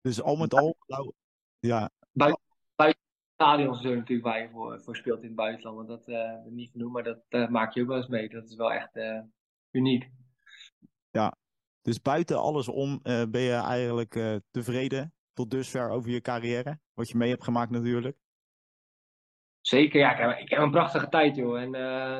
Dus 0.00 0.22
al 0.22 0.36
met 0.36 0.54
al, 0.54 0.76
nou, 0.86 1.12
ja. 1.58 1.90
Buiten, 2.12 2.42
buiten 2.74 3.02
stadions 3.34 3.84
er 3.84 3.96
natuurlijk 3.96 4.26
waar 4.26 4.42
je 4.42 4.48
voor, 4.48 4.80
voor 4.80 4.96
speelt 4.96 5.20
in 5.20 5.26
het 5.26 5.36
buitenland. 5.36 5.76
Want 5.76 5.88
dat 5.88 6.08
uh, 6.08 6.44
niet 6.44 6.70
genoemd, 6.70 6.92
maar 6.92 7.02
dat 7.02 7.22
uh, 7.28 7.48
maak 7.48 7.74
je 7.74 7.80
ook 7.80 7.88
wel 7.88 7.96
eens 7.96 8.08
mee. 8.08 8.28
Dat 8.28 8.44
is 8.44 8.54
wel 8.54 8.72
echt 8.72 8.96
uh, 8.96 9.20
uniek. 9.70 10.10
Ja, 11.10 11.36
dus 11.80 12.00
buiten 12.02 12.38
alles 12.38 12.68
om 12.68 13.00
ben 13.02 13.40
je 13.40 13.54
eigenlijk 13.54 14.40
tevreden 14.50 15.14
tot 15.32 15.50
dusver 15.50 15.90
over 15.90 16.10
je 16.10 16.20
carrière? 16.20 16.78
Wat 16.94 17.08
je 17.08 17.16
mee 17.16 17.30
hebt 17.30 17.44
gemaakt 17.44 17.70
natuurlijk. 17.70 18.16
Zeker, 19.60 20.00
ja. 20.00 20.12
Ik 20.12 20.18
heb, 20.18 20.38
ik 20.38 20.50
heb 20.50 20.58
een 20.58 20.70
prachtige 20.70 21.08
tijd, 21.08 21.36
joh. 21.36 21.60
En 21.60 21.72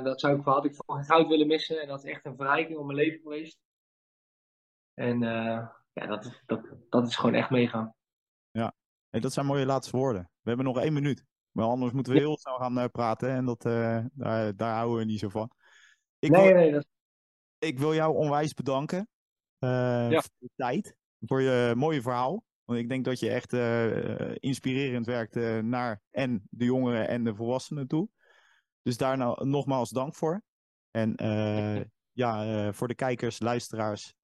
dat 0.04 0.20
zou 0.20 0.38
ik, 0.38 0.44
had 0.44 0.64
ik 0.64 0.74
voor 0.74 0.94
geen 0.94 1.04
goud 1.04 1.28
willen 1.28 1.46
missen. 1.46 1.80
En 1.80 1.88
dat 1.88 2.04
is 2.04 2.10
echt 2.10 2.24
een 2.26 2.36
verrijking 2.36 2.78
om 2.78 2.86
mijn 2.86 2.98
leven 2.98 3.20
geweest. 3.20 3.58
En 4.94 5.20
ja, 5.92 6.06
dat, 6.06 6.42
dat, 6.46 6.66
dat 6.88 7.06
is 7.06 7.16
gewoon 7.16 7.34
echt 7.34 7.50
meegaan. 7.50 7.94
Ja, 8.50 8.74
hey, 9.10 9.20
dat 9.20 9.32
zijn 9.32 9.46
mooie 9.46 9.66
laatste 9.66 9.96
woorden. 9.96 10.22
We 10.22 10.48
hebben 10.48 10.66
nog 10.66 10.78
één 10.78 10.92
minuut. 10.92 11.24
Maar 11.52 11.66
anders 11.66 11.92
moeten 11.92 12.12
we 12.12 12.18
heel 12.18 12.38
snel 12.38 12.56
gaan 12.56 12.78
uh, 12.78 12.84
praten. 12.84 13.30
En 13.30 13.44
dat, 13.44 13.64
uh, 13.64 14.04
daar, 14.12 14.56
daar, 14.56 14.74
houden 14.74 14.98
we 14.98 15.04
niet 15.04 15.18
zo 15.18 15.28
van. 15.28 15.50
Ik 16.18 16.30
nee, 16.30 16.46
wil, 16.46 16.54
nee. 16.54 16.72
Dat... 16.72 16.86
Ik 17.58 17.78
wil 17.78 17.94
jou 17.94 18.16
onwijs 18.16 18.54
bedanken 18.54 19.08
ja. 19.58 20.20
voor 20.20 20.30
je 20.38 20.50
tijd. 20.56 20.96
Voor 21.20 21.40
je 21.40 21.72
mooie 21.76 22.02
verhaal. 22.02 22.44
Want 22.64 22.78
ik 22.78 22.88
denk 22.88 23.04
dat 23.04 23.20
je 23.20 23.30
echt 23.30 23.52
inspirerend 24.42 25.06
werkt 25.06 25.34
naar 25.62 26.00
en 26.10 26.42
de 26.50 26.64
jongeren 26.64 27.08
en 27.08 27.24
de 27.24 27.34
volwassenen 27.34 27.86
toe. 27.86 28.08
Dus 28.82 28.96
daar 28.96 29.16
nou, 29.16 29.48
nogmaals 29.48 29.90
dank 29.90 30.14
voor. 30.14 30.42
En 30.90 31.14
ja, 32.12 32.72
voor 32.72 32.88
de 32.88 32.94
kijkers, 32.94 33.40
luisteraars, 33.40 34.14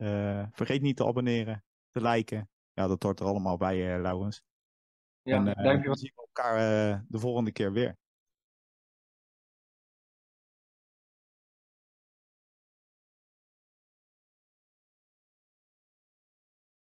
vergeet 0.51 0.83
niet 0.83 0.97
te 0.97 1.07
abonneren, 1.07 1.65
te 1.91 2.01
liken. 2.01 2.49
Ja, 2.73 2.87
dat 2.87 3.03
hoort 3.03 3.21
er 3.21 3.27
allemaal 3.27 3.57
bij, 3.57 3.99
Laurens. 3.99 4.43
Ja, 5.23 5.37
en, 5.37 5.45
dankjewel. 5.45 5.83
Dan 5.83 5.97
zien 5.97 6.13
we 6.15 6.21
elkaar 6.21 6.59
de 7.09 7.19
volgende 7.19 7.53
keer 7.53 7.73
weer. 7.73 7.97